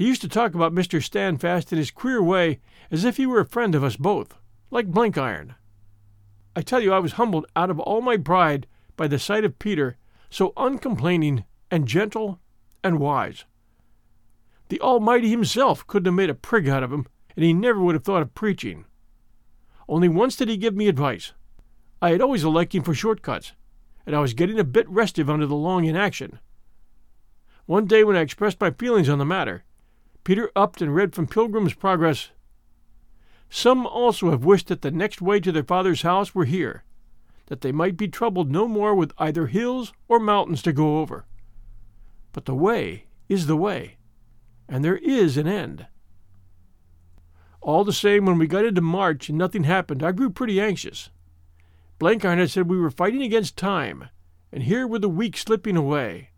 He 0.00 0.06
used 0.06 0.22
to 0.22 0.28
talk 0.28 0.54
about 0.54 0.72
Mr. 0.72 1.04
Standfast 1.04 1.72
in 1.72 1.76
his 1.76 1.90
queer 1.90 2.22
way 2.22 2.60
as 2.90 3.04
if 3.04 3.18
he 3.18 3.26
were 3.26 3.40
a 3.40 3.44
friend 3.44 3.74
of 3.74 3.84
us 3.84 3.96
both, 3.96 4.34
like 4.70 4.90
Blenkiron. 4.90 5.56
I 6.56 6.62
tell 6.62 6.80
you, 6.80 6.90
I 6.90 6.98
was 7.00 7.12
humbled 7.12 7.44
out 7.54 7.68
of 7.68 7.78
all 7.78 8.00
my 8.00 8.16
pride 8.16 8.66
by 8.96 9.08
the 9.08 9.18
sight 9.18 9.44
of 9.44 9.58
Peter, 9.58 9.98
so 10.30 10.54
uncomplaining 10.56 11.44
and 11.70 11.86
gentle 11.86 12.40
and 12.82 12.98
wise. 12.98 13.44
The 14.70 14.80
Almighty 14.80 15.28
Himself 15.28 15.86
couldn't 15.86 16.06
have 16.06 16.14
made 16.14 16.30
a 16.30 16.34
prig 16.34 16.66
out 16.66 16.82
of 16.82 16.90
him, 16.90 17.06
and 17.36 17.44
he 17.44 17.52
never 17.52 17.78
would 17.78 17.94
have 17.94 18.04
thought 18.04 18.22
of 18.22 18.32
preaching. 18.32 18.86
Only 19.86 20.08
once 20.08 20.34
did 20.34 20.48
he 20.48 20.56
give 20.56 20.74
me 20.74 20.88
advice. 20.88 21.34
I 22.00 22.12
had 22.12 22.22
always 22.22 22.42
a 22.42 22.48
liking 22.48 22.82
for 22.82 22.94
shortcuts, 22.94 23.52
and 24.06 24.16
I 24.16 24.20
was 24.20 24.32
getting 24.32 24.58
a 24.58 24.64
bit 24.64 24.88
restive 24.88 25.28
under 25.28 25.46
the 25.46 25.54
long 25.54 25.84
inaction. 25.84 26.38
One 27.66 27.84
day 27.84 28.02
when 28.02 28.16
I 28.16 28.22
expressed 28.22 28.62
my 28.62 28.70
feelings 28.70 29.10
on 29.10 29.18
the 29.18 29.26
matter, 29.26 29.64
Peter 30.24 30.50
and 30.54 30.94
read 30.94 31.14
from 31.14 31.26
Pilgrim's 31.26 31.74
Progress 31.74 32.30
Some 33.48 33.86
also 33.86 34.30
have 34.30 34.44
wished 34.44 34.68
that 34.68 34.82
the 34.82 34.90
next 34.90 35.22
way 35.22 35.40
to 35.40 35.50
their 35.50 35.64
father's 35.64 36.02
house 36.02 36.34
were 36.34 36.44
here, 36.44 36.84
that 37.46 37.62
they 37.62 37.72
might 37.72 37.96
be 37.96 38.08
troubled 38.08 38.50
no 38.50 38.68
more 38.68 38.94
with 38.94 39.12
either 39.18 39.46
hills 39.46 39.92
or 40.08 40.20
mountains 40.20 40.62
to 40.62 40.72
go 40.72 40.98
over. 40.98 41.26
But 42.32 42.44
the 42.44 42.54
way 42.54 43.06
is 43.28 43.46
the 43.46 43.56
way, 43.56 43.96
and 44.68 44.84
there 44.84 44.98
is 44.98 45.36
an 45.36 45.48
end. 45.48 45.86
All 47.60 47.84
the 47.84 47.92
same, 47.92 48.24
when 48.24 48.38
we 48.38 48.46
got 48.46 48.64
into 48.64 48.80
March 48.80 49.28
and 49.28 49.36
nothing 49.36 49.64
happened, 49.64 50.02
I 50.02 50.12
grew 50.12 50.30
pretty 50.30 50.60
anxious. 50.60 51.10
Blenkiron 51.98 52.38
had 52.38 52.50
said 52.50 52.68
we 52.68 52.80
were 52.80 52.90
fighting 52.90 53.22
against 53.22 53.56
time, 53.56 54.08
and 54.52 54.62
here 54.62 54.86
were 54.86 54.98
the 54.98 55.08
weeks 55.08 55.40
slipping 55.40 55.76
away. 55.76 56.30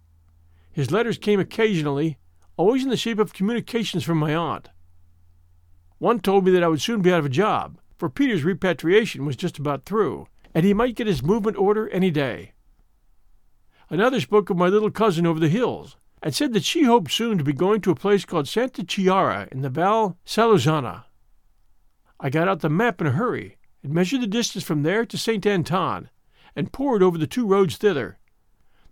His 0.73 0.91
letters 0.91 1.19
came 1.19 1.39
occasionally, 1.39 2.19
always 2.57 2.83
in 2.83 2.91
the 2.91 2.97
shape 2.97 3.19
of 3.19 3.33
communications 3.33 4.05
from 4.05 4.19
my 4.19 4.35
aunt. 4.35 4.71
One 5.99 6.21
told 6.21 6.45
me 6.45 6.51
that 6.53 6.63
I 6.63 6.69
would 6.69 6.83
soon 6.83 7.03
be 7.03 7.13
out 7.13 7.21
of 7.21 7.27
a 7.27 7.31
job, 7.31 7.79
for 7.97 8.11
Peter's 8.11 8.45
repatriation 8.45 9.25
was 9.25 9.37
just 9.37 9.59
about 9.59 9.85
through, 9.85 10.27
and 10.55 10.65
he 10.65 10.75
might 10.75 10.97
get 10.97 11.07
his 11.07 11.23
movement 11.23 11.57
order 11.57 11.89
any 11.89 12.11
day. 12.11 12.53
Another 13.89 14.21
spoke 14.21 14.51
of 14.51 14.57
my 14.57 14.69
little 14.69 14.91
cousin 14.91 15.27
over 15.27 15.39
the 15.39 15.49
hills, 15.49 15.97
and 16.23 16.35
said 16.35 16.53
that 16.53 16.65
she 16.65 16.85
hoped 16.85 17.11
soon 17.11 17.39
to 17.39 17.45
be 17.45 17.53
going 17.53 17.81
to 17.81 17.91
a 17.91 17.97
place 17.97 18.25
called 18.25 18.49
Santa 18.49 18.85
Chiara 18.85 19.49
in 19.51 19.63
the 19.63 19.71
Val 19.71 20.17
Saluzzana. 20.25 21.05
I 22.19 22.31
got 22.31 22.49
out 22.49 22.61
the 22.61 22.71
map 22.71 23.01
in 23.01 23.09
a 23.09 23.13
hurry 23.13 23.59
and 23.83 23.93
measured 23.93 24.21
the 24.21 24.27
distance 24.27 24.65
from 24.65 24.83
there 24.83 25.05
to 25.05 25.19
St. 25.19 25.45
Anton, 25.45 26.11
and 26.55 26.73
poured 26.73 27.03
over 27.03 27.19
the 27.19 27.27
two 27.27 27.47
roads 27.47 27.77
thither, 27.77 28.19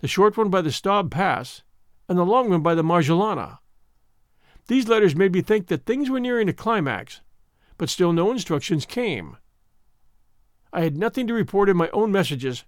the 0.00 0.08
short 0.08 0.36
one 0.36 0.50
by 0.50 0.60
the 0.60 0.72
Staub 0.72 1.10
Pass, 1.10 1.62
and 2.10 2.18
the 2.18 2.26
long 2.26 2.50
one 2.50 2.60
by 2.60 2.74
the 2.74 2.82
Marjolana. 2.82 3.60
These 4.66 4.88
letters 4.88 5.14
made 5.14 5.32
me 5.32 5.42
think 5.42 5.68
that 5.68 5.86
things 5.86 6.10
were 6.10 6.18
nearing 6.18 6.48
a 6.48 6.52
climax, 6.52 7.20
but 7.78 7.88
still 7.88 8.12
no 8.12 8.32
instructions 8.32 8.84
came. 8.84 9.36
I 10.72 10.80
had 10.80 10.96
nothing 10.96 11.28
to 11.28 11.34
report 11.34 11.68
in 11.68 11.76
my 11.76 11.88
own 11.90 12.10
messages. 12.10 12.64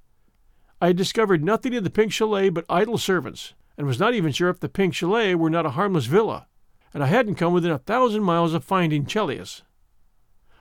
I 0.81 0.87
had 0.87 0.97
discovered 0.97 1.43
nothing 1.43 1.73
in 1.73 1.83
the 1.83 1.91
Pink 1.91 2.13
Chalet 2.13 2.51
but 2.51 2.65
idle 2.69 2.99
servants, 2.99 3.55
and 3.77 3.85
was 3.85 3.99
not 3.99 4.15
even 4.15 4.31
sure 4.31 4.49
if 4.49 4.61
the 4.61 4.69
Pink 4.69 4.95
Chalet 4.95 5.35
were 5.35 5.51
not 5.51 5.67
a 5.67 5.71
harmless 5.71 6.07
villa, 6.07 6.47
and 6.95 7.03
I 7.03 7.09
hadn't 7.09 7.35
come 7.35 7.53
within 7.53 7.73
a 7.73 7.79
thousand 7.79 8.23
miles 8.23 8.55
of 8.55 8.63
finding 8.63 9.07
Chelius. 9.07 9.63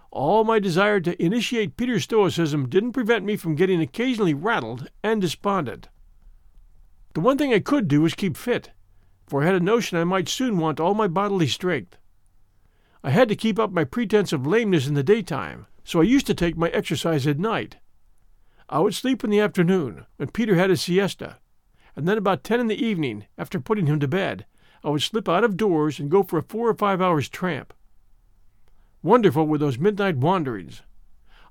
All 0.09 0.43
my 0.43 0.57
desire 0.57 0.99
to 1.01 1.23
initiate 1.23 1.77
Peter's 1.77 2.05
Stoicism 2.05 2.67
didn't 2.67 2.93
prevent 2.93 3.25
me 3.25 3.37
from 3.37 3.53
getting 3.53 3.79
occasionally 3.79 4.33
rattled 4.33 4.89
and 5.03 5.21
despondent. 5.21 5.89
The 7.13 7.19
one 7.19 7.37
thing 7.37 7.53
I 7.53 7.59
could 7.59 7.87
do 7.87 8.01
was 8.01 8.13
keep 8.13 8.37
fit, 8.37 8.71
for 9.27 9.43
I 9.43 9.45
had 9.45 9.55
a 9.55 9.59
notion 9.59 9.97
I 9.97 10.05
might 10.05 10.29
soon 10.29 10.57
want 10.57 10.79
all 10.79 10.93
my 10.93 11.07
bodily 11.07 11.47
strength. 11.47 11.97
I 13.03 13.09
had 13.09 13.27
to 13.29 13.35
keep 13.35 13.59
up 13.59 13.71
my 13.71 13.83
pretense 13.83 14.31
of 14.31 14.47
lameness 14.47 14.87
in 14.87 14.93
the 14.93 15.03
daytime, 15.03 15.67
so 15.83 15.99
I 15.99 16.03
used 16.03 16.27
to 16.27 16.33
take 16.33 16.55
my 16.55 16.69
exercise 16.69 17.27
at 17.27 17.39
night. 17.39 17.77
I 18.69 18.79
would 18.79 18.95
sleep 18.95 19.23
in 19.25 19.29
the 19.29 19.41
afternoon, 19.41 20.05
when 20.15 20.29
Peter 20.29 20.55
had 20.55 20.69
his 20.69 20.81
siesta, 20.81 21.39
and 21.97 22.07
then 22.07 22.17
about 22.17 22.45
ten 22.45 22.61
in 22.61 22.67
the 22.67 22.81
evening, 22.81 23.25
after 23.37 23.59
putting 23.59 23.87
him 23.87 23.99
to 23.99 24.07
bed, 24.07 24.45
I 24.81 24.89
would 24.89 25.01
slip 25.01 25.27
out 25.27 25.43
of 25.43 25.57
doors 25.57 25.99
and 25.99 26.09
go 26.09 26.23
for 26.23 26.39
a 26.39 26.43
four 26.43 26.69
or 26.69 26.75
five 26.75 27.01
hours' 27.01 27.27
tramp. 27.27 27.73
Wonderful 29.03 29.47
were 29.47 29.57
those 29.57 29.77
midnight 29.77 30.15
wanderings. 30.15 30.83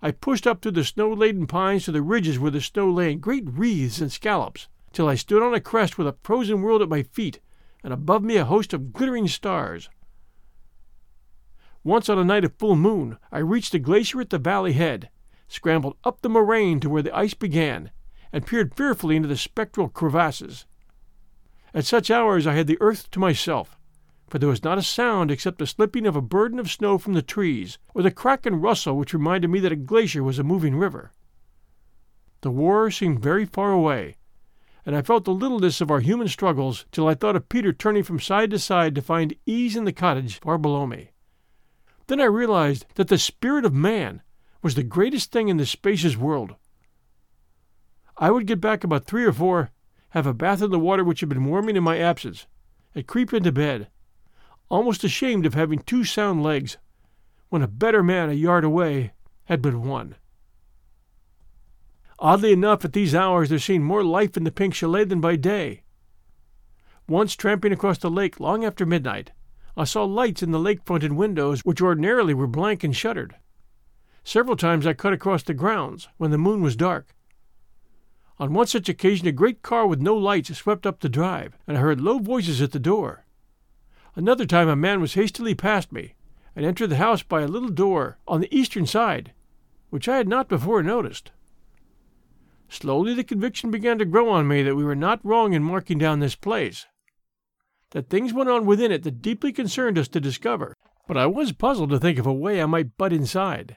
I 0.01 0.13
pushed 0.13 0.47
up 0.47 0.63
through 0.63 0.73
the 0.73 0.85
snow 0.85 1.13
laden 1.13 1.47
pines 1.47 1.85
to 1.85 1.93
the 1.93 2.01
ridges 2.01 2.39
where 2.39 2.51
the 2.51 2.63
snow 2.63 2.89
lay 2.91 3.13
in 3.13 3.19
great 3.19 3.45
wreaths 3.47 4.01
and 4.01 4.11
scallops, 4.11 4.69
till 4.93 5.09
I 5.09 5.15
stood 5.15 5.43
on 5.43 5.55
a 5.55 5.61
crest 5.61 5.99
with 5.99 6.07
a 6.07 6.17
frozen 6.23 6.63
world 6.63 6.83
at 6.83 6.89
my 6.89 7.03
feet, 7.03 7.41
and 7.83 7.93
above 7.93 8.23
me 8.23 8.37
a 8.37 8.45
host 8.45 8.73
of 8.73 8.93
glittering 8.93 9.29
stars. 9.29 9.89
Once 11.83 12.09
on 12.09 12.19
a 12.19 12.25
night 12.25 12.45
of 12.45 12.55
full 12.59 12.77
moon, 12.77 13.17
I 13.33 13.39
reached 13.39 13.75
a 13.75 13.79
glacier 13.79 14.21
at 14.21 14.31
the 14.31 14.39
valley 14.39 14.75
head, 14.75 15.09
scrambled 15.49 15.97
up 16.05 16.21
the 16.21 16.29
moraine 16.29 16.79
to 16.81 16.91
where 16.91 17.03
the 17.03 17.17
ice 17.17 17.35
began, 17.35 17.91
and 18.33 18.47
peered 18.47 18.75
fearfully 18.75 19.17
into 19.17 19.29
the 19.29 19.37
spectral 19.37 19.89
crevasses. 19.89 20.67
At 21.73 21.87
such 21.87 22.11
hours 22.11 22.47
I 22.47 22.55
had 22.55 22.67
the 22.67 22.79
earth 22.81 23.11
to 23.13 23.19
myself, 23.19 23.79
for 24.29 24.39
there 24.39 24.49
was 24.49 24.63
not 24.63 24.79
a 24.79 24.83
sound 24.83 25.31
except 25.31 25.59
the 25.59 25.67
slipping 25.67 26.07
of 26.07 26.17
a 26.17 26.21
burden 26.21 26.59
of 26.59 26.71
snow 26.71 26.99
from 26.99 27.15
the 27.15 27.23
trees, 27.23 27.79
or 27.95 28.03
the 28.03 28.11
crack 28.11 28.45
and 28.45 28.63
rustle 28.63 28.97
which 28.97 29.15
reminded 29.15 29.49
me 29.49 29.59
that 29.61 29.73
a 29.73 29.77
glacier 29.77 30.23
was 30.23 30.39
a 30.39 30.45
moving 30.45 30.77
river. 30.77 31.13
The 32.43 32.51
war 32.51 32.91
seemed 32.91 33.21
very 33.21 33.45
far 33.45 33.73
away, 33.73 34.19
and 34.87 34.97
I 34.97 35.03
felt 35.03 35.25
the 35.25 35.33
littleness 35.33 35.81
of 35.81 35.91
our 35.91 36.01
human 36.01 36.29
struggles 36.29 36.87
till 36.91 37.07
I 37.07 37.15
thought 37.15 37.37
of 37.37 37.49
Peter 37.49 37.73
turning 37.73 38.03
from 38.03 38.21
side 38.21 38.51
to 38.51 38.59
side 38.59 38.95
to 38.95 39.03
find 39.03 39.35
ease 39.47 39.77
in 39.77 39.85
the 39.85 39.93
cottage 39.93 40.41
far 40.41 40.59
below 40.59 40.87
me. 40.87 41.11
Then 42.07 42.21
I 42.21 42.25
realized 42.25 42.87
that 42.97 43.09
the 43.09 43.19
spirit 43.19 43.65
of 43.65 43.75
man 43.75 44.23
was 44.63 44.75
the 44.75 44.83
greatest 44.83 45.31
thing 45.33 45.49
in 45.49 45.59
the 45.59 45.67
spacious 45.67 46.17
world. 46.17 46.57
I 48.17 48.31
would 48.31 48.47
get 48.47 48.61
back 48.61 48.85
about 48.85 49.05
three 49.05 49.25
or 49.25 49.33
four, 49.33 49.71
have 50.11 50.27
a 50.27 50.35
bath 50.35 50.61
in 50.61 50.71
the 50.71 50.79
water 50.79 51.05
which 51.05 51.21
had 51.21 51.29
been 51.29 51.45
warming 51.45 51.77
in 51.77 51.83
my 51.83 51.99
absence, 51.99 52.47
and 52.95 53.07
creep 53.07 53.33
into 53.33 53.53
bed, 53.53 53.89
almost 54.69 55.05
ashamed 55.05 55.47
of 55.47 55.55
having 55.55 55.79
two 55.79 56.05
sound 56.05 56.43
legs, 56.43 56.77
when 57.49 57.63
a 57.63 57.69
better 57.69 58.03
man 58.03 58.29
a 58.29 58.35
yard 58.35 58.65
away 58.65 59.13
had 59.45 59.63
but 59.63 59.75
one. 59.75 60.17
Oddly 62.21 62.53
enough, 62.53 62.85
at 62.85 62.93
these 62.93 63.15
hours 63.15 63.49
there 63.49 63.59
seemed 63.59 63.85
more 63.85 64.05
life 64.05 64.37
in 64.37 64.45
the 64.45 64.51
pink 64.51 64.75
chalet 64.75 65.05
than 65.05 65.23
by 65.23 65.37
day. 65.37 65.85
Once 67.09 67.35
tramping 67.35 67.73
across 67.73 67.97
the 67.97 68.11
lake 68.11 68.39
long 68.39 68.63
after 68.63 68.85
midnight, 68.85 69.33
I 69.75 69.85
saw 69.85 70.05
lights 70.05 70.43
in 70.43 70.51
the 70.51 70.59
lake 70.59 70.81
fronted 70.85 71.15
windows 71.15 71.65
which 71.65 71.81
ordinarily 71.81 72.35
were 72.35 72.47
blank 72.47 72.85
and 72.85 72.95
shuttered. 72.95 73.37
Several 74.23 74.57
times 74.57 74.87
I 74.87 74.93
cut 74.93 75.15
across 75.15 75.43
the 75.43 75.55
grounds 75.55 76.09
when 76.19 76.31
the 76.31 76.37
moon 76.37 76.61
was 76.61 76.77
dark. 76.77 77.17
On 78.39 78.53
one 78.53 78.67
such 78.67 78.91
occasion 78.91 79.27
a 79.27 79.33
great 79.33 79.63
car 79.63 79.87
with 79.87 80.03
no 80.03 80.15
lights 80.15 80.55
swept 80.55 80.87
up 80.87 81.01
the 81.01 81.09
drive, 81.09 81.57
and 81.67 81.79
I 81.79 81.81
heard 81.81 82.03
low 82.03 82.19
voices 82.19 82.61
at 82.61 82.73
the 82.73 82.79
door. 82.79 83.25
Another 84.15 84.45
time 84.45 84.69
a 84.69 84.77
man 84.77 85.01
was 85.01 85.15
hastily 85.15 85.55
past 85.55 85.91
me, 85.91 86.15
and 86.55 86.67
entered 86.67 86.89
the 86.89 86.97
house 86.97 87.23
by 87.23 87.41
a 87.41 87.49
little 87.49 87.71
door 87.71 88.19
on 88.29 88.43
the 88.43 88.55
eastern 88.55 88.85
side, 88.85 89.33
which 89.89 90.07
I 90.07 90.19
had 90.19 90.29
not 90.29 90.49
before 90.49 90.83
noticed. 90.83 91.31
Slowly 92.71 93.15
the 93.15 93.25
conviction 93.25 93.71
began 93.71 93.99
to 93.99 94.05
grow 94.05 94.31
on 94.31 94.47
me 94.47 94.63
that 94.63 94.77
we 94.77 94.85
were 94.85 94.95
not 94.95 95.25
wrong 95.25 95.53
in 95.53 95.63
marking 95.63 95.99
down 95.99 96.21
this 96.21 96.37
place, 96.37 96.87
that 97.91 98.09
things 98.09 98.33
went 98.33 98.49
on 98.49 98.65
within 98.65 98.93
it 98.93 99.03
that 99.03 99.21
deeply 99.21 99.53
concerned 99.53 99.99
us 99.99 100.07
to 100.09 100.21
discover, 100.21 100.77
but 101.09 101.17
I 101.17 101.27
was 101.27 101.53
puzzled 101.53 101.91
to 101.91 101.99
think 101.99 102.19
of 102.19 102.27
a 102.27 102.33
way 102.33 102.63
I 102.63 102.67
might 102.67 102.97
butt 102.97 103.13
inside. 103.13 103.77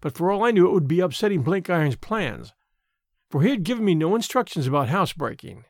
But 0.00 0.16
for 0.16 0.30
all 0.30 0.44
I 0.44 0.50
knew, 0.50 0.66
it 0.66 0.72
would 0.72 0.88
be 0.88 1.00
upsetting 1.00 1.44
Blenkiron's 1.44 1.96
plans, 1.96 2.54
for 3.30 3.42
he 3.42 3.50
had 3.50 3.64
given 3.64 3.84
me 3.84 3.94
no 3.94 4.16
instructions 4.16 4.66
about 4.66 4.88
housebreaking. 4.88 5.64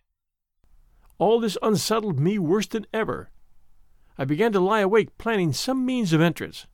All 1.18 1.40
this 1.40 1.58
unsettled 1.62 2.20
me 2.20 2.38
worse 2.38 2.68
than 2.68 2.86
ever, 2.92 3.32
I 4.16 4.24
began 4.24 4.52
to 4.52 4.60
lie 4.60 4.80
awake 4.80 5.18
planning 5.18 5.52
some 5.52 5.84
means 5.84 6.12
of 6.12 6.20
entrance. 6.20 6.66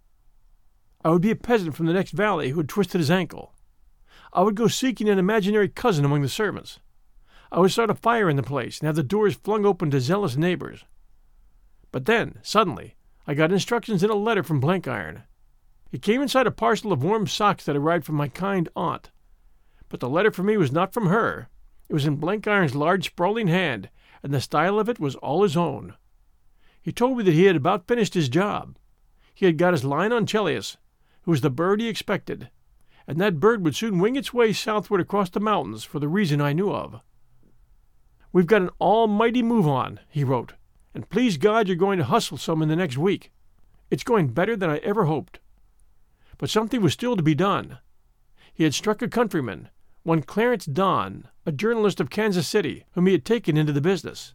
I 1.02 1.10
would 1.10 1.22
be 1.22 1.30
a 1.30 1.36
peasant 1.36 1.74
from 1.74 1.86
the 1.86 1.92
next 1.94 2.10
valley 2.10 2.50
who 2.50 2.58
had 2.58 2.68
twisted 2.68 3.00
his 3.00 3.10
ankle. 3.10 3.54
I 4.32 4.42
would 4.42 4.54
go 4.54 4.68
seeking 4.68 5.08
an 5.08 5.18
imaginary 5.18 5.68
cousin 5.68 6.04
among 6.04 6.22
the 6.22 6.28
servants. 6.28 6.80
I 7.50 7.60
would 7.60 7.70
start 7.70 7.90
a 7.90 7.94
fire 7.94 8.28
in 8.28 8.36
the 8.36 8.42
place 8.42 8.78
and 8.78 8.86
have 8.86 8.96
the 8.96 9.02
doors 9.02 9.34
flung 9.34 9.64
open 9.64 9.90
to 9.90 10.00
zealous 10.00 10.36
neighbors. 10.36 10.84
But 11.90 12.04
then, 12.04 12.38
suddenly, 12.42 12.96
I 13.26 13.34
got 13.34 13.52
instructions 13.52 14.02
in 14.02 14.10
a 14.10 14.14
letter 14.14 14.42
from 14.42 14.60
Blenkiron. 14.60 15.22
It 15.90 16.02
came 16.02 16.20
inside 16.20 16.46
a 16.46 16.50
parcel 16.50 16.92
of 16.92 17.02
warm 17.02 17.26
socks 17.26 17.64
that 17.64 17.76
arrived 17.76 18.04
from 18.04 18.16
my 18.16 18.28
kind 18.28 18.68
aunt. 18.76 19.10
But 19.88 20.00
the 20.00 20.08
letter 20.08 20.30
for 20.30 20.42
me 20.42 20.58
was 20.58 20.70
not 20.70 20.92
from 20.92 21.06
her. 21.06 21.48
It 21.88 21.94
was 21.94 22.04
in 22.04 22.18
Blenkiron's 22.18 22.74
large, 22.74 23.06
sprawling 23.06 23.48
hand, 23.48 23.88
and 24.22 24.34
the 24.34 24.40
style 24.42 24.78
of 24.78 24.88
it 24.90 25.00
was 25.00 25.14
all 25.16 25.42
his 25.42 25.56
own. 25.56 25.94
He 26.82 26.92
told 26.92 27.16
me 27.16 27.24
that 27.24 27.34
he 27.34 27.44
had 27.44 27.56
about 27.56 27.88
finished 27.88 28.12
his 28.12 28.28
job. 28.28 28.76
He 29.34 29.46
had 29.46 29.56
got 29.56 29.72
his 29.72 29.84
line 29.84 30.12
on 30.12 30.26
Chelius, 30.26 30.76
who 31.22 31.30
was 31.30 31.40
the 31.40 31.50
bird 31.50 31.80
he 31.80 31.88
expected, 31.88 32.50
and 33.08 33.18
that 33.18 33.40
bird 33.40 33.64
would 33.64 33.74
soon 33.74 33.98
wing 33.98 34.16
its 34.16 34.34
way 34.34 34.52
southward 34.52 35.00
across 35.00 35.30
the 35.30 35.40
mountains 35.40 35.82
for 35.82 35.98
the 35.98 36.06
reason 36.06 36.42
I 36.42 36.52
knew 36.52 36.70
of. 36.70 37.00
We've 38.34 38.46
got 38.46 38.60
an 38.60 38.70
almighty 38.78 39.42
move 39.42 39.66
on, 39.66 39.98
he 40.10 40.22
wrote, 40.22 40.52
and 40.94 41.08
please 41.08 41.38
God 41.38 41.66
you're 41.66 41.76
going 41.76 41.96
to 41.98 42.04
hustle 42.04 42.36
some 42.36 42.60
in 42.60 42.68
the 42.68 42.76
next 42.76 42.98
week. 42.98 43.32
It's 43.90 44.04
going 44.04 44.28
better 44.28 44.54
than 44.54 44.68
I 44.68 44.76
ever 44.78 45.06
hoped. 45.06 45.40
But 46.36 46.50
something 46.50 46.82
was 46.82 46.92
still 46.92 47.16
to 47.16 47.22
be 47.22 47.34
done. 47.34 47.78
He 48.52 48.64
had 48.64 48.74
struck 48.74 49.00
a 49.00 49.08
countryman, 49.08 49.70
one 50.02 50.22
Clarence 50.22 50.66
Donne, 50.66 51.28
a 51.46 51.50
journalist 51.50 52.00
of 52.00 52.10
Kansas 52.10 52.46
City, 52.46 52.84
whom 52.92 53.06
he 53.06 53.12
had 53.12 53.24
taken 53.24 53.56
into 53.56 53.72
the 53.72 53.80
business. 53.80 54.34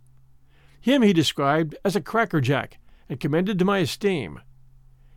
Him 0.82 1.04
he 1.04 1.14
described 1.14 1.76
as 1.86 1.96
a 1.96 2.02
crackerjack 2.02 2.80
and 3.08 3.20
commended 3.20 3.60
to 3.60 3.66
my 3.66 3.78
esteem. 3.78 4.42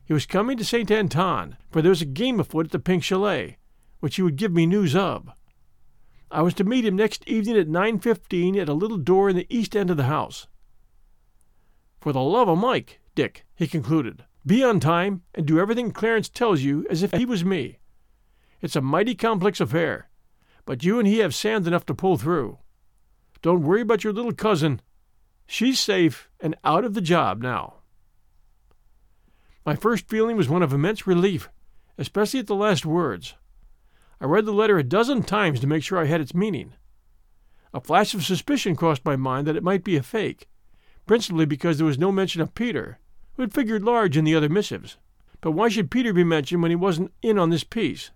He 0.07 0.12
was 0.12 0.24
coming 0.24 0.57
to 0.57 0.64
St. 0.64 0.88
Anton, 0.90 1.57
for 1.70 1.82
there 1.82 1.90
was 1.90 2.00
a 2.00 2.07
game 2.07 2.38
afoot 2.38 2.66
at 2.66 2.72
the 2.72 2.78
Pink 2.78 3.02
Chalet, 3.02 3.59
which 3.98 4.16
he 4.16 4.22
would 4.22 4.36
give 4.36 4.52
me 4.52 4.64
news 4.64 4.94
of. 4.94 5.28
I 6.30 6.42
was 6.42 6.54
to 6.54 6.64
meet 6.64 6.84
him 6.84 6.94
next 6.94 7.26
evening 7.26 7.57
at 7.59 7.66
9.15 7.66 8.57
at 8.57 8.68
a 8.68 8.72
little 8.72 8.98
door 8.98 9.28
in 9.28 9.36
the 9.36 9.46
east 9.50 9.74
end 9.74 9.90
of 9.90 9.96
the 9.96 10.04
house. 10.04 10.46
For 12.00 12.12
the 12.12 12.20
love 12.20 12.48
of 12.48 12.59
Mike, 12.59 13.00
Dick, 13.16 13.44
he 13.57 13.66
concluded, 13.66 14.24
be 14.46 14.62
on 14.62 14.78
time 14.78 15.22
and 15.34 15.44
do 15.44 15.59
everything 15.59 15.90
Clarence 15.90 16.28
tells 16.28 16.61
you 16.61 16.86
as 16.88 17.02
if 17.02 17.11
he 17.12 17.24
was 17.24 17.44
me. 17.44 17.80
It's 18.61 18.76
a 18.76 18.80
mighty 18.80 19.16
complex 19.16 19.61
affair, 19.61 20.09
but 20.64 20.84
you 20.84 21.00
and 21.00 21.09
he 21.09 21.18
have 21.18 21.34
sand 21.34 21.66
enough 21.66 21.84
to 21.86 21.94
pull 21.94 22.16
through. 22.16 22.59
Don't 23.42 23.62
worry 23.62 23.80
about 23.80 24.04
your 24.04 24.12
little 24.12 24.32
cousin. 24.32 24.80
She's 25.48 25.80
safe 25.80 26.30
and 26.38 26.54
out 26.62 26.84
of 26.84 26.94
the 26.94 27.00
job 27.00 27.42
now. 27.42 27.76
My 29.66 29.74
first 29.74 30.08
feeling 30.08 30.36
was 30.36 30.48
one 30.48 30.62
of 30.62 30.72
immense 30.72 31.08
relief, 31.08 31.50
especially 31.98 32.38
at 32.38 32.46
the 32.46 32.54
last 32.54 32.86
words. 32.86 33.34
I 34.20 34.26
read 34.26 34.46
the 34.46 34.52
letter 34.52 34.78
a 34.78 34.84
dozen 34.84 35.24
times 35.24 35.58
to 35.58 35.66
make 35.66 35.82
sure 35.82 35.98
I 35.98 36.04
had 36.04 36.20
its 36.20 36.34
meaning. 36.34 36.74
A 37.74 37.80
flash 37.80 38.14
of 38.14 38.24
suspicion 38.24 38.76
crossed 38.76 39.04
my 39.04 39.16
mind 39.16 39.48
that 39.48 39.56
it 39.56 39.64
might 39.64 39.82
be 39.82 39.96
a 39.96 40.04
fake, 40.04 40.48
principally 41.04 41.46
because 41.46 41.78
there 41.78 41.86
was 41.86 41.98
no 41.98 42.12
mention 42.12 42.40
of 42.40 42.54
Peter, 42.54 43.00
who 43.34 43.42
had 43.42 43.52
figured 43.52 43.82
large 43.82 44.16
in 44.16 44.24
the 44.24 44.36
other 44.36 44.48
missives. 44.48 44.98
But 45.40 45.50
why 45.50 45.68
should 45.68 45.90
Peter 45.90 46.12
be 46.12 46.22
mentioned 46.22 46.62
when 46.62 46.70
he 46.70 46.76
wasn't 46.76 47.12
in 47.20 47.36
on 47.36 47.50
this 47.50 47.64
piece? 47.64 48.12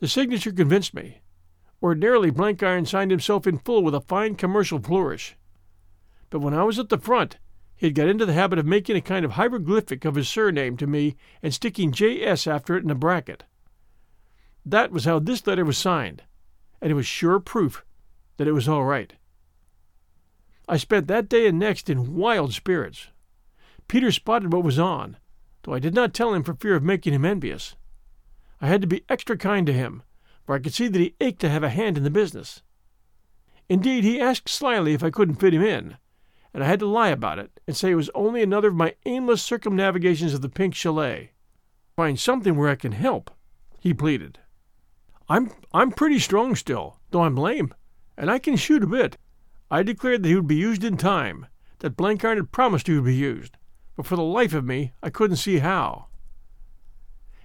The 0.00 0.08
signature 0.08 0.50
convinced 0.50 0.94
me. 0.94 1.20
Ordinarily, 1.82 2.30
Blenkiron 2.30 2.86
signed 2.86 3.10
himself 3.10 3.46
in 3.46 3.58
full 3.58 3.84
with 3.84 3.94
a 3.94 4.00
fine 4.00 4.34
commercial 4.34 4.80
flourish. 4.80 5.36
But 6.30 6.40
when 6.40 6.54
I 6.54 6.64
was 6.64 6.78
at 6.78 6.88
the 6.88 6.98
front, 6.98 7.36
he 7.78 7.86
had 7.86 7.94
got 7.94 8.08
into 8.08 8.26
the 8.26 8.32
habit 8.32 8.58
of 8.58 8.66
making 8.66 8.96
a 8.96 9.00
kind 9.00 9.24
of 9.24 9.32
hieroglyphic 9.32 10.04
of 10.04 10.16
his 10.16 10.28
surname 10.28 10.76
to 10.76 10.86
me 10.86 11.14
and 11.44 11.54
sticking 11.54 11.92
J.S. 11.92 12.48
after 12.48 12.76
it 12.76 12.82
in 12.82 12.90
a 12.90 12.96
bracket. 12.96 13.44
That 14.66 14.90
was 14.90 15.04
how 15.04 15.20
this 15.20 15.46
letter 15.46 15.64
was 15.64 15.78
signed, 15.78 16.24
and 16.82 16.90
it 16.90 16.96
was 16.96 17.06
sure 17.06 17.38
proof 17.38 17.84
that 18.36 18.48
it 18.48 18.52
was 18.52 18.68
all 18.68 18.84
right. 18.84 19.14
I 20.68 20.76
spent 20.76 21.06
that 21.06 21.28
day 21.28 21.46
and 21.46 21.56
next 21.56 21.88
in 21.88 22.16
wild 22.16 22.52
spirits. 22.52 23.08
Peter 23.86 24.10
spotted 24.10 24.52
what 24.52 24.64
was 24.64 24.80
on, 24.80 25.16
though 25.62 25.72
I 25.72 25.78
did 25.78 25.94
not 25.94 26.12
tell 26.12 26.34
him 26.34 26.42
for 26.42 26.54
fear 26.54 26.74
of 26.74 26.82
making 26.82 27.14
him 27.14 27.24
envious. 27.24 27.76
I 28.60 28.66
had 28.66 28.80
to 28.80 28.88
be 28.88 29.04
extra 29.08 29.38
kind 29.38 29.68
to 29.68 29.72
him, 29.72 30.02
for 30.44 30.56
I 30.56 30.58
could 30.58 30.74
see 30.74 30.88
that 30.88 30.98
he 30.98 31.14
ached 31.20 31.40
to 31.42 31.48
have 31.48 31.62
a 31.62 31.68
hand 31.68 31.96
in 31.96 32.02
the 32.02 32.10
business. 32.10 32.60
Indeed, 33.68 34.02
he 34.02 34.20
asked 34.20 34.48
slyly 34.48 34.94
if 34.94 35.04
I 35.04 35.10
couldn't 35.10 35.36
fit 35.36 35.54
him 35.54 35.62
in, 35.62 35.96
and 36.58 36.64
I 36.64 36.70
had 36.70 36.80
to 36.80 36.86
lie 36.86 37.10
about 37.10 37.38
it 37.38 37.52
and 37.68 37.76
say 37.76 37.92
it 37.92 37.94
was 37.94 38.10
only 38.16 38.42
another 38.42 38.66
of 38.66 38.74
my 38.74 38.96
aimless 39.06 39.44
circumnavigations 39.44 40.34
of 40.34 40.40
the 40.40 40.48
pink 40.48 40.74
chalet. 40.74 41.30
Find 41.94 42.18
something 42.18 42.56
where 42.56 42.68
I 42.68 42.74
can 42.74 42.90
help, 42.90 43.30
he 43.78 43.94
pleaded. 43.94 44.40
I'm 45.28 45.52
I'm 45.72 45.92
pretty 45.92 46.18
strong 46.18 46.56
still, 46.56 46.98
though 47.12 47.22
I'm 47.22 47.36
lame, 47.36 47.72
and 48.16 48.28
I 48.28 48.40
can 48.40 48.56
shoot 48.56 48.82
a 48.82 48.88
bit. 48.88 49.18
I 49.70 49.84
declared 49.84 50.24
that 50.24 50.28
he 50.28 50.34
would 50.34 50.48
be 50.48 50.56
used 50.56 50.82
in 50.82 50.96
time, 50.96 51.46
that 51.78 51.96
Blenkiron 51.96 52.38
had 52.38 52.50
promised 52.50 52.88
he 52.88 52.94
would 52.94 53.04
be 53.04 53.14
used, 53.14 53.56
but 53.94 54.04
for 54.04 54.16
the 54.16 54.22
life 54.22 54.52
of 54.52 54.64
me 54.64 54.94
I 55.00 55.10
couldn't 55.10 55.36
see 55.36 55.58
how. 55.58 56.06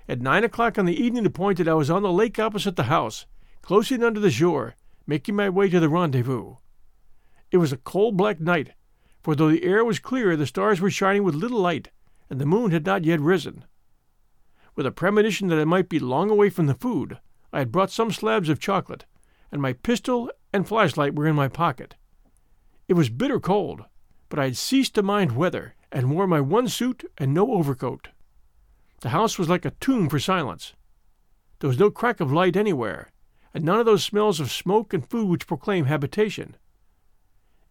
At 0.10 0.22
nine 0.22 0.44
o'clock 0.44 0.80
on 0.80 0.86
the 0.86 1.00
evening 1.00 1.28
appointed, 1.28 1.68
I 1.68 1.76
was 1.76 1.92
on 1.92 2.02
the 2.02 2.12
lake 2.12 2.40
opposite 2.40 2.78
the 2.78 2.86
house, 2.86 3.28
close 3.62 3.92
in 3.92 4.04
under 4.04 4.20
the 4.20 4.32
shore, 4.32 4.74
making 5.06 5.36
my 5.36 5.52
way 5.52 5.70
to 5.70 5.80
the 5.80 5.88
rendezvous. 5.88 6.56
It 7.52 7.58
was 7.58 7.72
a 7.72 7.78
cold 7.78 8.18
black 8.18 8.40
night, 8.40 8.72
for 9.24 9.36
though 9.36 9.50
the 9.50 9.64
air 9.64 9.86
was 9.86 10.00
clear, 10.00 10.36
the 10.36 10.46
stars 10.46 10.82
were 10.82 10.92
shining 10.92 11.24
with 11.24 11.34
little 11.34 11.60
light, 11.60 11.90
and 12.30 12.40
the 12.40 12.46
moon 12.46 12.72
had 12.72 12.86
not 12.86 13.06
yet 13.06 13.22
risen. 13.22 13.66
With 14.76 14.86
a 14.86 14.92
premonition 14.92 15.48
that 15.48 15.60
I 15.60 15.66
might 15.66 15.88
be 15.88 16.00
long 16.00 16.30
away 16.30 16.50
from 16.50 16.68
the 16.68 16.76
food, 16.76 17.20
I 17.54 17.60
had 17.60 17.72
brought 17.72 17.92
some 17.92 18.12
slabs 18.12 18.50
of 18.50 18.60
chocolate, 18.60 19.06
and 19.52 19.62
my 19.62 19.74
pistol 19.74 20.30
and 20.52 20.68
flashlight 20.68 21.16
were 21.16 21.28
in 21.28 21.36
my 21.36 21.48
pocket. 21.48 21.96
It 22.88 22.96
was 22.96 23.10
bitter 23.10 23.40
cold, 23.40 23.86
but 24.30 24.40
I 24.40 24.46
had 24.46 24.58
ceased 24.58 24.96
to 24.96 25.04
mind 25.04 25.38
weather 25.38 25.76
and 25.92 26.12
wore 26.12 26.28
my 26.28 26.42
one 26.42 26.68
suit 26.68 27.06
and 27.18 27.34
no 27.34 27.54
overcoat. 27.54 28.10
The 29.02 29.10
house 29.10 29.38
was 29.38 29.48
like 29.48 29.64
a 29.64 29.72
tomb 29.80 30.10
for 30.10 30.20
silence. 30.20 30.74
There 31.60 31.68
was 31.68 31.80
no 31.80 31.92
crack 31.92 32.20
of 32.20 32.32
light 32.32 32.58
anywhere, 32.58 33.12
and 33.54 33.64
none 33.64 33.80
of 33.80 33.86
those 33.86 34.04
smells 34.04 34.40
of 34.40 34.52
smoke 34.52 34.94
and 34.94 35.08
food 35.08 35.30
which 35.30 35.48
proclaim 35.48 35.86
habitation. 35.86 36.58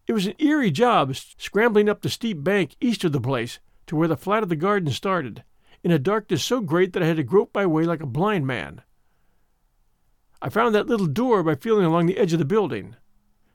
It 0.05 0.13
was 0.13 0.27
an 0.27 0.35
eerie 0.39 0.71
job 0.71 1.15
scrambling 1.15 1.87
up 1.87 2.01
the 2.01 2.09
steep 2.09 2.43
bank 2.43 2.75
east 2.81 3.03
of 3.03 3.11
the 3.13 3.21
place 3.21 3.59
to 3.87 3.95
where 3.95 4.07
the 4.07 4.17
flat 4.17 4.43
of 4.43 4.49
the 4.49 4.55
garden 4.55 4.91
started, 4.91 5.43
in 5.83 5.91
a 5.91 5.99
darkness 5.99 6.43
so 6.43 6.61
great 6.61 6.93
that 6.93 7.03
I 7.03 7.07
had 7.07 7.17
to 7.17 7.23
grope 7.23 7.51
my 7.53 7.65
way 7.65 7.83
like 7.83 8.01
a 8.01 8.05
blind 8.05 8.47
man. 8.47 8.81
I 10.41 10.49
found 10.49 10.75
that 10.75 10.87
little 10.87 11.07
door 11.07 11.41
by 11.41 11.55
feeling 11.55 11.85
along 11.85 12.07
the 12.07 12.17
edge 12.17 12.33
of 12.33 12.39
the 12.39 12.45
building. 12.45 12.95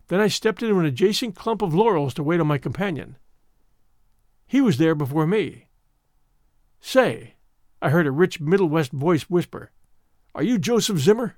Then 0.09 0.21
I 0.21 0.29
stepped 0.29 0.63
into 0.63 0.79
an 0.79 0.87
adjacent 0.87 1.37
clump 1.37 1.61
of 1.61 1.75
laurels 1.75 2.15
to 2.15 2.23
wait 2.23 2.41
on 2.41 2.47
my 2.47 2.57
companion. 2.57 3.17
He 4.47 4.63
was 4.63 4.79
there 4.79 4.95
before 4.95 5.27
me. 5.27 5.69
Say, 6.81 7.35
I 7.83 7.91
heard 7.91 8.07
a 8.07 8.11
rich 8.11 8.41
Middle 8.41 8.69
West 8.69 8.93
voice 8.93 9.25
whisper, 9.25 9.71
Are 10.35 10.43
you 10.43 10.59
Joseph 10.59 10.99
Zimmer? 10.99 11.37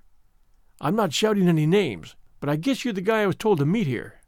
I'm 0.81 0.95
not 0.95 1.13
shouting 1.13 1.49
any 1.49 1.67
names, 1.67 2.15
but 2.39 2.49
I 2.49 2.55
guess 2.55 2.85
you're 2.85 2.95
the 2.95 3.01
guy 3.01 3.23
I 3.23 3.27
was 3.27 3.37
told 3.37 3.59
to 3.59 3.67
meet 3.67 3.89
here. 3.89 4.20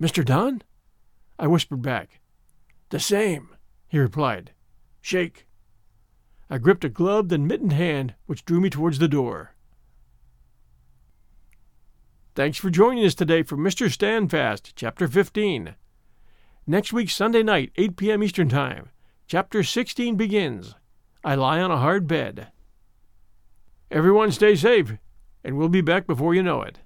Mr. 0.00 0.24
Donne? 0.24 0.62
I 1.38 1.46
whispered 1.46 1.82
back. 1.82 2.20
The 2.90 3.00
same, 3.00 3.48
he 3.88 3.98
replied. 3.98 4.52
Shake. 5.00 5.46
I 6.48 6.58
gripped 6.58 6.84
a 6.84 6.88
gloved 6.88 7.32
and 7.32 7.48
mittened 7.48 7.72
hand 7.72 8.14
which 8.26 8.44
drew 8.44 8.60
me 8.60 8.70
towards 8.70 8.98
the 8.98 9.08
door. 9.08 9.54
Thanks 12.34 12.58
for 12.58 12.68
joining 12.68 13.04
us 13.04 13.14
today 13.14 13.42
for 13.42 13.56
Mr. 13.56 13.90
Standfast, 13.90 14.74
Chapter 14.76 15.08
15. 15.08 15.74
Next 16.66 16.92
week, 16.92 17.08
Sunday 17.08 17.42
night, 17.42 17.72
8 17.76 17.96
p.m. 17.96 18.22
Eastern 18.22 18.48
Time, 18.48 18.90
Chapter 19.26 19.62
16 19.62 20.16
begins. 20.16 20.74
I 21.24 21.34
lie 21.34 21.60
on 21.60 21.70
a 21.70 21.78
hard 21.78 22.06
bed. 22.06 22.48
Everyone 23.90 24.30
stay 24.30 24.54
safe, 24.54 24.92
and 25.42 25.56
we'll 25.56 25.68
be 25.68 25.80
back 25.80 26.06
before 26.06 26.34
you 26.34 26.42
know 26.42 26.62
it. 26.62 26.78